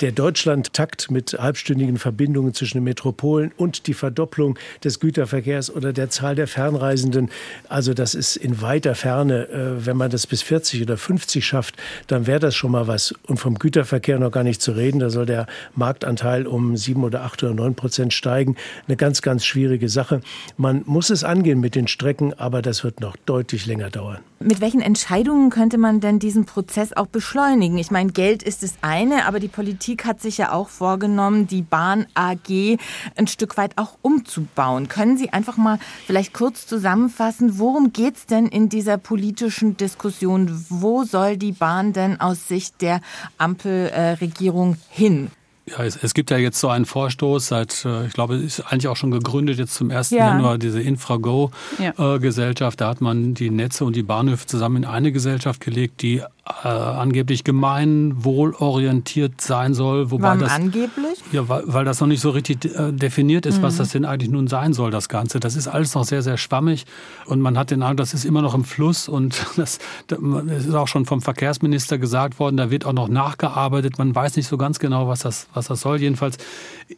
der 0.02 0.12
Deutschland-Takt 0.12 1.12
mit 1.12 1.34
halbstündigen 1.34 1.98
Verbindungen 1.98 2.54
zwischen 2.54 2.78
den 2.78 2.84
Metropolen 2.84 3.52
und 3.58 3.88
die 3.88 3.94
Verdopplung 3.94 4.58
des 4.84 5.00
Güterverkehrs 5.00 5.74
oder 5.74 5.94
der 5.94 6.10
Zahl 6.10 6.36
der 6.36 6.48
Fernreisenden. 6.48 7.30
Also 7.68 7.94
das 7.94 8.16
ist 8.16 8.36
in 8.36 8.62
weiter 8.62 8.96
Ferne. 8.96 9.50
Äh, 9.50 9.86
wenn 9.86 9.98
man 9.98 10.10
das 10.10 10.28
bis 10.28 10.42
40 10.42 10.82
oder 10.84 10.98
50 10.98 11.46
schafft, 11.46 11.76
dann 12.08 12.28
wäre 12.28 12.40
das 12.40 12.56
schon 12.56 12.72
mal 12.72 12.88
was. 12.88 13.14
Und 13.28 13.38
vom 13.38 13.60
Güterverkehr 13.60 14.20
noch 14.20 14.32
gar 14.32 14.44
nicht 14.44 14.62
zu 14.62 14.72
reden. 14.72 15.00
Da 15.00 15.10
soll 15.10 15.26
der 15.26 15.48
Marktanteil 15.76 16.48
um 16.48 16.78
sieben 16.78 17.04
oder 17.04 17.24
acht 17.24 17.44
oder 17.44 17.54
neun 17.54 17.76
Prozent 17.76 18.14
steigen. 18.14 18.56
Eine 18.88 18.98
ganz, 18.98 19.22
ganz 19.22 19.46
schwierige 19.46 19.90
Sache. 19.90 20.22
Man 20.58 20.84
muss 20.86 21.10
es 21.10 21.24
angehen 21.24 21.60
mit 21.60 21.76
den 21.76 21.88
Strecken, 21.88 22.34
aber 22.34 22.62
das 22.62 22.84
wird 22.84 23.00
noch 23.02 23.16
deutlich 23.26 23.66
länger 23.66 23.90
dauern. 23.90 24.20
Mit 24.42 24.62
welchen 24.62 24.80
Entscheidungen 24.80 25.50
könnte 25.50 25.78
man 25.78 26.00
denn 26.00 26.18
diesen 26.18 26.46
Prozess 26.46 26.94
auch 26.94 27.08
beschleunigen? 27.08 27.78
Ich 27.78 27.92
meine, 27.92 28.14
Geld 28.14 28.42
ist 28.42 28.64
das 28.64 28.76
eine, 28.82 29.26
aber 29.26 29.42
die 29.42 29.50
Politik 29.50 29.89
hat 29.98 30.22
sich 30.22 30.38
ja 30.38 30.52
auch 30.52 30.70
vorgenommen, 30.70 31.48
die 31.48 31.62
Bahn 31.62 32.06
AG 32.14 32.78
ein 33.16 33.28
Stück 33.28 33.58
weit 33.58 33.78
auch 33.78 33.98
umzubauen. 34.02 34.88
Können 34.88 35.18
Sie 35.18 35.32
einfach 35.32 35.58
mal 35.58 35.80
vielleicht 36.06 36.34
kurz 36.34 36.68
zusammenfassen, 36.68 37.60
worum 37.60 37.94
geht 37.94 38.16
es 38.16 38.26
denn 38.26 38.48
in 38.48 38.70
dieser 38.70 38.98
politischen 38.98 39.78
Diskussion? 39.78 40.66
Wo 40.70 41.04
soll 41.04 41.38
die 41.38 41.52
Bahn 41.52 41.94
denn 41.94 42.20
aus 42.20 42.48
Sicht 42.48 42.82
der 42.82 43.02
Ampelregierung 43.38 44.78
hin? 44.90 45.32
Ja, 45.70 45.84
es, 45.84 45.98
es, 46.02 46.14
gibt 46.14 46.32
ja 46.32 46.38
jetzt 46.38 46.60
so 46.60 46.70
einen 46.70 46.86
Vorstoß 46.86 47.48
seit, 47.48 47.86
äh, 47.86 48.08
ich 48.08 48.14
glaube, 48.14 48.36
ist 48.36 48.62
eigentlich 48.62 48.88
auch 48.88 48.96
schon 48.96 49.12
gegründet 49.12 49.60
jetzt 49.60 49.76
zum 49.76 49.92
1. 49.92 50.12
Ja. 50.12 50.30
Januar, 50.30 50.58
diese 50.58 50.82
Infrago-Gesellschaft. 50.82 52.80
Ja. 52.80 52.86
Da 52.86 52.92
hat 52.92 53.02
man 53.02 53.34
die 53.34 53.50
Netze 53.50 53.86
und 53.86 53.96
die 53.96 54.04
Bahnhöfe 54.04 54.48
zusammen 54.48 54.78
in 54.78 54.86
eine 54.86 55.12
Gesellschaft 55.12 55.62
gelegt, 55.62 56.02
die 56.02 56.24
äh, 56.64 56.68
angeblich 56.68 57.44
gemeinwohlorientiert 57.44 59.40
sein 59.40 59.74
soll. 59.74 60.12
Wobei 60.12 60.24
Warum 60.24 60.40
das, 60.40 60.52
angeblich? 60.52 61.20
Ja, 61.32 61.48
weil, 61.48 61.64
weil 61.68 61.86
das 61.86 62.02
noch 62.02 62.08
nicht 62.08 62.22
so 62.22 62.32
richtig 62.32 62.66
äh, 62.66 62.92
definiert 62.92 63.46
ist, 63.46 63.60
mhm. 63.60 63.64
was 63.64 63.78
das 63.78 63.90
denn 63.90 64.04
eigentlich 64.04 64.32
nun 64.32 64.48
sein 64.48 64.74
soll, 64.74 64.90
das 64.92 65.10
Ganze. 65.10 65.40
Das 65.40 65.56
ist 65.56 65.68
alles 65.68 65.94
noch 65.96 66.06
sehr, 66.06 66.22
sehr 66.22 66.38
schwammig 66.38 66.86
und 67.28 67.40
man 67.40 67.58
hat 67.58 67.72
den 67.72 67.82
Eindruck, 67.84 67.98
das 67.98 68.14
ist 68.14 68.26
immer 68.26 68.42
noch 68.42 68.56
im 68.56 68.64
Fluss 68.64 69.08
und 69.08 69.46
das, 69.58 69.80
das 70.08 70.20
ist 70.20 70.74
auch 70.74 70.88
schon 70.88 71.06
vom 71.06 71.22
Verkehrsminister 71.22 71.98
gesagt 71.98 72.40
worden, 72.40 72.58
da 72.58 72.72
wird 72.72 72.86
auch 72.86 72.94
noch 72.94 73.10
nachgearbeitet. 73.10 74.00
Man 74.00 74.14
weiß 74.16 74.36
nicht 74.36 74.48
so 74.48 74.58
ganz 74.58 74.80
genau, 74.80 75.08
was 75.08 75.20
das, 75.20 75.48
was 75.54 75.68
das 75.68 75.82
soll. 75.82 76.02
Jedenfalls, 76.02 76.38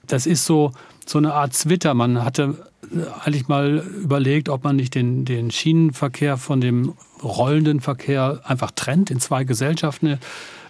das 0.07 0.25
ist 0.25 0.45
so, 0.45 0.71
so 1.05 1.17
eine 1.17 1.33
Art 1.33 1.53
Zwitter. 1.53 1.93
Man 1.93 2.23
hatte 2.23 2.70
eigentlich 3.23 3.47
mal 3.47 3.83
überlegt, 4.01 4.49
ob 4.49 4.63
man 4.63 4.75
nicht 4.75 4.95
den, 4.95 5.25
den 5.25 5.51
Schienenverkehr 5.51 6.37
von 6.37 6.61
dem 6.61 6.93
rollenden 7.23 7.81
Verkehr 7.81 8.41
einfach 8.43 8.71
trennt 8.71 9.11
in 9.11 9.19
zwei 9.19 9.43
Gesellschaften 9.43 10.19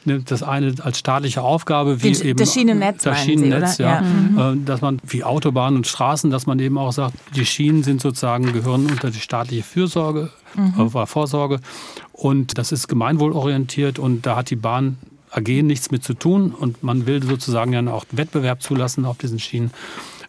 nimmt 0.05 0.31
das 0.31 0.43
eine 0.43 0.73
als 0.81 0.99
staatliche 0.99 1.41
Aufgabe, 1.41 2.01
wie 2.03 2.11
Den, 2.11 2.27
eben 2.27 2.37
das 2.39 2.53
Schienennetz, 2.53 3.03
das 3.03 3.23
Schienennetz 3.23 3.77
Sie, 3.77 3.83
ja, 3.83 3.95
ja. 3.95 4.01
Mhm. 4.01 4.61
Äh, 4.61 4.65
dass 4.65 4.81
man 4.81 4.99
wie 5.05 5.23
Autobahnen 5.23 5.77
und 5.77 5.87
Straßen, 5.87 6.31
dass 6.31 6.47
man 6.47 6.59
eben 6.59 6.77
auch 6.77 6.91
sagt, 6.91 7.15
die 7.35 7.45
Schienen 7.45 7.83
sind 7.83 8.01
sozusagen 8.01 8.51
gehören 8.51 8.87
unter 8.87 9.11
die 9.11 9.19
staatliche 9.19 9.63
Fürsorge, 9.63 10.29
mhm. 10.55 10.91
äh, 10.93 11.05
Vorsorge 11.05 11.59
und 12.13 12.57
das 12.57 12.71
ist 12.71 12.87
gemeinwohlorientiert 12.87 13.99
und 13.99 14.25
da 14.25 14.37
hat 14.37 14.49
die 14.49 14.55
Bahn 14.55 14.97
AG 15.31 15.47
nichts 15.63 15.91
mit 15.91 16.03
zu 16.03 16.13
tun 16.13 16.51
und 16.51 16.83
man 16.83 17.05
will 17.05 17.23
sozusagen 17.23 17.73
ja 17.73 17.85
auch 17.91 18.05
Wettbewerb 18.11 18.61
zulassen 18.61 19.05
auf 19.05 19.17
diesen 19.17 19.39
Schienen. 19.39 19.71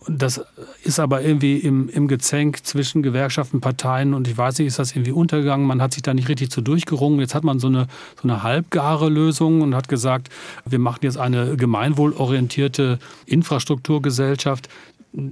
Das 0.09 0.41
ist 0.83 0.99
aber 0.99 1.23
irgendwie 1.23 1.59
im, 1.59 1.89
im 1.89 2.09
Gezänk 2.09 2.65
zwischen 2.65 3.03
Gewerkschaften, 3.03 3.61
Parteien 3.61 4.15
und 4.15 4.29
ich 4.29 4.37
weiß 4.37 4.59
nicht, 4.59 4.69
ist 4.69 4.79
das 4.79 4.93
irgendwie 4.93 5.13
untergegangen. 5.13 5.67
Man 5.67 5.83
hat 5.83 5.95
sich 5.95 6.03
da 6.03 6.15
nicht 6.15 6.29
richtig 6.29 6.51
zu 6.51 6.61
durchgerungen. 6.61 7.21
Jetzt 7.21 7.35
hat 7.35 7.45
man 7.45 7.59
so 7.59 7.69
eine, 7.69 7.87
so 8.21 8.29
eine 8.29 8.43
halbgare 8.43 9.09
Lösung 9.09 9.61
und 9.61 9.75
hat 9.75 9.89
gesagt, 9.89 10.29
wir 10.65 10.79
machen 10.79 11.01
jetzt 11.03 11.19
eine 11.19 11.57
gemeinwohlorientierte 11.57 12.99
Infrastrukturgesellschaft. 13.27 14.69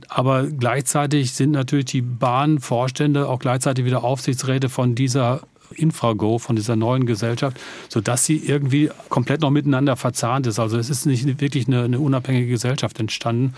Aber 0.08 0.46
gleichzeitig 0.46 1.32
sind 1.32 1.52
natürlich 1.52 1.86
die 1.86 2.02
Bahnvorstände 2.02 3.28
auch 3.28 3.38
gleichzeitig 3.38 3.84
wieder 3.84 4.04
Aufsichtsräte 4.04 4.68
von 4.68 4.94
dieser 4.94 5.40
Infrago, 5.74 6.38
von 6.38 6.56
dieser 6.56 6.76
neuen 6.76 7.06
Gesellschaft, 7.06 7.58
sodass 7.88 8.24
sie 8.24 8.36
irgendwie 8.38 8.90
komplett 9.08 9.40
noch 9.40 9.50
miteinander 9.50 9.96
verzahnt 9.96 10.46
ist. 10.46 10.58
Also 10.58 10.76
es 10.78 10.90
ist 10.90 11.06
nicht 11.06 11.40
wirklich 11.40 11.66
eine, 11.66 11.84
eine 11.84 12.00
unabhängige 12.00 12.48
Gesellschaft 12.48 12.98
entstanden. 13.00 13.54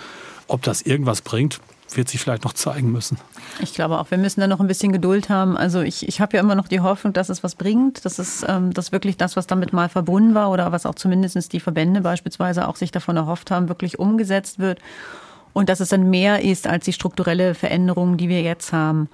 Ob 0.53 0.61
das 0.61 0.83
irgendwas 0.83 1.23
bringt, 1.23 1.61
wird 1.97 2.11
sich 2.11 2.21
vielleicht 2.21 2.45
noch 2.45 2.53
zeigen 2.53 2.93
müssen. 2.93 3.17
Ich 3.61 3.73
glaube 3.73 3.99
auch, 3.99 4.11
wir 4.11 4.19
müssen 4.19 4.43
da 4.43 4.47
noch 4.47 4.61
ein 4.61 4.67
bisschen 4.67 4.93
Geduld 4.93 5.31
haben. 5.31 5.57
Also 5.57 5.81
ich, 5.81 6.07
ich 6.07 6.21
habe 6.21 6.37
ja 6.37 6.43
immer 6.43 6.55
noch 6.55 6.69
die 6.69 6.81
Hoffnung, 6.81 7.15
dass 7.15 7.31
es 7.31 7.43
was 7.43 7.55
bringt, 7.55 8.05
dass 8.05 8.19
es 8.19 8.45
ähm, 8.47 8.75
dass 8.75 8.93
wirklich 8.93 9.17
das, 9.17 9.35
was 9.35 9.47
damit 9.47 9.73
mal 9.73 9.89
verbunden 9.89 10.35
war 10.35 10.51
oder 10.51 10.71
was 10.71 10.85
auch 10.85 10.95
zumindest 10.95 11.55
die 11.55 11.61
Verbände 11.61 12.03
beispielsweise 12.03 12.69
auch 12.69 12.77
sich 12.77 12.91
davon 12.91 13.17
erhofft 13.17 13.51
haben, 13.51 13.71
wirklich 13.71 13.99
umgesetzt 13.99 14.59
wird 14.59 14.79
und 15.55 15.71
dass 15.71 15.81
es 15.81 15.89
dann 15.89 16.11
mehr 16.11 16.43
ist 16.43 16.67
als 16.67 16.85
die 16.85 16.93
strukturelle 16.93 17.55
Veränderung, 17.55 18.19
die 18.19 18.29
wir 18.29 18.43
jetzt 18.43 18.75
haben. 18.75 19.09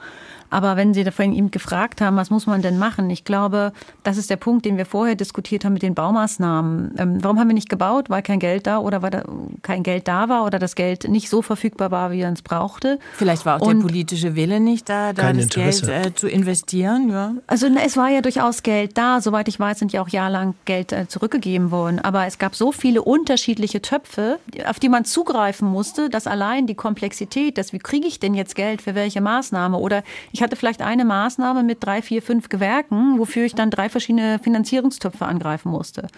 Aber 0.51 0.77
wenn 0.77 0.95
Sie 0.95 1.05
von 1.11 1.33
ihm 1.33 1.51
gefragt 1.51 2.01
haben, 2.01 2.17
was 2.17 2.31
muss 2.31 2.47
man 2.47 2.63
denn 2.63 2.79
machen? 2.79 3.11
Ich 3.11 3.25
glaube, 3.25 3.73
das 4.03 4.17
ist 4.17 4.31
der 4.31 4.37
Punkt, 4.37 4.65
den 4.65 4.77
wir 4.77 4.87
vorher 4.87 5.15
diskutiert 5.15 5.65
haben 5.65 5.73
mit 5.73 5.83
den 5.83 5.95
Baumaßnahmen. 5.95 6.95
Ähm, 6.99 7.19
warum 7.23 7.39
haben 7.39 7.49
wir 7.49 7.55
nicht 7.55 7.69
gebaut? 7.69 8.11
Weil 8.11 8.23
kein 8.23 8.39
Geld 8.39 8.67
da 8.67 8.79
oder 8.79 9.03
weil 9.03 9.11
da 9.11 9.25
kein 9.63 9.83
Geld 9.83 10.09
da 10.09 10.29
war 10.29 10.45
oder 10.45 10.59
das 10.59 10.75
Geld 10.75 11.09
nicht 11.09 11.29
so 11.29 11.43
verfügbar 11.43 11.91
war, 11.91 12.11
wie 12.13 12.23
man 12.23 12.35
es 12.35 12.43
brauchte. 12.43 12.99
Vielleicht 13.15 13.45
war 13.47 13.61
auch 13.61 13.67
Und 13.67 13.79
der 13.79 13.87
politische 13.87 14.37
Wille 14.37 14.61
nicht 14.61 14.89
da, 14.89 15.13
da 15.13 15.33
das 15.33 15.45
Interesse. 15.45 15.87
Geld 15.87 16.07
äh, 16.07 16.15
zu 16.15 16.29
investieren. 16.29 17.11
Ja. 17.11 17.35
Also 17.47 17.67
es 17.67 17.97
war 17.97 18.09
ja 18.09 18.21
durchaus 18.21 18.63
Geld 18.63 18.97
da. 18.97 19.21
Soweit 19.21 19.49
ich 19.49 19.59
weiß, 19.59 19.79
sind 19.79 19.93
ja 19.93 20.03
auch 20.03 20.09
jahrelang 20.09 20.55
Geld 20.65 20.93
äh, 20.93 21.09
zurückgegeben 21.09 21.71
worden. 21.71 21.99
Aber 21.99 22.27
es 22.27 22.39
gab 22.39 22.55
so 22.55 22.73
viele 22.73 23.03
unterschiedliche 23.03 23.83
Töpfe, 23.83 24.39
auf 24.67 24.79
die 24.79 24.89
man 24.89 25.05
zugreifen 25.05 25.69
musste, 25.69 26.11
dass 26.11 26.27
allein 26.27 26.67
die 26.67 26.75
Komplexität, 26.75 27.59
dass 27.59 27.73
wie 27.73 27.79
kriege 27.79 28.07
ich 28.07 28.21
denn 28.21 28.35
jetzt 28.35 28.55
Geld 28.55 28.83
für 28.83 28.95
welche 28.95 29.21
Maßnahme 29.21 29.77
oder 29.79 30.03
ich 30.33 30.38
hatte 30.43 30.57
vielleicht 30.57 30.83
eine 30.83 31.05
Maßnahme 31.05 31.63
mit 31.63 31.85
drei, 31.85 32.03
vier, 32.03 32.23
fünf 32.23 32.49
Gewerken, 32.49 33.19
wofür 33.19 33.45
ich 33.45 33.55
dann 33.55 33.71
drei 33.71 33.89
verschiedene 33.89 34.39
Finanzierungstöpfe 34.39 35.27
angreifen 35.27 35.71
musste. 35.71 36.09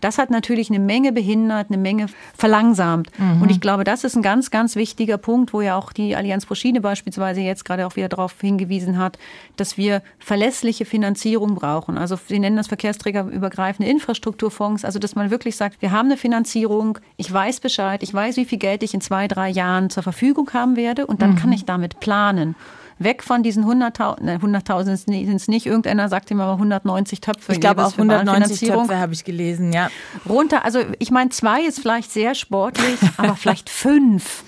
Das 0.00 0.18
hat 0.18 0.30
natürlich 0.30 0.70
eine 0.70 0.78
Menge 0.78 1.12
behindert, 1.12 1.68
eine 1.68 1.78
Menge 1.78 2.06
verlangsamt. 2.36 3.10
Mhm. 3.18 3.42
Und 3.42 3.50
ich 3.50 3.60
glaube, 3.60 3.84
das 3.84 4.04
ist 4.04 4.16
ein 4.16 4.22
ganz, 4.22 4.50
ganz 4.50 4.76
wichtiger 4.76 5.18
Punkt, 5.18 5.52
wo 5.52 5.60
ja 5.60 5.76
auch 5.76 5.92
die 5.92 6.16
Allianz 6.16 6.46
pro 6.46 6.54
Schiene 6.54 6.80
beispielsweise 6.80 7.40
jetzt 7.40 7.64
gerade 7.64 7.86
auch 7.86 7.96
wieder 7.96 8.08
darauf 8.08 8.34
hingewiesen 8.40 8.98
hat, 8.98 9.18
dass 9.56 9.76
wir 9.76 10.02
verlässliche 10.18 10.84
Finanzierung 10.84 11.54
brauchen. 11.54 11.98
Also 11.98 12.18
Sie 12.28 12.38
nennen 12.38 12.56
das 12.56 12.68
verkehrsträgerübergreifende 12.68 13.90
Infrastrukturfonds, 13.90 14.84
also 14.84 14.98
dass 14.98 15.14
man 15.14 15.30
wirklich 15.30 15.56
sagt, 15.56 15.82
wir 15.82 15.90
haben 15.90 16.06
eine 16.06 16.16
Finanzierung, 16.16 16.98
ich 17.16 17.32
weiß 17.32 17.60
Bescheid, 17.60 18.02
ich 18.02 18.12
weiß, 18.12 18.36
wie 18.36 18.44
viel 18.44 18.58
Geld 18.58 18.82
ich 18.82 18.94
in 18.94 19.00
zwei, 19.00 19.28
drei 19.28 19.48
Jahren 19.48 19.90
zur 19.90 20.02
Verfügung 20.02 20.50
haben 20.52 20.76
werde 20.76 21.06
und 21.06 21.22
dann 21.22 21.32
mhm. 21.32 21.36
kann 21.36 21.52
ich 21.52 21.64
damit 21.64 22.00
planen 22.00 22.54
weg 23.00 23.22
von 23.22 23.42
diesen 23.42 23.64
100.000, 23.64 24.22
ne, 24.22 24.36
100.000 24.36 24.96
sind 24.96 25.34
es 25.34 25.48
nicht, 25.48 25.66
irgendeiner 25.66 26.08
sagt 26.08 26.30
immer 26.30 26.52
190 26.52 27.20
Töpfe. 27.20 27.52
Ich 27.52 27.60
glaube 27.60 27.84
auch 27.84 27.92
190 27.92 28.68
Töpfe 28.68 28.98
habe 28.98 29.14
ich 29.14 29.24
gelesen, 29.24 29.72
ja. 29.72 29.90
Runter, 30.28 30.64
also 30.64 30.80
ich 30.98 31.10
meine, 31.10 31.30
zwei 31.30 31.62
ist 31.62 31.80
vielleicht 31.80 32.12
sehr 32.12 32.34
sportlich, 32.34 32.98
aber 33.16 33.34
vielleicht 33.34 33.70
fünf. 33.70 34.44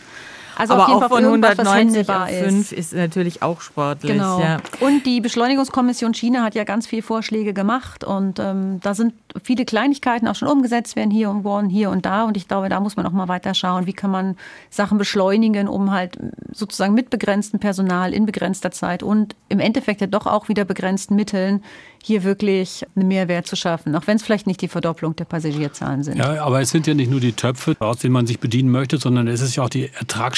Also 0.56 0.74
aber 0.74 0.88
auch 0.88 1.08
von 1.08 1.24
190 1.24 2.08
auf 2.08 2.28
5 2.28 2.72
ist 2.72 2.92
natürlich 2.92 3.42
auch 3.42 3.60
sportlich. 3.60 4.12
Genau. 4.12 4.40
Ja. 4.40 4.58
Und 4.80 5.06
die 5.06 5.20
Beschleunigungskommission 5.20 6.14
China 6.14 6.42
hat 6.42 6.54
ja 6.54 6.64
ganz 6.64 6.86
viele 6.86 7.02
Vorschläge 7.02 7.52
gemacht 7.52 8.04
und 8.04 8.38
ähm, 8.38 8.80
da 8.80 8.94
sind 8.94 9.14
viele 9.42 9.64
Kleinigkeiten 9.64 10.28
auch 10.28 10.34
schon 10.34 10.48
umgesetzt 10.48 10.96
werden, 10.96 11.10
hier 11.10 11.30
und 11.30 11.44
one, 11.44 11.68
hier 11.68 11.90
und 11.90 12.04
da. 12.04 12.24
Und 12.24 12.36
ich 12.36 12.48
glaube, 12.48 12.68
da 12.68 12.80
muss 12.80 12.96
man 12.96 13.06
auch 13.06 13.12
mal 13.12 13.28
weiter 13.28 13.54
schauen, 13.54 13.86
wie 13.86 13.92
kann 13.92 14.10
man 14.10 14.36
Sachen 14.70 14.98
beschleunigen, 14.98 15.68
um 15.68 15.90
halt 15.90 16.18
sozusagen 16.52 16.94
mit 16.94 17.10
begrenztem 17.10 17.60
Personal 17.60 18.12
in 18.12 18.26
begrenzter 18.26 18.70
Zeit 18.70 19.02
und 19.02 19.34
im 19.48 19.60
Endeffekt 19.60 20.00
ja 20.00 20.06
doch 20.06 20.26
auch 20.26 20.48
wieder 20.48 20.64
begrenzten 20.64 21.14
Mitteln 21.14 21.62
hier 22.04 22.24
wirklich 22.24 22.84
einen 22.96 23.08
Mehrwert 23.08 23.46
zu 23.46 23.54
schaffen, 23.54 23.94
auch 23.94 24.06
wenn 24.06 24.16
es 24.16 24.22
vielleicht 24.22 24.46
nicht 24.46 24.60
die 24.60 24.68
Verdopplung 24.68 25.14
der 25.14 25.24
Passagierzahlen 25.24 26.02
sind. 26.02 26.18
Ja, 26.18 26.42
aber 26.42 26.60
es 26.60 26.70
sind 26.70 26.86
ja 26.86 26.94
nicht 26.94 27.10
nur 27.10 27.20
die 27.20 27.32
Töpfe, 27.32 27.76
aus 27.78 27.98
denen 27.98 28.12
man 28.12 28.26
sich 28.26 28.40
bedienen 28.40 28.70
möchte, 28.70 28.98
sondern 28.98 29.28
es 29.28 29.40
ist 29.40 29.54
ja 29.56 29.62
auch 29.62 29.68
die 29.68 29.88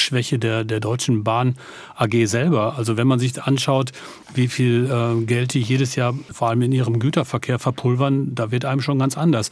Ertragsschwäche 0.05 0.39
der, 0.39 0.65
der 0.65 0.81
Deutschen 0.81 1.25
Bahn 1.25 1.55
AG 1.97 2.27
selber. 2.27 2.77
Also 2.77 2.97
wenn 2.97 3.07
man 3.07 3.19
sich 3.19 3.43
anschaut, 3.43 3.93
wie 4.35 4.49
viel 4.49 4.91
äh, 4.91 5.25
Geld 5.25 5.55
die 5.55 5.61
jedes 5.61 5.97
Jahr 5.97 6.15
vor 6.31 6.49
allem 6.49 6.63
in 6.63 6.73
ihrem 6.73 6.99
Güterverkehr 6.99 7.59
verpulvern, 7.59 8.35
da 8.35 8.51
wird 8.51 8.65
einem 8.65 8.81
schon 8.81 8.99
ganz 8.99 9.17
anders 9.17 9.51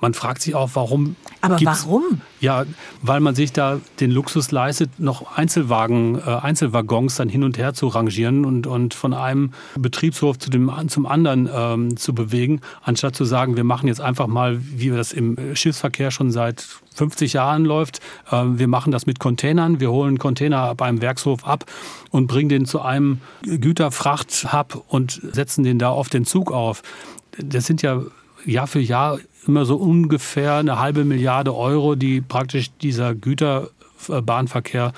man 0.00 0.14
fragt 0.14 0.42
sich 0.42 0.54
auch, 0.54 0.70
warum. 0.74 1.16
Aber 1.40 1.58
warum? 1.62 2.20
Ja, 2.40 2.64
weil 3.02 3.20
man 3.20 3.34
sich 3.34 3.52
da 3.52 3.80
den 4.00 4.10
Luxus 4.10 4.50
leistet, 4.50 4.98
noch 4.98 5.36
Einzelwagen, 5.36 6.18
äh, 6.18 6.20
Einzelwaggons 6.20 7.16
dann 7.16 7.28
hin 7.28 7.42
und 7.42 7.58
her 7.58 7.74
zu 7.74 7.88
rangieren 7.88 8.44
und, 8.44 8.66
und 8.66 8.94
von 8.94 9.12
einem 9.12 9.52
Betriebshof 9.76 10.38
zu 10.38 10.50
dem, 10.50 10.70
zum 10.88 11.06
anderen 11.06 11.48
ähm, 11.52 11.96
zu 11.96 12.14
bewegen, 12.14 12.60
anstatt 12.82 13.16
zu 13.16 13.24
sagen, 13.24 13.56
wir 13.56 13.64
machen 13.64 13.88
jetzt 13.88 14.00
einfach 14.00 14.26
mal, 14.26 14.58
wie 14.60 14.90
das 14.90 15.12
im 15.12 15.36
Schiffsverkehr 15.54 16.10
schon 16.10 16.30
seit 16.30 16.64
50 16.94 17.32
Jahren 17.32 17.64
läuft, 17.64 18.00
äh, 18.30 18.42
wir 18.44 18.68
machen 18.68 18.92
das 18.92 19.06
mit 19.06 19.18
Containern, 19.18 19.80
wir 19.80 19.90
holen 19.90 20.18
Container 20.18 20.74
beim 20.74 21.00
Werkshof 21.00 21.44
ab 21.44 21.64
und 22.10 22.26
bringen 22.28 22.48
den 22.48 22.66
zu 22.66 22.82
einem 22.82 23.20
Güterfrachthub 23.42 24.84
und 24.88 25.20
setzen 25.32 25.64
den 25.64 25.78
da 25.78 25.90
auf 25.90 26.08
den 26.08 26.24
Zug 26.24 26.52
auf. 26.52 26.82
Das 27.38 27.66
sind 27.66 27.82
ja 27.82 28.02
Jahr 28.44 28.66
für 28.66 28.80
Jahr 28.80 29.18
immer 29.46 29.64
so 29.64 29.76
ungefähr 29.76 30.54
eine 30.56 30.78
halbe 30.78 31.04
Milliarde 31.04 31.54
Euro, 31.54 31.94
die 31.94 32.20
praktisch 32.20 32.70
dieser 32.82 33.14
Güterbahnverkehr 33.14 34.92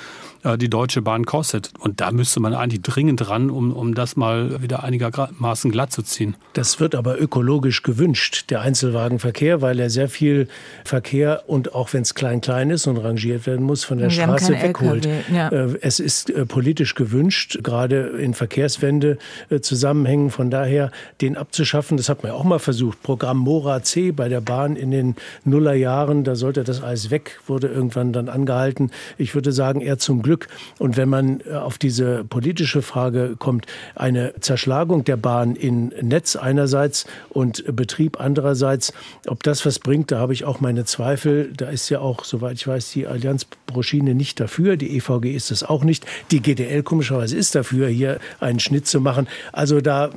die 0.58 0.70
Deutsche 0.70 1.02
Bahn 1.02 1.26
kostet. 1.26 1.70
Und 1.78 2.00
da 2.00 2.10
müsste 2.12 2.40
man 2.40 2.54
eigentlich 2.54 2.82
dringend 2.82 3.28
ran, 3.28 3.50
um, 3.50 3.72
um 3.72 3.94
das 3.94 4.16
mal 4.16 4.62
wieder 4.62 4.82
einigermaßen 4.82 5.70
glatt 5.70 5.92
zu 5.92 6.02
ziehen. 6.02 6.34
Das 6.54 6.80
wird 6.80 6.94
aber 6.94 7.20
ökologisch 7.20 7.82
gewünscht, 7.82 8.46
der 8.50 8.62
Einzelwagenverkehr, 8.62 9.60
weil 9.60 9.78
er 9.78 9.90
sehr 9.90 10.08
viel 10.08 10.48
Verkehr 10.84 11.44
und 11.46 11.74
auch 11.74 11.92
wenn 11.92 12.02
es 12.02 12.14
klein-klein 12.14 12.70
ist 12.70 12.86
und 12.86 12.96
rangiert 12.96 13.46
werden 13.46 13.66
muss, 13.66 13.84
von 13.84 13.98
der 13.98 14.08
Wir 14.08 14.22
Straße 14.22 14.52
wegholt. 14.62 15.08
Ja. 15.32 15.48
Äh, 15.48 15.78
es 15.82 16.00
ist 16.00 16.30
äh, 16.30 16.46
politisch 16.46 16.94
gewünscht, 16.94 17.58
gerade 17.62 18.00
in 18.18 18.34
Verkehrswende 18.34 19.18
Zusammenhängen. 19.60 20.30
Von 20.30 20.50
daher 20.50 20.90
den 21.20 21.36
abzuschaffen, 21.36 21.96
das 21.96 22.08
hat 22.08 22.22
man 22.22 22.32
ja 22.32 22.38
auch 22.38 22.44
mal 22.44 22.58
versucht. 22.58 23.02
Programm 23.02 23.38
Mora 23.38 23.82
C 23.82 24.12
bei 24.12 24.28
der 24.28 24.40
Bahn 24.40 24.76
in 24.76 24.90
den 24.90 25.16
Nullerjahren, 25.44 26.24
da 26.24 26.34
sollte 26.34 26.64
das 26.64 26.82
alles 26.82 27.10
weg, 27.10 27.40
wurde 27.46 27.68
irgendwann 27.68 28.12
dann 28.12 28.28
angehalten. 28.28 28.90
Ich 29.18 29.34
würde 29.34 29.52
sagen, 29.52 29.80
eher 29.80 29.98
zum 29.98 30.22
Glück 30.22 30.29
Glück. 30.30 30.46
Und 30.78 30.96
wenn 30.96 31.08
man 31.08 31.40
äh, 31.40 31.54
auf 31.54 31.76
diese 31.76 32.22
politische 32.22 32.82
Frage 32.82 33.34
kommt, 33.36 33.66
eine 33.96 34.32
Zerschlagung 34.38 35.02
der 35.02 35.16
Bahn 35.16 35.56
in 35.56 35.88
Netz 36.00 36.36
einerseits 36.36 37.04
und 37.30 37.64
Betrieb 37.74 38.20
andererseits, 38.20 38.92
ob 39.26 39.42
das 39.42 39.66
was 39.66 39.80
bringt, 39.80 40.12
da 40.12 40.20
habe 40.20 40.32
ich 40.32 40.44
auch 40.44 40.60
meine 40.60 40.84
Zweifel. 40.84 41.52
Da 41.56 41.68
ist 41.68 41.88
ja 41.88 41.98
auch, 41.98 42.22
soweit 42.22 42.54
ich 42.54 42.68
weiß, 42.68 42.92
die 42.92 43.08
Allianz 43.08 43.44
Broschine 43.66 44.14
nicht 44.14 44.38
dafür. 44.38 44.76
Die 44.76 44.96
EVG 44.96 45.34
ist 45.34 45.50
es 45.50 45.64
auch 45.64 45.82
nicht. 45.82 46.06
Die 46.30 46.40
GDL 46.40 46.84
komischerweise 46.84 47.36
ist 47.36 47.56
dafür, 47.56 47.88
hier 47.88 48.20
einen 48.38 48.60
Schnitt 48.60 48.86
zu 48.86 49.00
machen. 49.00 49.26
Also 49.52 49.80
da, 49.80 50.10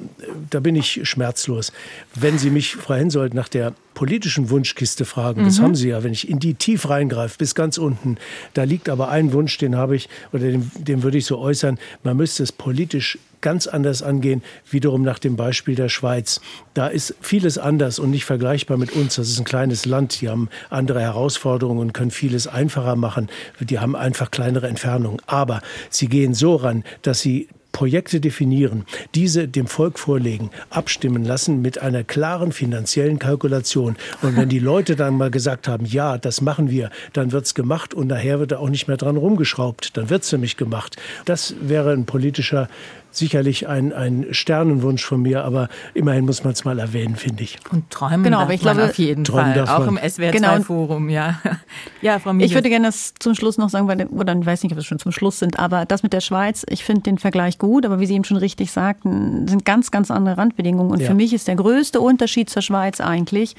da 0.51 0.59
bin 0.59 0.75
ich 0.75 1.01
schmerzlos. 1.09 1.71
Wenn 2.13 2.37
Sie 2.37 2.51
mich, 2.51 2.75
Frau 2.75 2.93
Hensoldt, 2.93 3.33
nach 3.33 3.49
der 3.49 3.73
politischen 3.93 4.49
Wunschkiste 4.49 5.05
fragen, 5.05 5.41
mhm. 5.41 5.45
das 5.45 5.59
haben 5.59 5.75
Sie 5.75 5.89
ja, 5.89 6.03
wenn 6.03 6.13
ich 6.13 6.29
in 6.29 6.39
die 6.39 6.53
tief 6.53 6.89
reingreife, 6.89 7.37
bis 7.37 7.55
ganz 7.55 7.77
unten. 7.77 8.17
Da 8.53 8.63
liegt 8.63 8.89
aber 8.89 9.09
ein 9.09 9.33
Wunsch, 9.33 9.57
den 9.57 9.75
habe 9.75 9.95
ich, 9.95 10.09
oder 10.31 10.43
den, 10.43 10.71
den 10.75 11.03
würde 11.03 11.17
ich 11.17 11.25
so 11.25 11.37
äußern, 11.37 11.77
man 12.03 12.17
müsste 12.17 12.43
es 12.43 12.51
politisch 12.51 13.17
ganz 13.43 13.67
anders 13.67 14.01
angehen, 14.01 14.41
wiederum 14.71 15.03
nach 15.03 15.19
dem 15.19 15.35
Beispiel 15.35 15.75
der 15.75 15.89
Schweiz. 15.89 16.41
Da 16.73 16.87
ist 16.87 17.13
vieles 17.21 17.59
anders 17.59 17.99
und 17.99 18.09
nicht 18.09 18.25
vergleichbar 18.25 18.77
mit 18.77 18.93
uns. 18.93 19.15
Das 19.15 19.29
ist 19.29 19.37
ein 19.37 19.43
kleines 19.43 19.85
Land, 19.85 20.21
die 20.21 20.29
haben 20.29 20.49
andere 20.69 21.01
Herausforderungen 21.01 21.79
und 21.79 21.93
können 21.93 22.09
vieles 22.09 22.47
einfacher 22.47 22.95
machen. 22.95 23.29
Die 23.59 23.79
haben 23.79 23.95
einfach 23.95 24.31
kleinere 24.31 24.67
Entfernungen. 24.67 25.21
Aber 25.27 25.61
sie 25.89 26.07
gehen 26.07 26.33
so 26.33 26.55
ran, 26.55 26.85
dass 27.01 27.19
sie 27.19 27.49
Projekte 27.73 28.21
definieren, 28.21 28.85
diese 29.15 29.49
dem 29.49 29.67
Volk 29.67 29.99
vorlegen, 29.99 30.51
abstimmen 30.69 31.25
lassen 31.25 31.61
mit 31.61 31.79
einer 31.79 32.05
klaren 32.05 32.53
finanziellen 32.53 33.19
Kalkulation. 33.19 33.97
Und 34.21 34.37
wenn 34.37 34.47
die 34.47 34.59
Leute 34.73 34.95
dann 34.95 35.17
mal 35.17 35.31
gesagt 35.31 35.67
haben, 35.67 35.85
ja, 35.85 36.17
das 36.17 36.39
machen 36.39 36.69
wir, 36.69 36.91
dann 37.11 37.33
wird's 37.33 37.53
gemacht 37.53 37.93
und 37.93 38.07
nachher 38.07 38.39
wird 38.39 38.53
da 38.53 38.59
auch 38.59 38.69
nicht 38.69 38.87
mehr 38.87 38.97
dran 38.97 39.17
rumgeschraubt. 39.17 39.97
Dann 39.97 40.09
wird's 40.09 40.31
nämlich 40.31 40.55
gemacht. 40.55 40.95
Das 41.25 41.55
wäre 41.59 41.91
ein 41.91 42.05
politischer 42.05 42.69
sicherlich 43.15 43.67
ein, 43.67 43.93
ein 43.93 44.27
Sternenwunsch 44.31 45.03
von 45.03 45.21
mir, 45.21 45.43
aber 45.43 45.69
immerhin 45.93 46.25
muss 46.25 46.43
man 46.43 46.53
es 46.53 46.65
mal 46.65 46.79
erwähnen, 46.79 47.15
finde 47.15 47.43
ich. 47.43 47.57
Und 47.71 47.89
träumen 47.89 48.23
genau, 48.23 48.39
aber 48.39 48.53
ich 48.53 48.61
glaube, 48.61 48.83
auf 48.83 48.97
jeden 48.97 49.25
Fall. 49.25 49.67
Auch 49.67 49.87
im 49.87 49.97
SWR2-Forum, 49.97 51.07
genau. 51.07 51.13
ja. 51.13 51.39
ja, 52.01 52.19
Frau 52.19 52.33
Miegel. 52.33 52.47
Ich 52.47 52.55
würde 52.55 52.69
gerne 52.69 52.87
das 52.87 53.13
zum 53.19 53.35
Schluss 53.35 53.57
noch 53.57 53.69
sagen, 53.69 53.87
weil, 53.87 54.05
oder 54.07 54.35
ich 54.35 54.45
weiß 54.45 54.63
nicht, 54.63 54.71
ob 54.71 54.77
wir 54.77 54.83
schon 54.83 54.99
zum 54.99 55.11
Schluss 55.11 55.39
sind, 55.39 55.59
aber 55.59 55.85
das 55.85 56.03
mit 56.03 56.13
der 56.13 56.21
Schweiz, 56.21 56.65
ich 56.69 56.83
finde 56.83 57.01
den 57.01 57.17
Vergleich 57.17 57.57
gut, 57.57 57.85
aber 57.85 57.99
wie 57.99 58.05
Sie 58.05 58.15
eben 58.15 58.23
schon 58.23 58.37
richtig 58.37 58.71
sagten, 58.71 59.47
sind 59.47 59.65
ganz, 59.65 59.91
ganz 59.91 60.11
andere 60.11 60.37
Randbedingungen. 60.37 60.91
Und 60.91 60.99
ja. 60.99 61.07
für 61.07 61.13
mich 61.13 61.33
ist 61.33 61.47
der 61.47 61.55
größte 61.55 62.01
Unterschied 62.01 62.49
zur 62.49 62.61
Schweiz 62.61 62.99
eigentlich, 62.99 63.55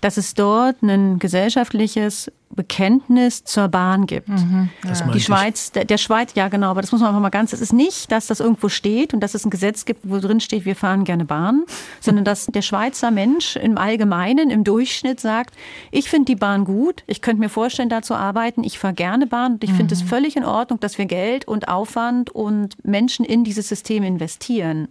dass 0.00 0.16
es 0.16 0.34
dort 0.34 0.82
ein 0.82 1.18
gesellschaftliches 1.18 2.30
Bekenntnis 2.56 3.44
zur 3.44 3.68
Bahn 3.68 4.06
gibt. 4.06 4.28
Mhm, 4.28 4.70
ja. 4.82 5.10
Die 5.12 5.20
Schweiz, 5.20 5.70
der, 5.72 5.84
der, 5.84 5.98
Schweiz, 5.98 6.32
ja 6.34 6.48
genau, 6.48 6.70
aber 6.70 6.80
das 6.80 6.90
muss 6.90 7.00
man 7.00 7.10
einfach 7.10 7.20
mal 7.20 7.28
ganz, 7.28 7.52
es 7.52 7.60
ist 7.60 7.72
nicht, 7.72 8.10
dass 8.10 8.26
das 8.26 8.40
irgendwo 8.40 8.68
steht 8.68 9.14
und 9.14 9.20
dass 9.20 9.34
es 9.34 9.44
ein 9.44 9.50
Gesetz 9.50 9.84
gibt, 9.84 10.00
wo 10.04 10.18
drin 10.18 10.40
steht, 10.40 10.64
wir 10.64 10.74
fahren 10.74 11.04
gerne 11.04 11.24
Bahn, 11.24 11.64
sondern 12.00 12.24
dass 12.24 12.46
der 12.46 12.62
Schweizer 12.62 13.10
Mensch 13.10 13.56
im 13.56 13.78
Allgemeinen, 13.78 14.50
im 14.50 14.64
Durchschnitt 14.64 15.20
sagt, 15.20 15.54
ich 15.90 16.08
finde 16.08 16.26
die 16.26 16.36
Bahn 16.36 16.64
gut, 16.64 17.04
ich 17.06 17.22
könnte 17.22 17.40
mir 17.40 17.50
vorstellen, 17.50 17.88
da 17.88 18.02
zu 18.02 18.14
arbeiten, 18.14 18.64
ich 18.64 18.78
fahre 18.78 18.94
gerne 18.94 19.26
Bahn 19.26 19.54
und 19.54 19.64
ich 19.64 19.72
mhm. 19.72 19.76
finde 19.76 19.94
es 19.94 20.02
völlig 20.02 20.36
in 20.36 20.44
Ordnung, 20.44 20.80
dass 20.80 20.98
wir 20.98 21.06
Geld 21.06 21.46
und 21.46 21.68
Aufwand 21.68 22.30
und 22.30 22.84
Menschen 22.84 23.24
in 23.24 23.44
dieses 23.44 23.68
System 23.68 24.02
investieren. 24.02 24.88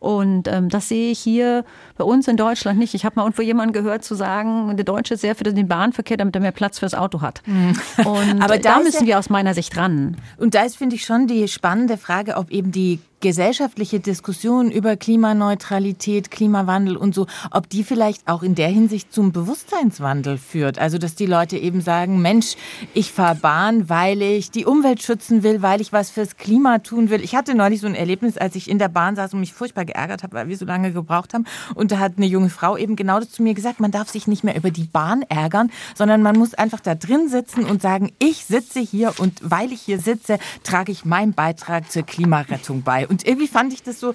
Und 0.00 0.48
ähm, 0.48 0.70
das 0.70 0.88
sehe 0.88 1.12
ich 1.12 1.18
hier 1.18 1.64
bei 2.00 2.06
uns 2.06 2.26
in 2.28 2.38
Deutschland 2.38 2.78
nicht. 2.78 2.94
Ich 2.94 3.04
habe 3.04 3.16
mal 3.16 3.24
irgendwo 3.24 3.42
jemanden 3.42 3.74
gehört 3.74 4.04
zu 4.04 4.14
sagen, 4.14 4.74
der 4.74 4.86
Deutsche 4.86 5.14
ist 5.14 5.20
sehr 5.20 5.34
für 5.34 5.44
den 5.44 5.68
Bahnverkehr, 5.68 6.16
damit 6.16 6.34
er 6.34 6.40
mehr 6.40 6.50
Platz 6.50 6.78
fürs 6.78 6.94
Auto 6.94 7.20
hat. 7.20 7.42
Mhm. 7.44 7.78
Aber 8.40 8.56
da, 8.56 8.76
da 8.76 8.80
müssen 8.80 9.06
wir 9.06 9.18
aus 9.18 9.28
meiner 9.28 9.52
Sicht 9.52 9.76
ran. 9.76 10.16
Und 10.38 10.54
da 10.54 10.62
ist, 10.62 10.78
finde 10.78 10.96
ich, 10.96 11.04
schon 11.04 11.26
die 11.26 11.46
spannende 11.46 11.98
Frage, 11.98 12.38
ob 12.38 12.50
eben 12.50 12.72
die 12.72 13.00
gesellschaftliche 13.20 14.00
Diskussion 14.00 14.70
über 14.70 14.96
Klimaneutralität, 14.96 16.30
Klimawandel 16.30 16.96
und 16.96 17.14
so, 17.14 17.26
ob 17.50 17.68
die 17.68 17.84
vielleicht 17.84 18.26
auch 18.26 18.42
in 18.42 18.54
der 18.54 18.68
Hinsicht 18.68 19.12
zum 19.12 19.32
Bewusstseinswandel 19.32 20.38
führt. 20.38 20.78
Also, 20.78 20.98
dass 20.98 21.14
die 21.14 21.26
Leute 21.26 21.58
eben 21.58 21.80
sagen, 21.82 22.22
Mensch, 22.22 22.56
ich 22.94 23.12
fahre 23.12 23.36
Bahn, 23.36 23.88
weil 23.88 24.22
ich 24.22 24.50
die 24.50 24.64
Umwelt 24.64 25.02
schützen 25.02 25.42
will, 25.42 25.62
weil 25.62 25.80
ich 25.80 25.92
was 25.92 26.10
fürs 26.10 26.36
Klima 26.36 26.78
tun 26.78 27.10
will. 27.10 27.22
Ich 27.22 27.34
hatte 27.34 27.54
neulich 27.54 27.80
so 27.80 27.86
ein 27.86 27.94
Erlebnis, 27.94 28.38
als 28.38 28.56
ich 28.56 28.70
in 28.70 28.78
der 28.78 28.88
Bahn 28.88 29.16
saß 29.16 29.34
und 29.34 29.40
mich 29.40 29.52
furchtbar 29.52 29.84
geärgert 29.84 30.22
habe, 30.22 30.34
weil 30.34 30.48
wir 30.48 30.56
so 30.56 30.64
lange 30.64 30.92
gebraucht 30.92 31.34
haben. 31.34 31.44
Und 31.74 31.89
da 31.90 31.98
hat 31.98 32.14
eine 32.16 32.26
junge 32.26 32.50
Frau 32.50 32.76
eben 32.76 32.96
genau 32.96 33.18
das 33.18 33.30
zu 33.30 33.42
mir 33.42 33.54
gesagt, 33.54 33.80
man 33.80 33.90
darf 33.90 34.08
sich 34.08 34.26
nicht 34.26 34.44
mehr 34.44 34.56
über 34.56 34.70
die 34.70 34.84
Bahn 34.84 35.22
ärgern, 35.22 35.70
sondern 35.94 36.22
man 36.22 36.38
muss 36.38 36.54
einfach 36.54 36.80
da 36.80 36.94
drin 36.94 37.28
sitzen 37.28 37.64
und 37.64 37.82
sagen, 37.82 38.12
ich 38.18 38.44
sitze 38.44 38.80
hier 38.80 39.14
und 39.18 39.40
weil 39.42 39.72
ich 39.72 39.82
hier 39.82 39.98
sitze, 39.98 40.38
trage 40.62 40.92
ich 40.92 41.04
meinen 41.04 41.32
Beitrag 41.32 41.90
zur 41.90 42.02
Klimarettung 42.02 42.82
bei. 42.82 43.06
Und 43.06 43.26
irgendwie 43.26 43.48
fand 43.48 43.72
ich 43.72 43.82
das 43.82 44.00
so, 44.00 44.14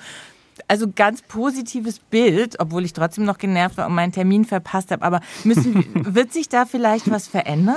also 0.68 0.88
ganz 0.94 1.22
positives 1.22 2.00
Bild, 2.00 2.60
obwohl 2.60 2.86
ich 2.86 2.94
trotzdem 2.94 3.26
noch 3.26 3.38
genervt 3.38 3.78
war 3.78 3.88
und 3.88 3.96
meinen 3.96 4.12
Termin 4.12 4.46
verpasst 4.46 4.92
habe. 4.92 5.04
Aber 5.04 5.22
müssen, 5.44 5.86
wird 6.16 6.34
sich 6.34 6.50
da 6.50 6.66
vielleicht 6.66 7.10
was 7.12 7.28
verändern? 7.28 7.76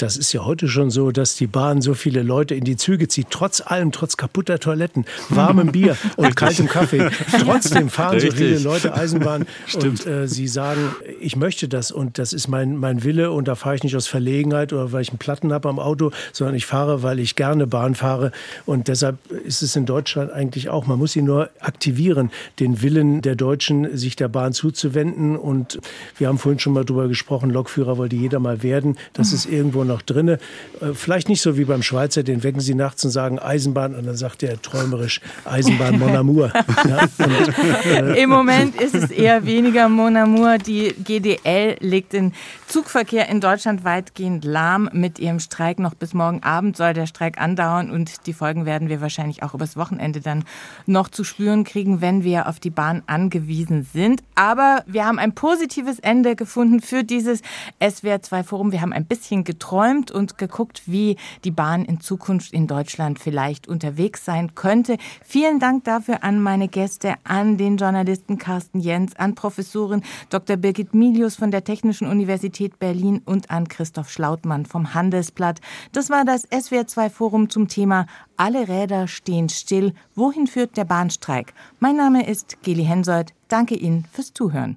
Das 0.00 0.16
ist 0.16 0.32
ja 0.32 0.46
heute 0.46 0.66
schon 0.66 0.90
so, 0.90 1.10
dass 1.10 1.34
die 1.34 1.46
Bahn 1.46 1.82
so 1.82 1.92
viele 1.92 2.22
Leute 2.22 2.54
in 2.54 2.64
die 2.64 2.78
Züge 2.78 3.06
zieht, 3.06 3.26
trotz 3.28 3.60
allem, 3.60 3.92
trotz 3.92 4.16
kaputter 4.16 4.58
Toiletten, 4.58 5.04
warmem 5.28 5.72
Bier 5.72 5.94
und 6.16 6.34
kaltem 6.36 6.68
Kaffee. 6.68 7.10
Trotzdem 7.38 7.90
fahren 7.90 8.14
Richtig. 8.14 8.30
so 8.30 8.36
viele 8.38 8.58
Leute 8.60 8.94
Eisenbahn 8.94 9.46
Stimmt. 9.66 10.06
und 10.06 10.10
äh, 10.10 10.26
sie 10.26 10.48
sagen, 10.48 10.94
ich 11.20 11.36
möchte 11.36 11.68
das 11.68 11.90
und 11.90 12.16
das 12.16 12.32
ist 12.32 12.48
mein, 12.48 12.78
mein 12.78 13.04
Wille 13.04 13.30
und 13.30 13.46
da 13.46 13.54
fahre 13.56 13.74
ich 13.74 13.82
nicht 13.82 13.94
aus 13.94 14.06
Verlegenheit 14.06 14.72
oder 14.72 14.90
weil 14.90 15.02
ich 15.02 15.10
einen 15.10 15.18
Platten 15.18 15.52
habe 15.52 15.68
am 15.68 15.78
Auto, 15.78 16.12
sondern 16.32 16.56
ich 16.56 16.64
fahre, 16.64 17.02
weil 17.02 17.18
ich 17.18 17.36
gerne 17.36 17.66
Bahn 17.66 17.94
fahre 17.94 18.32
und 18.64 18.88
deshalb 18.88 19.18
ist 19.30 19.60
es 19.60 19.76
in 19.76 19.84
Deutschland 19.84 20.32
eigentlich 20.32 20.70
auch, 20.70 20.86
man 20.86 20.98
muss 20.98 21.12
sie 21.12 21.20
nur 21.20 21.50
aktivieren, 21.60 22.30
den 22.58 22.80
Willen 22.80 23.20
der 23.20 23.36
Deutschen, 23.36 23.94
sich 23.98 24.16
der 24.16 24.28
Bahn 24.28 24.54
zuzuwenden 24.54 25.36
und 25.36 25.78
wir 26.16 26.28
haben 26.28 26.38
vorhin 26.38 26.58
schon 26.58 26.72
mal 26.72 26.86
drüber 26.86 27.06
gesprochen, 27.06 27.50
Lokführer 27.50 27.98
wollte 27.98 28.16
jeder 28.16 28.38
mal 28.38 28.62
werden, 28.62 28.96
das 29.12 29.34
ist 29.34 29.44
irgendwo 29.44 29.89
noch 29.90 30.02
drinne. 30.02 30.38
Äh, 30.80 30.94
vielleicht 30.94 31.28
nicht 31.28 31.42
so 31.42 31.58
wie 31.58 31.64
beim 31.64 31.82
Schweizer, 31.82 32.22
den 32.22 32.42
wecken 32.42 32.60
Sie 32.60 32.74
nachts 32.74 33.04
und 33.04 33.10
sagen 33.10 33.38
Eisenbahn 33.38 33.94
und 33.94 34.06
dann 34.06 34.16
sagt 34.16 34.42
er 34.42 34.60
träumerisch 34.60 35.20
Eisenbahn 35.44 35.98
Mon 35.98 36.16
Amour. 36.16 36.52
Ja, 36.88 37.02
und, 37.18 37.86
äh, 37.86 38.22
Im 38.22 38.30
Moment 38.30 38.80
ist 38.80 38.94
es 38.94 39.10
eher 39.10 39.44
weniger 39.44 39.88
Mon 39.88 40.16
Amour. 40.16 40.58
Die 40.58 40.94
GDL 41.04 41.76
legt 41.80 42.12
den 42.12 42.32
Zugverkehr 42.68 43.28
in 43.28 43.40
Deutschland 43.40 43.84
weitgehend 43.84 44.44
lahm. 44.44 44.88
Mit 44.92 45.18
ihrem 45.18 45.40
Streik 45.40 45.78
noch 45.78 45.94
bis 45.94 46.14
morgen 46.14 46.42
Abend 46.42 46.76
soll 46.76 46.94
der 46.94 47.06
Streik 47.06 47.40
andauern 47.40 47.90
und 47.90 48.26
die 48.26 48.32
Folgen 48.32 48.64
werden 48.64 48.88
wir 48.88 49.00
wahrscheinlich 49.00 49.42
auch 49.42 49.52
übers 49.52 49.76
Wochenende 49.76 50.20
dann 50.20 50.44
noch 50.86 51.08
zu 51.08 51.24
spüren 51.24 51.64
kriegen, 51.64 52.00
wenn 52.00 52.24
wir 52.24 52.48
auf 52.48 52.60
die 52.60 52.70
Bahn 52.70 53.02
angewiesen 53.06 53.86
sind. 53.92 54.22
Aber 54.36 54.84
wir 54.86 55.04
haben 55.04 55.18
ein 55.18 55.34
positives 55.34 55.98
Ende 55.98 56.36
gefunden 56.36 56.80
für 56.80 57.04
dieses 57.04 57.42
SWR2-Forum. 57.80 58.72
Wir 58.72 58.80
haben 58.80 58.92
ein 58.92 59.04
bisschen 59.04 59.44
geträumt 59.44 59.79
und 60.10 60.36
geguckt, 60.36 60.82
wie 60.86 61.16
die 61.44 61.50
Bahn 61.50 61.84
in 61.86 62.00
Zukunft 62.00 62.52
in 62.52 62.66
Deutschland 62.66 63.18
vielleicht 63.18 63.66
unterwegs 63.66 64.24
sein 64.24 64.54
könnte. 64.54 64.98
Vielen 65.24 65.58
Dank 65.58 65.84
dafür 65.84 66.22
an 66.22 66.42
meine 66.42 66.68
Gäste, 66.68 67.14
an 67.24 67.56
den 67.56 67.78
Journalisten 67.78 68.36
Carsten 68.36 68.80
Jens, 68.80 69.16
an 69.16 69.34
Professorin 69.34 70.02
Dr. 70.28 70.56
Birgit 70.56 70.92
Milius 70.94 71.36
von 71.36 71.50
der 71.50 71.64
Technischen 71.64 72.06
Universität 72.06 72.78
Berlin 72.78 73.22
und 73.24 73.50
an 73.50 73.68
Christoph 73.68 74.10
Schlautmann 74.10 74.66
vom 74.66 74.92
Handelsblatt. 74.92 75.60
Das 75.92 76.10
war 76.10 76.26
das 76.26 76.46
SWR2-Forum 76.50 77.48
zum 77.48 77.68
Thema 77.68 78.06
Alle 78.36 78.68
Räder 78.68 79.08
stehen 79.08 79.48
still. 79.48 79.94
Wohin 80.14 80.46
führt 80.46 80.76
der 80.76 80.84
Bahnstreik? 80.84 81.54
Mein 81.78 81.96
Name 81.96 82.26
ist 82.26 82.62
Geli 82.62 82.84
Hensoldt. 82.84 83.32
Danke 83.48 83.76
Ihnen 83.76 84.06
fürs 84.12 84.34
Zuhören. 84.34 84.68